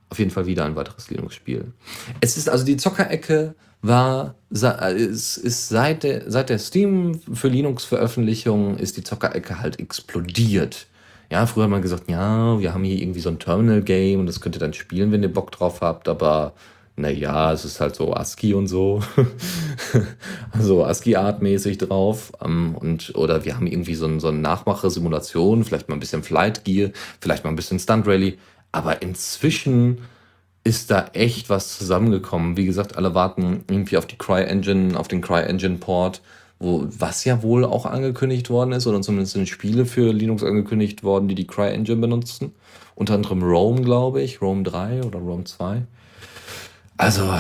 Auf 0.10 0.20
jeden 0.20 0.32
Fall 0.32 0.46
wieder 0.46 0.66
ein 0.66 0.76
weiteres 0.76 1.10
Linux-Spiel. 1.10 1.74
Es 2.22 2.38
ist 2.38 2.50
also 2.50 2.66
die 2.66 2.78
Zockerecke 2.78 3.56
war, 3.82 4.36
ist, 4.50 5.38
ist 5.38 5.70
seit 5.70 6.04
der, 6.04 6.30
seit 6.30 6.50
der 6.50 6.60
Steam 6.60 7.20
für 7.34 7.48
Linux-Veröffentlichung 7.48 8.78
ist 8.78 8.98
die 8.98 9.04
Zockerecke 9.04 9.60
halt 9.60 9.80
explodiert. 9.80 10.88
Ja, 11.32 11.46
früher 11.46 11.64
hat 11.64 11.72
man 11.72 11.82
gesagt, 11.82 12.10
ja, 12.10 12.60
wir 12.60 12.74
haben 12.74 12.84
hier 12.84 13.02
irgendwie 13.02 13.20
so 13.20 13.30
ein 13.30 13.40
Terminal-Game 13.40 14.20
und 14.20 14.28
das 14.28 14.42
könnt 14.42 14.56
ihr 14.56 14.60
dann 14.60 14.74
spielen, 14.74 15.12
wenn 15.12 15.24
ihr 15.24 15.34
Bock 15.34 15.52
drauf 15.52 15.82
habt, 15.82 16.08
aber 16.08 16.54
naja, 16.98 17.52
es 17.52 17.66
ist 17.66 17.82
halt 17.82 17.96
so 17.96 18.14
ASCII 18.14 18.54
und 18.54 18.68
so. 18.68 19.02
also 20.52 20.86
ASCII-Art-mäßig 20.86 21.78
drauf. 21.78 22.32
Ähm, 22.44 22.76
und, 22.76 23.14
oder 23.16 23.44
wir 23.44 23.56
haben 23.56 23.68
irgendwie 23.68 23.96
so, 23.96 24.06
ein, 24.06 24.22
so 24.22 24.30
eine 24.30 24.38
Nachmache-Simulation, 24.38 25.66
vielleicht 25.66 25.90
mal 25.90 25.96
ein 25.96 26.00
bisschen 26.00 26.24
Flight 26.24 26.64
Gear, 26.64 26.92
vielleicht 27.20 27.44
mal 27.44 27.50
ein 27.50 27.58
bisschen 27.58 27.80
Stunt 27.80 28.08
Rally. 28.08 28.38
Aber 28.72 29.02
inzwischen 29.02 30.00
ist 30.66 30.90
da 30.90 31.06
echt 31.14 31.50
was 31.50 31.78
zusammengekommen. 31.78 32.58
Wie 32.58 32.66
gesagt, 32.66 32.98
alle 32.98 33.14
warten 33.14 33.64
irgendwie 33.70 33.98
auf 33.98 34.08
die 34.08 34.18
CryEngine, 34.18 35.00
auf 35.00 35.08
den 35.08 35.22
CryEngine-Port, 35.22 36.22
wo, 36.58 36.88
was 36.90 37.24
ja 37.24 37.44
wohl 37.44 37.64
auch 37.64 37.86
angekündigt 37.86 38.50
worden 38.50 38.72
ist, 38.72 38.88
oder 38.88 39.00
zumindest 39.02 39.34
sind 39.34 39.48
Spiele 39.48 39.86
für 39.86 40.12
Linux 40.12 40.44
angekündigt 40.44 41.04
worden, 41.04 41.28
die 41.28 41.36
die 41.36 41.46
CryEngine 41.46 42.02
benutzen. 42.02 42.54
Unter 42.96 43.14
anderem 43.14 43.44
Rome, 43.44 43.82
glaube 43.82 44.24
ich, 44.24 44.42
Rome 44.42 44.64
3 44.64 45.04
oder 45.04 45.20
Rome 45.20 45.44
2. 45.44 45.84
Also, 46.98 47.32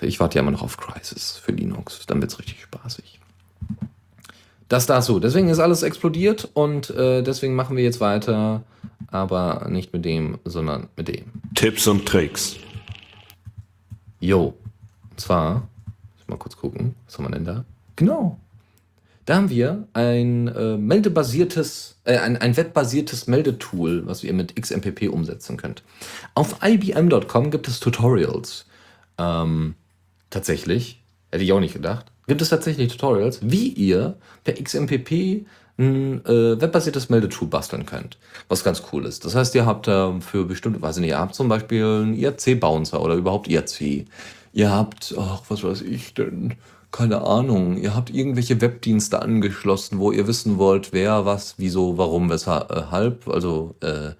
ich 0.00 0.18
warte 0.18 0.36
ja 0.36 0.42
immer 0.42 0.52
noch 0.52 0.62
auf 0.62 0.78
Crisis 0.78 1.36
für 1.36 1.52
Linux. 1.52 2.06
Dann 2.06 2.22
wird 2.22 2.32
es 2.32 2.38
richtig 2.38 2.62
spaßig. 2.62 3.20
Das 4.72 4.86
dazu. 4.86 5.20
Deswegen 5.20 5.50
ist 5.50 5.58
alles 5.58 5.82
explodiert 5.82 6.48
und 6.54 6.88
äh, 6.88 7.20
deswegen 7.22 7.54
machen 7.54 7.76
wir 7.76 7.84
jetzt 7.84 8.00
weiter 8.00 8.62
aber 9.08 9.66
nicht 9.68 9.92
mit 9.92 10.06
dem, 10.06 10.38
sondern 10.46 10.88
mit 10.96 11.08
dem. 11.08 11.24
Tipps 11.54 11.86
und 11.86 12.06
Tricks. 12.06 12.56
Jo. 14.18 14.54
Und 15.10 15.20
zwar, 15.20 15.68
ich 16.18 16.26
mal 16.26 16.38
kurz 16.38 16.56
gucken, 16.56 16.94
was 17.04 17.18
haben 17.18 17.26
wir 17.26 17.32
denn 17.32 17.44
da? 17.44 17.66
Genau. 17.96 18.38
Da 19.26 19.36
haben 19.36 19.50
wir 19.50 19.86
ein 19.92 20.48
äh, 20.48 20.78
meldebasiertes, 20.78 21.98
äh, 22.04 22.16
ein, 22.16 22.38
ein 22.38 22.56
webbasiertes 22.56 23.26
Meldetool, 23.26 24.06
was 24.06 24.24
ihr 24.24 24.32
mit 24.32 24.56
XMPP 24.56 25.10
umsetzen 25.10 25.58
könnt. 25.58 25.82
Auf 26.34 26.56
IBM.com 26.64 27.50
gibt 27.50 27.68
es 27.68 27.78
Tutorials. 27.78 28.64
Ähm, 29.18 29.74
tatsächlich, 30.30 31.02
hätte 31.30 31.44
ich 31.44 31.52
auch 31.52 31.60
nicht 31.60 31.74
gedacht, 31.74 32.11
gibt 32.32 32.40
es 32.40 32.48
tatsächlich 32.48 32.90
Tutorials, 32.90 33.40
wie 33.42 33.68
ihr 33.68 34.16
per 34.42 34.54
XMPP 34.54 35.44
ein 35.76 36.24
äh, 36.24 36.58
webbasiertes 36.58 37.10
Meldetool 37.10 37.46
basteln 37.46 37.84
könnt, 37.84 38.16
was 38.48 38.64
ganz 38.64 38.82
cool 38.90 39.04
ist. 39.04 39.26
Das 39.26 39.34
heißt, 39.34 39.54
ihr 39.54 39.66
habt 39.66 39.86
äh, 39.86 40.18
für 40.22 40.46
bestimmte, 40.46 40.80
weiß 40.80 40.96
ich 40.96 41.02
nicht, 41.02 41.10
ihr 41.10 41.18
habt 41.18 41.34
zum 41.34 41.50
Beispiel 41.50 41.84
einen 41.84 42.14
IRC-Bouncer 42.14 43.02
oder 43.02 43.16
überhaupt 43.16 43.48
IRC. 43.48 44.06
Ihr 44.54 44.70
habt, 44.70 45.14
ach, 45.18 45.42
was 45.50 45.62
weiß 45.62 45.82
ich 45.82 46.14
denn, 46.14 46.54
keine 46.90 47.20
Ahnung, 47.20 47.76
ihr 47.76 47.94
habt 47.94 48.08
irgendwelche 48.08 48.62
Webdienste 48.62 49.20
angeschlossen, 49.20 49.98
wo 49.98 50.10
ihr 50.10 50.26
wissen 50.26 50.56
wollt, 50.56 50.94
wer, 50.94 51.26
was, 51.26 51.56
wieso, 51.58 51.98
warum, 51.98 52.30
weshalb, 52.30 53.28
also 53.28 53.74
äh, 53.80 54.12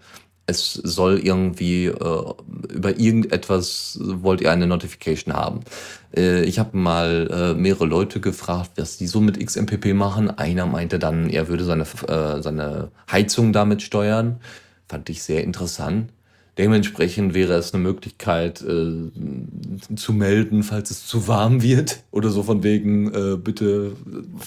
es 0.47 0.75
soll 0.75 1.19
irgendwie 1.19 1.87
äh, 1.87 2.35
über 2.73 2.99
irgendetwas 2.99 3.99
wollt 4.03 4.41
ihr 4.41 4.51
eine 4.51 4.67
Notification 4.67 5.35
haben. 5.35 5.61
Äh, 6.17 6.43
ich 6.43 6.59
habe 6.59 6.77
mal 6.77 7.29
äh, 7.31 7.55
mehrere 7.55 7.87
Leute 7.87 8.21
gefragt, 8.21 8.73
was 8.77 8.99
die 8.99 9.07
so 9.07 9.21
mit 9.21 9.45
XMPP 9.45 9.95
machen. 9.95 10.31
Einer 10.31 10.67
meinte 10.67 10.99
dann, 10.99 11.31
er 11.31 11.49
würde 11.49 11.65
seine, 11.65 11.85
äh, 12.09 12.43
seine 12.43 12.91
Heizung 13.11 13.53
damit 13.53 13.83
steuern. 13.83 14.41
Fand 14.89 15.09
ich 15.09 15.23
sehr 15.23 15.45
interessant. 15.45 16.11
Dementsprechend 16.59 17.33
wäre 17.33 17.55
es 17.55 17.73
eine 17.73 17.83
Möglichkeit 17.83 18.61
äh, 18.61 19.97
zu 19.97 20.13
melden, 20.13 20.63
falls 20.63 20.91
es 20.91 21.07
zu 21.07 21.27
warm 21.27 21.63
wird 21.63 22.03
oder 22.11 22.29
so 22.29 22.43
von 22.43 22.63
wegen 22.63 23.13
äh, 23.15 23.37
bitte, 23.39 23.93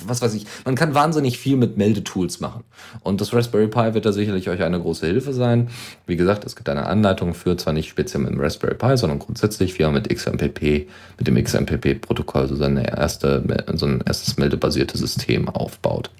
was 0.06 0.22
weiß 0.22 0.36
ich. 0.36 0.45
Man 0.66 0.76
kann 0.76 0.93
wahnsinnig 0.93 1.39
viel 1.39 1.58
mit 1.58 1.78
Meldetools 1.78 2.39
machen 2.41 2.64
und 3.01 3.22
das 3.22 3.34
Raspberry 3.34 3.68
Pi 3.68 3.95
wird 3.95 4.06
da 4.06 4.12
sicherlich 4.12 4.49
euch 4.49 4.62
eine 4.62 4.80
große 4.80 5.08
Hilfe 5.08 5.34
sein. 5.34 5.70
Wie 6.06 6.16
gesagt, 6.16 6.45
es 6.45 6.56
gibt 6.56 6.70
eine 6.70 6.86
Anleitung 6.86 7.34
für, 7.34 7.58
zwar 7.58 7.74
nicht 7.74 7.89
speziell 7.89 8.22
mit 8.22 8.34
dem 8.34 8.39
Raspberry 8.39 8.76
Pi, 8.76 8.97
sondern 8.97 9.18
grundsätzlich, 9.18 9.80
wie 9.80 9.84
man 9.84 9.95
mit 9.95 10.08
XMPP, 10.08 10.88
mit 11.18 11.28
dem 11.28 11.43
XMPP-Protokoll 11.43 12.47
so, 12.47 12.56
seine 12.56 12.88
erste, 12.95 13.43
so 13.74 13.88
ein 13.88 14.03
erstes 14.06 14.38
meldebasiertes 14.38 14.99
System 14.99 15.49
aufbaut. 15.49 16.12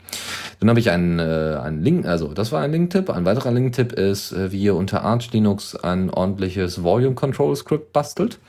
Dann 0.60 0.70
habe 0.70 0.80
ich 0.80 0.90
einen, 0.90 1.20
äh, 1.20 1.60
einen 1.62 1.84
Link, 1.84 2.06
also 2.06 2.34
das 2.34 2.52
war 2.52 2.62
ein 2.62 2.72
Link-Tipp. 2.72 3.10
Ein 3.10 3.26
weiterer 3.26 3.52
Link-Tipp 3.52 3.94
ist, 3.94 4.32
äh, 4.32 4.52
wie 4.52 4.62
ihr 4.62 4.76
unter 4.76 5.04
Arch 5.04 5.32
Linux 5.32 5.75
ein 5.84 6.10
ordentliches 6.10 6.84
Volume 6.84 7.16
Control 7.16 7.56
Script 7.56 7.94
bastelt. 7.94 8.40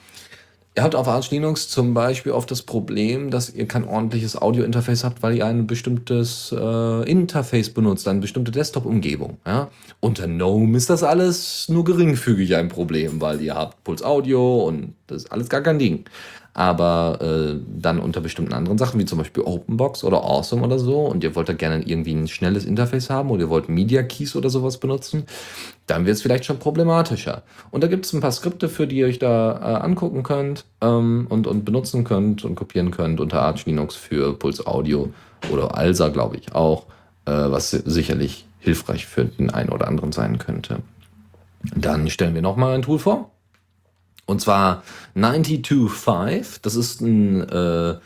Ihr 0.77 0.83
habt 0.83 0.95
auf 0.95 1.09
Arch 1.09 1.31
Linux 1.31 1.71
zum 1.71 1.95
Beispiel 1.95 2.33
oft 2.33 2.51
das 2.51 2.61
Problem, 2.61 3.31
dass 3.31 3.49
ihr 3.49 3.67
kein 3.67 3.85
ordentliches 3.85 4.37
Audio-Interface 4.37 5.05
habt, 5.05 5.23
weil 5.23 5.35
ihr 5.35 5.47
ein 5.47 5.67
bestimmtes 5.67 6.55
äh, 6.55 7.11
Interface 7.11 7.71
benutzt, 7.71 8.07
eine 8.07 8.21
bestimmte 8.21 8.51
Desktop-Umgebung. 8.51 9.39
Ja? 9.47 9.71
Unter 10.01 10.27
GNOME 10.27 10.77
ist 10.77 10.91
das 10.91 11.03
alles 11.03 11.71
nur 11.71 11.85
geringfügig 11.85 12.57
ein 12.57 12.69
Problem, 12.69 13.23
weil 13.23 13.41
ihr 13.41 13.55
habt 13.55 13.83
Puls 13.85 14.03
Audio 14.03 14.65
und 14.67 14.95
das 15.07 15.23
ist 15.23 15.33
alles 15.33 15.49
gar 15.49 15.63
kein 15.63 15.79
Ding 15.79 16.05
aber 16.57 17.19
äh, 17.21 17.61
dann 17.79 17.99
unter 17.99 18.23
bestimmten 18.23 18.55
anderen 18.55 18.79
Sachen, 18.79 18.99
wie 18.99 19.05
zum 19.05 19.19
Beispiel 19.19 19.43
Openbox 19.43 20.03
oder 20.05 20.25
Awesome 20.25 20.63
oder 20.63 20.79
so, 20.79 21.01
und 21.01 21.23
ihr 21.23 21.37
wollt 21.37 21.51
da 21.51 21.53
gerne 21.53 21.83
irgendwie 21.85 22.15
ein 22.15 22.29
schnelles 22.29 22.65
Interface 22.65 23.11
haben 23.11 23.31
oder 23.31 23.43
ihr 23.43 23.51
wollt 23.51 23.69
Media 23.69 24.03
Keys 24.03 24.35
oder 24.35 24.49
sowas 24.49 24.79
benutzen, 24.79 25.25
dann 25.87 26.05
wird 26.05 26.17
es 26.17 26.23
vielleicht 26.23 26.45
schon 26.45 26.59
problematischer. 26.59 27.43
Und 27.71 27.83
da 27.83 27.87
gibt 27.87 28.07
es 28.07 28.13
ein 28.13 28.21
paar 28.21 28.33
Skripte, 28.33 28.69
für 28.69 28.87
die 28.87 28.97
ihr 28.99 29.07
euch 29.07 29.19
da 29.19 29.53
äh, 29.53 29.85
angucken 29.85 30.23
könnt 30.23 30.65
ähm, 30.81 31.27
und, 31.29 31.47
und 31.47 31.65
benutzen 31.65 32.05
könnt 32.05 32.45
und 32.45 32.57
kopieren 32.57 32.91
könnt 32.91 33.21
unter 33.21 33.43
Arch 33.43 33.67
Linux 33.67 33.95
für 33.95 34.37
Puls 34.37 34.67
Audio 34.67 35.13
oder 35.51 35.77
ALSA, 35.77 36.09
glaube 36.09 36.37
ich, 36.37 36.55
auch, 36.55 36.87
äh, 37.27 37.31
was 37.33 37.71
sicherlich 37.71 38.47
hilfreich 38.59 39.07
für 39.07 39.27
den 39.27 39.51
einen 39.51 39.71
oder 39.71 39.87
anderen 39.87 40.13
sein 40.13 40.39
könnte. 40.39 40.79
Dann 41.75 42.11
stellen 42.11 42.35
wir 42.35 42.43
nochmal 42.43 42.75
ein 42.75 42.83
Tool 42.83 42.99
vor. 42.99 43.31
Und 44.27 44.41
zwar 44.41 44.83
925. 45.15 46.63
Das 46.63 46.75
ist 46.75 47.01
ein 47.01 47.49
äh, 47.49 47.97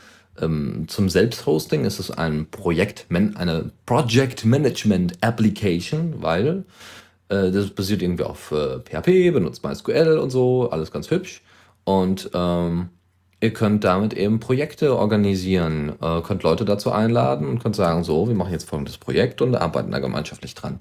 ähm, 0.40 0.84
zum 0.88 1.08
Selbsthosting 1.08 1.84
ist 1.84 1.98
es 1.98 2.10
ein 2.10 2.46
Projekt, 2.50 3.06
eine 3.10 3.70
Project 3.86 4.44
Management 4.44 5.14
Application, 5.20 6.22
weil 6.22 6.64
das 7.30 7.70
basiert 7.70 8.02
irgendwie 8.02 8.24
auf 8.24 8.52
äh, 8.52 8.80
PHP, 8.80 9.32
benutzt 9.32 9.64
MySQL 9.64 10.18
und 10.18 10.30
so, 10.30 10.70
alles 10.70 10.90
ganz 10.90 11.10
hübsch. 11.10 11.42
Und 11.84 12.30
ähm, 12.34 12.90
ihr 13.40 13.52
könnt 13.52 13.84
damit 13.84 14.12
eben 14.14 14.40
Projekte 14.40 14.96
organisieren, 14.96 15.92
äh, 16.00 16.20
könnt 16.22 16.42
Leute 16.42 16.64
dazu 16.64 16.92
einladen 16.92 17.48
und 17.48 17.62
könnt 17.62 17.76
sagen, 17.76 18.04
so, 18.04 18.28
wir 18.28 18.34
machen 18.34 18.52
jetzt 18.52 18.68
folgendes 18.68 18.98
Projekt 18.98 19.40
und 19.42 19.54
arbeiten 19.54 19.90
da 19.90 19.98
gemeinschaftlich 19.98 20.54
dran. 20.54 20.80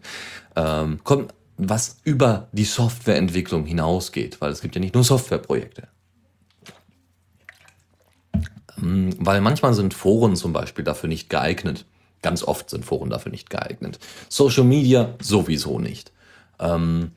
Ähm, 0.56 1.00
kommt 1.04 1.34
was 1.58 1.98
über 2.04 2.48
die 2.52 2.64
Softwareentwicklung 2.64 3.66
hinausgeht, 3.66 4.40
weil 4.42 4.52
es 4.52 4.62
gibt 4.62 4.76
ja 4.76 4.82
nicht 4.82 4.96
nur 4.96 5.04
Softwareprojekte. 5.04 5.88
Ähm, 8.82 9.10
weil 9.20 9.42
manchmal 9.42 9.74
sind 9.74 9.94
Foren 9.94 10.36
zum 10.36 10.54
Beispiel 10.54 10.84
dafür 10.84 11.10
nicht 11.10 11.30
geeignet. 11.30 11.86
Ganz 12.22 12.44
oft 12.44 12.70
sind 12.70 12.86
Foren 12.86 13.10
dafür 13.10 13.32
nicht 13.32 13.50
geeignet. 13.50 14.00
Social 14.30 14.64
Media 14.64 15.16
sowieso 15.22 15.80
nicht. 15.80 16.12
Ähm, 16.60 17.12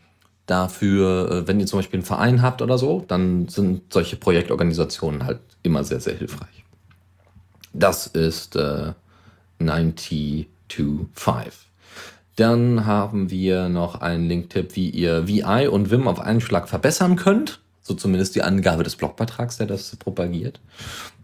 dafür, 0.47 1.31
äh, 1.31 1.49
wenn 1.49 1.61
ihr 1.61 1.67
zum 1.67 1.79
Beispiel 1.79 1.99
einen 1.99 2.07
Verein 2.07 2.43
habt 2.43 2.63
oder 2.63 2.79
so, 2.79 3.05
dann 3.07 3.49
sind 3.49 3.93
solche 3.93 4.17
Projektorganisationen 4.17 5.25
halt 5.25 5.41
immer 5.63 5.85
sehr, 5.85 6.01
sehr 6.01 6.17
hilfreich. 6.17 6.65
Das 7.73 8.07
ist 8.07 8.57
äh, 8.57 8.93
9T25. 9.61 10.47
Dann 12.37 12.87
haben 12.87 13.31
wir 13.31 13.69
noch 13.69 14.01
einen 14.01 14.29
Link-Tipp, 14.29 14.75
wie 14.75 14.91
ihr 14.91 15.27
VI 15.29 15.69
und 15.69 15.91
Vim 15.91 16.09
auf 16.09 16.21
einen 16.21 16.41
Schlag 16.41 16.69
verbessern 16.69 17.17
könnt. 17.17 17.62
So 17.83 17.95
zumindest 17.95 18.35
die 18.35 18.43
Angabe 18.43 18.85
des 18.85 18.97
Blogbeitrags, 18.97 19.57
der 19.57 19.67
das 19.67 19.97
propagiert. 19.97 20.61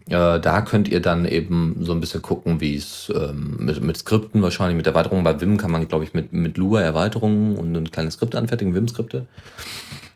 Äh, 0.09 0.39
da 0.39 0.61
könnt 0.61 0.87
ihr 0.87 1.01
dann 1.01 1.25
eben 1.25 1.77
so 1.81 1.93
ein 1.93 1.99
bisschen 1.99 2.21
gucken, 2.21 2.59
wie 2.61 2.75
es 2.75 3.11
ähm, 3.15 3.57
mit, 3.59 3.81
mit 3.81 3.95
Skripten 3.95 4.41
wahrscheinlich, 4.41 4.75
mit 4.75 4.87
Erweiterungen. 4.87 5.23
Bei 5.23 5.39
Vim 5.39 5.57
kann 5.57 5.71
man, 5.71 5.87
glaube 5.87 6.03
ich, 6.03 6.13
mit, 6.13 6.33
mit 6.33 6.57
Lua 6.57 6.81
Erweiterungen 6.81 7.55
und 7.55 7.75
ein 7.75 7.91
kleines 7.91 8.15
Skript 8.15 8.35
anfertigen, 8.35 8.73
Vim-Skripte. 8.73 9.27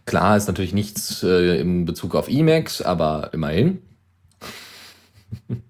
Klar 0.05 0.35
ist 0.35 0.47
natürlich 0.47 0.73
nichts 0.73 1.21
äh, 1.23 1.59
in 1.59 1.85
Bezug 1.85 2.15
auf 2.15 2.27
Emacs, 2.27 2.81
aber 2.81 3.29
immerhin. 3.33 3.83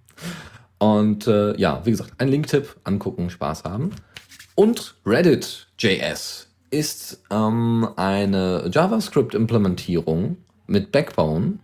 und 0.79 1.27
äh, 1.27 1.59
ja, 1.59 1.81
wie 1.83 1.91
gesagt, 1.91 2.13
ein 2.17 2.29
Link-Tipp, 2.29 2.77
angucken, 2.85 3.29
Spaß 3.29 3.65
haben. 3.65 3.91
Und 4.55 4.95
Reddit.js 5.05 6.47
ist 6.71 7.21
ähm, 7.29 7.89
eine 7.97 8.69
JavaScript-Implementierung 8.71 10.37
mit 10.67 10.91
Backbone, 10.91 11.59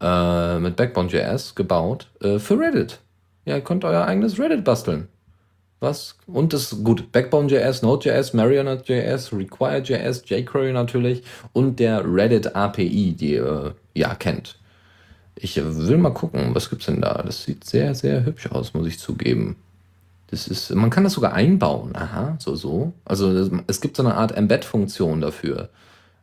äh, 0.00 0.58
mit 0.58 0.76
Backbone.js 0.76 1.54
gebaut 1.54 2.08
äh, 2.20 2.38
für 2.38 2.58
Reddit. 2.58 3.00
Ja, 3.44 3.56
ihr 3.56 3.62
könnt 3.62 3.84
euer 3.84 4.04
eigenes 4.04 4.38
Reddit 4.38 4.64
basteln. 4.64 5.08
Was? 5.80 6.16
Und 6.28 6.52
das, 6.52 6.84
gut, 6.84 7.10
Backbone.js, 7.10 7.82
Node.js, 7.82 8.34
Marionette.js, 8.34 9.32
Require.js, 9.32 10.22
jQuery 10.26 10.72
natürlich 10.72 11.24
und 11.52 11.80
der 11.80 12.04
Reddit 12.04 12.54
API, 12.54 13.14
die 13.18 13.32
ihr 13.32 13.74
ja 13.92 14.14
kennt. 14.14 14.58
Ich 15.34 15.56
will 15.56 15.98
mal 15.98 16.14
gucken, 16.14 16.54
was 16.54 16.70
gibt's 16.70 16.86
denn 16.86 17.00
da? 17.00 17.22
Das 17.24 17.42
sieht 17.42 17.64
sehr, 17.64 17.96
sehr 17.96 18.24
hübsch 18.24 18.46
aus, 18.52 18.74
muss 18.74 18.86
ich 18.86 19.00
zugeben. 19.00 19.56
Das 20.28 20.46
ist, 20.46 20.70
man 20.74 20.88
kann 20.88 21.02
das 21.04 21.14
sogar 21.14 21.32
einbauen. 21.32 21.96
Aha, 21.96 22.36
so, 22.38 22.54
so. 22.54 22.92
Also 23.04 23.50
es 23.66 23.80
gibt 23.80 23.96
so 23.96 24.04
eine 24.04 24.14
Art 24.14 24.32
Embed-Funktion 24.32 25.20
dafür. 25.20 25.68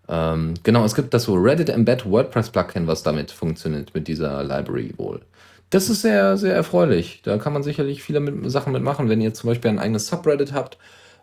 Ähm, 0.09 0.55
genau, 0.63 0.83
es 0.83 0.95
gibt 0.95 1.13
das 1.13 1.23
so 1.23 1.35
Reddit 1.35 1.69
Embed 1.69 2.09
WordPress 2.09 2.49
Plugin, 2.49 2.87
was 2.87 3.03
damit 3.03 3.31
funktioniert, 3.31 3.93
mit 3.93 4.07
dieser 4.07 4.43
Library 4.43 4.93
wohl. 4.97 5.21
Das 5.69 5.89
ist 5.89 6.01
sehr, 6.01 6.35
sehr 6.35 6.55
erfreulich. 6.55 7.21
Da 7.23 7.37
kann 7.37 7.53
man 7.53 7.61
sicherlich 7.61 8.01
viele 8.01 8.19
mit, 8.19 8.51
Sachen 8.51 8.73
mitmachen, 8.73 9.07
wenn 9.07 9.21
ihr 9.21 9.33
zum 9.35 9.49
Beispiel 9.49 9.69
ein 9.69 9.79
eigenes 9.79 10.07
Subreddit 10.07 10.51
habt 10.51 10.77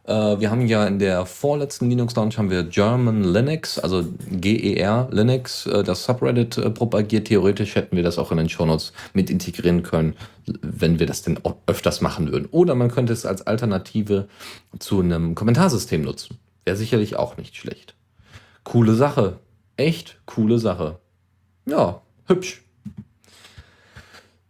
äh, 0.07 0.39
wir 0.41 0.51
haben 0.51 0.67
ja 0.67 0.87
in 0.87 0.99
der 0.99 1.27
vorletzten 1.27 1.91
Linux 1.91 2.15
Launch 2.15 2.39
haben 2.39 2.51
wir 2.51 2.63
German 2.63 3.25
Linux, 3.25 3.79
also 3.79 4.05
GER 4.31 5.09
Linux, 5.11 5.67
äh, 5.67 5.83
das 5.83 6.05
Subreddit 6.05 6.59
äh, 6.59 6.71
propagiert. 6.71 7.27
Theoretisch 7.27 7.75
hätten 7.75 7.97
wir 7.97 8.05
das 8.05 8.19
auch 8.19 8.31
in 8.31 8.39
den 8.39 8.49
Shownotes 8.49 8.93
mit 9.15 9.31
integrieren 9.31 9.83
können, 9.83 10.15
wenn 10.63 11.01
wir 11.01 11.07
das 11.07 11.23
denn 11.23 11.41
öfters 11.67 12.01
machen 12.01 12.31
würden. 12.31 12.47
Oder 12.53 12.75
man 12.75 12.91
könnte 12.91 13.13
es 13.13 13.27
als 13.27 13.47
Alternative 13.47 14.29
zu 14.79 15.01
einem 15.01 15.35
Kommentarsystem 15.35 16.03
nutzen. 16.03 16.39
Wäre 16.65 16.77
sicherlich 16.77 17.17
auch 17.17 17.37
nicht 17.37 17.57
schlecht. 17.57 17.95
Coole 18.67 18.95
Sache. 18.95 19.39
Echt 19.77 20.21
coole 20.27 20.59
Sache. 20.59 20.99
Ja, 21.67 22.03
hübsch. 22.27 22.65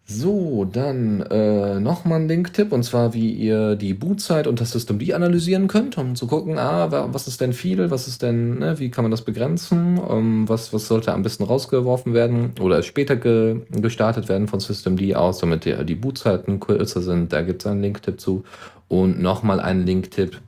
So, 0.07 0.65
dann 0.65 1.21
äh, 1.21 1.79
nochmal 1.81 2.21
ein 2.21 2.29
Link-Tipp, 2.29 2.73
und 2.73 2.83
zwar, 2.83 3.13
wie 3.13 3.31
ihr 3.31 3.77
die 3.77 3.93
Bootzeit 3.93 4.47
und 4.47 4.59
das 4.59 4.71
System 4.71 4.99
D 4.99 5.13
analysieren 5.13 5.69
könnt, 5.69 5.99
um 5.99 6.15
zu 6.15 6.27
gucken, 6.29 6.59
ah, 6.59 6.91
was 7.13 7.29
ist 7.29 7.43
denn 7.43 7.53
viel, 7.53 7.91
was 7.91 8.09
ist 8.09 8.23
denn, 8.23 8.61
ne, 8.61 8.79
wie 8.79 8.91
kann 8.91 9.05
man 9.05 9.11
das 9.11 9.21
begrenzen, 9.21 9.99
um, 9.99 10.49
was, 10.49 10.73
was 10.73 10.87
sollte 10.87 11.13
am 11.13 11.23
besten 11.23 11.45
rausgeworfen 11.45 12.15
werden 12.15 12.53
oder 12.59 12.83
später 12.83 13.17
ge 13.17 13.67
gestartet 13.71 14.31
werden 14.31 14.49
von 14.49 14.61
System 14.61 14.97
D 14.97 15.15
aus, 15.15 15.41
damit 15.41 15.67
die, 15.67 15.85
die 15.85 15.95
Bootzeiten 15.95 16.59
kürzer 16.59 17.03
sind. 17.03 17.35
Da 17.35 17.43
gibt 17.43 17.63
es 17.63 17.67
einen 17.67 17.83
Link-Tipp 17.83 18.19
zu. 18.19 18.45
Und 18.89 19.21
nochmal 19.21 19.61
einen 19.61 19.85
Link-Tipp. 19.85 20.41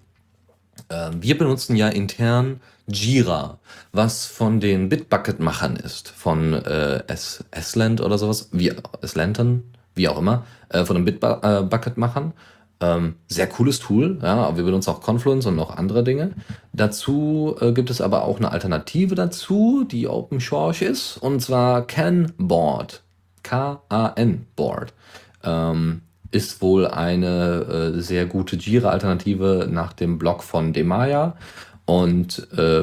Äh, 0.88 1.10
wir 1.20 1.36
benutzen 1.36 1.76
ja 1.76 1.88
intern 1.88 2.60
Jira, 2.88 3.58
was 3.92 4.26
von 4.26 4.60
den 4.60 4.88
Bitbucket-Machern 4.88 5.76
ist, 5.76 6.08
von 6.08 6.54
äh, 6.54 7.02
Esland 7.50 8.00
oder 8.00 8.18
sowas, 8.18 8.48
wie 8.52 8.72
Eslanton, 9.02 9.64
wie 9.94 10.08
auch 10.08 10.18
immer, 10.18 10.44
äh, 10.70 10.84
von 10.84 10.96
den 10.96 11.04
Bitbucket-Machern. 11.04 12.32
Ähm, 12.80 13.16
sehr 13.26 13.48
cooles 13.48 13.80
Tool, 13.80 14.18
ja, 14.22 14.36
aber 14.36 14.56
wir 14.56 14.64
benutzen 14.64 14.90
auch 14.90 15.00
Confluence 15.00 15.46
und 15.46 15.56
noch 15.56 15.76
andere 15.76 16.04
Dinge. 16.04 16.30
Dazu 16.72 17.56
äh, 17.60 17.72
gibt 17.72 17.90
es 17.90 18.00
aber 18.00 18.22
auch 18.22 18.38
eine 18.38 18.52
Alternative 18.52 19.16
dazu, 19.16 19.84
die 19.84 20.06
Open 20.06 20.38
Source 20.38 20.82
ist, 20.82 21.16
und 21.16 21.40
zwar 21.40 21.86
Canboard. 21.86 23.02
K-A-N 23.42 24.46
Board. 24.56 24.92
Ähm, 25.42 26.02
ist 26.30 26.60
wohl 26.60 26.86
eine 26.86 27.94
äh, 27.96 28.00
sehr 28.00 28.26
gute 28.26 28.56
Jira-Alternative 28.56 29.66
nach 29.70 29.94
dem 29.94 30.18
Blog 30.18 30.42
von 30.42 30.72
Demaya 30.72 31.36
und 31.88 32.46
äh, 32.54 32.82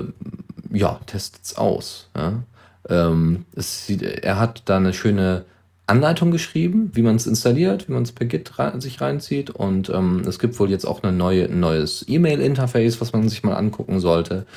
ja, 0.73 0.99
testet 1.05 1.43
es 1.43 1.57
aus. 1.57 2.09
Ja. 2.17 2.41
Ähm, 2.89 3.45
es 3.55 3.85
sieht, 3.85 4.01
er 4.01 4.39
hat 4.39 4.63
da 4.65 4.77
eine 4.77 4.95
schöne 4.95 5.45
Anleitung 5.85 6.31
geschrieben, 6.31 6.89
wie 6.95 7.03
man 7.03 7.15
es 7.15 7.27
installiert, 7.27 7.87
wie 7.87 7.91
man 7.91 8.01
es 8.01 8.11
per 8.11 8.25
Git 8.25 8.57
rein, 8.57 8.81
sich 8.81 8.99
reinzieht. 9.01 9.51
Und 9.51 9.89
ähm, 9.89 10.23
es 10.27 10.39
gibt 10.39 10.59
wohl 10.59 10.71
jetzt 10.71 10.85
auch 10.85 11.03
eine 11.03 11.11
neue, 11.11 11.45
ein 11.45 11.59
neues 11.59 12.03
E-Mail-Interface, 12.07 12.99
was 12.99 13.13
man 13.13 13.29
sich 13.29 13.43
mal 13.43 13.53
angucken 13.53 13.99
sollte. 13.99 14.47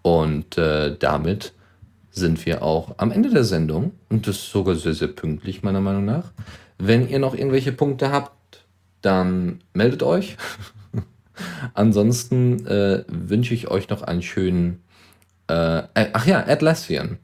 Und 0.00 0.56
äh, 0.56 0.96
damit 0.98 1.52
sind 2.10 2.46
wir 2.46 2.62
auch 2.62 2.94
am 2.96 3.12
Ende 3.12 3.28
der 3.28 3.44
Sendung. 3.44 3.92
Und 4.08 4.26
das 4.26 4.36
ist 4.36 4.50
sogar 4.50 4.74
sehr, 4.74 4.94
sehr 4.94 5.08
pünktlich, 5.08 5.62
meiner 5.62 5.82
Meinung 5.82 6.06
nach. 6.06 6.32
Wenn 6.78 7.06
ihr 7.10 7.18
noch 7.18 7.34
irgendwelche 7.34 7.72
Punkte 7.72 8.10
habt, 8.10 8.64
dann 9.02 9.60
meldet 9.74 10.02
euch. 10.02 10.38
Ansonsten 11.74 12.66
äh, 12.66 13.04
wünsche 13.08 13.54
ich 13.54 13.68
euch 13.68 13.88
noch 13.88 14.02
einen 14.02 14.22
schönen. 14.22 14.82
Äh, 15.48 15.78
äh, 15.94 16.10
ach 16.12 16.26
ja, 16.26 16.46
Atlassian. 16.46 17.18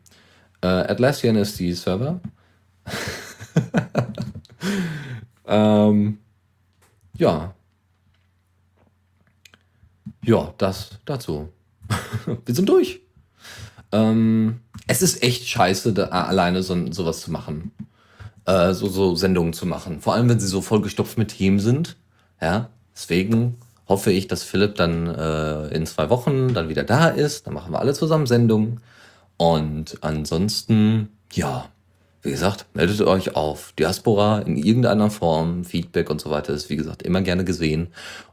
Äh, 0.62 0.66
Atlassian 0.66 1.36
ist 1.36 1.58
die 1.58 1.72
Server. 1.72 2.20
ähm, 5.46 6.18
ja. 7.16 7.54
Ja, 10.22 10.54
das 10.58 10.98
dazu. 11.04 11.48
Wir 12.46 12.54
sind 12.54 12.68
durch. 12.68 13.00
Ähm, 13.92 14.60
es 14.86 15.02
ist 15.02 15.22
echt 15.22 15.46
scheiße, 15.46 15.92
da 15.92 16.06
alleine 16.06 16.62
so, 16.62 16.92
sowas 16.92 17.20
zu 17.20 17.30
machen. 17.30 17.72
Äh, 18.46 18.74
so, 18.74 18.88
so 18.88 19.14
Sendungen 19.14 19.52
zu 19.52 19.66
machen. 19.66 20.00
Vor 20.00 20.14
allem, 20.14 20.28
wenn 20.28 20.40
sie 20.40 20.48
so 20.48 20.60
vollgestopft 20.60 21.16
mit 21.16 21.28
Themen 21.28 21.60
sind. 21.60 21.96
Ja, 22.40 22.70
deswegen 22.94 23.56
hoffe 23.88 24.10
ich, 24.10 24.28
dass 24.28 24.42
Philipp 24.42 24.76
dann 24.76 25.06
äh, 25.06 25.68
in 25.68 25.86
zwei 25.86 26.10
Wochen 26.10 26.54
dann 26.54 26.68
wieder 26.68 26.84
da 26.84 27.08
ist. 27.08 27.46
Dann 27.46 27.54
machen 27.54 27.72
wir 27.72 27.80
alle 27.80 27.94
zusammen 27.94 28.26
Sendungen. 28.26 28.80
Und 29.36 29.98
ansonsten, 30.00 31.08
ja, 31.32 31.68
wie 32.22 32.30
gesagt, 32.30 32.66
meldet 32.72 33.02
euch 33.02 33.36
auf 33.36 33.72
Diaspora 33.78 34.38
in 34.40 34.56
irgendeiner 34.56 35.10
Form. 35.10 35.64
Feedback 35.64 36.08
und 36.08 36.20
so 36.20 36.30
weiter 36.30 36.54
ist, 36.54 36.70
wie 36.70 36.76
gesagt, 36.76 37.02
immer 37.02 37.20
gerne 37.20 37.44
gesehen. 37.44 37.88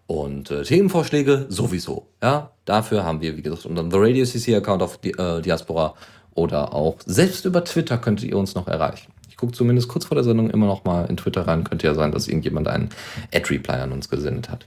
Und 0.08 0.52
äh, 0.52 0.64
Themenvorschläge 0.64 1.48
sowieso. 1.50 2.08
Ja, 2.22 2.52
dafür 2.66 3.04
haben 3.04 3.22
wir, 3.22 3.36
wie 3.38 3.42
gesagt, 3.42 3.66
unseren 3.66 3.92
The 3.92 3.98
Radio 4.00 4.26
CC 4.26 4.56
Account 4.56 4.82
auf 4.82 4.98
Di 4.98 5.12
äh, 5.12 5.42
Diaspora 5.42 5.96
oder 6.34 6.74
auch 6.74 6.96
selbst 7.06 7.46
über 7.46 7.64
Twitter 7.66 7.98
könnt 7.98 8.24
ihr 8.24 8.38
uns 8.38 8.56
noch 8.56 8.68
erreichen. 8.68 9.12
Ich 9.30 9.36
gucke 9.36 9.54
zumindest 9.54 9.90
kurz 9.90 10.06
vor 10.06 10.16
der 10.16 10.24
Sendung 10.24 10.50
immer 10.50 10.68
noch 10.68 10.86
mal 10.86 11.06
in 11.06 11.18
Twitter 11.18 11.48
rein. 11.48 11.64
Könnte 11.64 11.88
ja 11.88 11.94
sein, 11.94 12.12
dass 12.12 12.28
irgendjemand 12.28 12.68
einen 12.68 12.90
Ad-Reply 13.34 13.76
an 13.76 13.92
uns 13.92 14.10
gesendet 14.10 14.50
hat. 14.50 14.66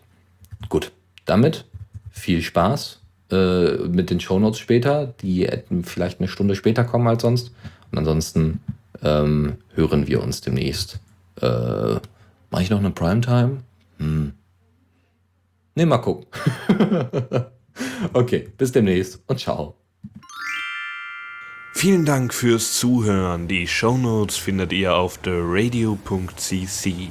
Gut, 0.69 0.93
damit 1.25 1.67
viel 2.11 2.43
Spaß 2.43 3.01
äh, 3.31 3.77
mit 3.89 4.11
den 4.11 4.21
Shownotes 4.21 4.59
später, 4.59 5.15
die 5.21 5.49
vielleicht 5.83 6.21
eine 6.21 6.29
Stunde 6.29 6.55
später 6.55 6.85
kommen 6.85 7.07
als 7.09 7.23
sonst. 7.23 7.53
Und 7.91 7.99
ansonsten 7.99 8.61
ähm, 9.03 9.59
hören 9.75 10.07
wir 10.07 10.23
uns 10.23 10.41
demnächst. 10.41 11.01
Äh, 11.41 11.97
Mache 12.55 12.63
ich 12.63 12.71
noch 12.71 12.79
eine 12.79 12.93
Primetime? 12.93 13.65
Hm. 13.99 14.33
Ne, 15.75 15.87
mal 15.87 15.99
gucken. 15.99 16.27
okay, 18.13 18.49
bis 18.57 18.71
demnächst 18.71 19.21
und 19.27 19.41
ciao. 19.41 19.75
Vielen 21.75 22.05
Dank 22.05 22.33
fürs 22.33 22.79
Zuhören. 22.79 23.49
Die 23.49 23.67
Shownotes 23.67 24.37
findet 24.37 24.73
ihr 24.73 24.95
auf 24.95 25.19
theradio.cc 25.19 27.11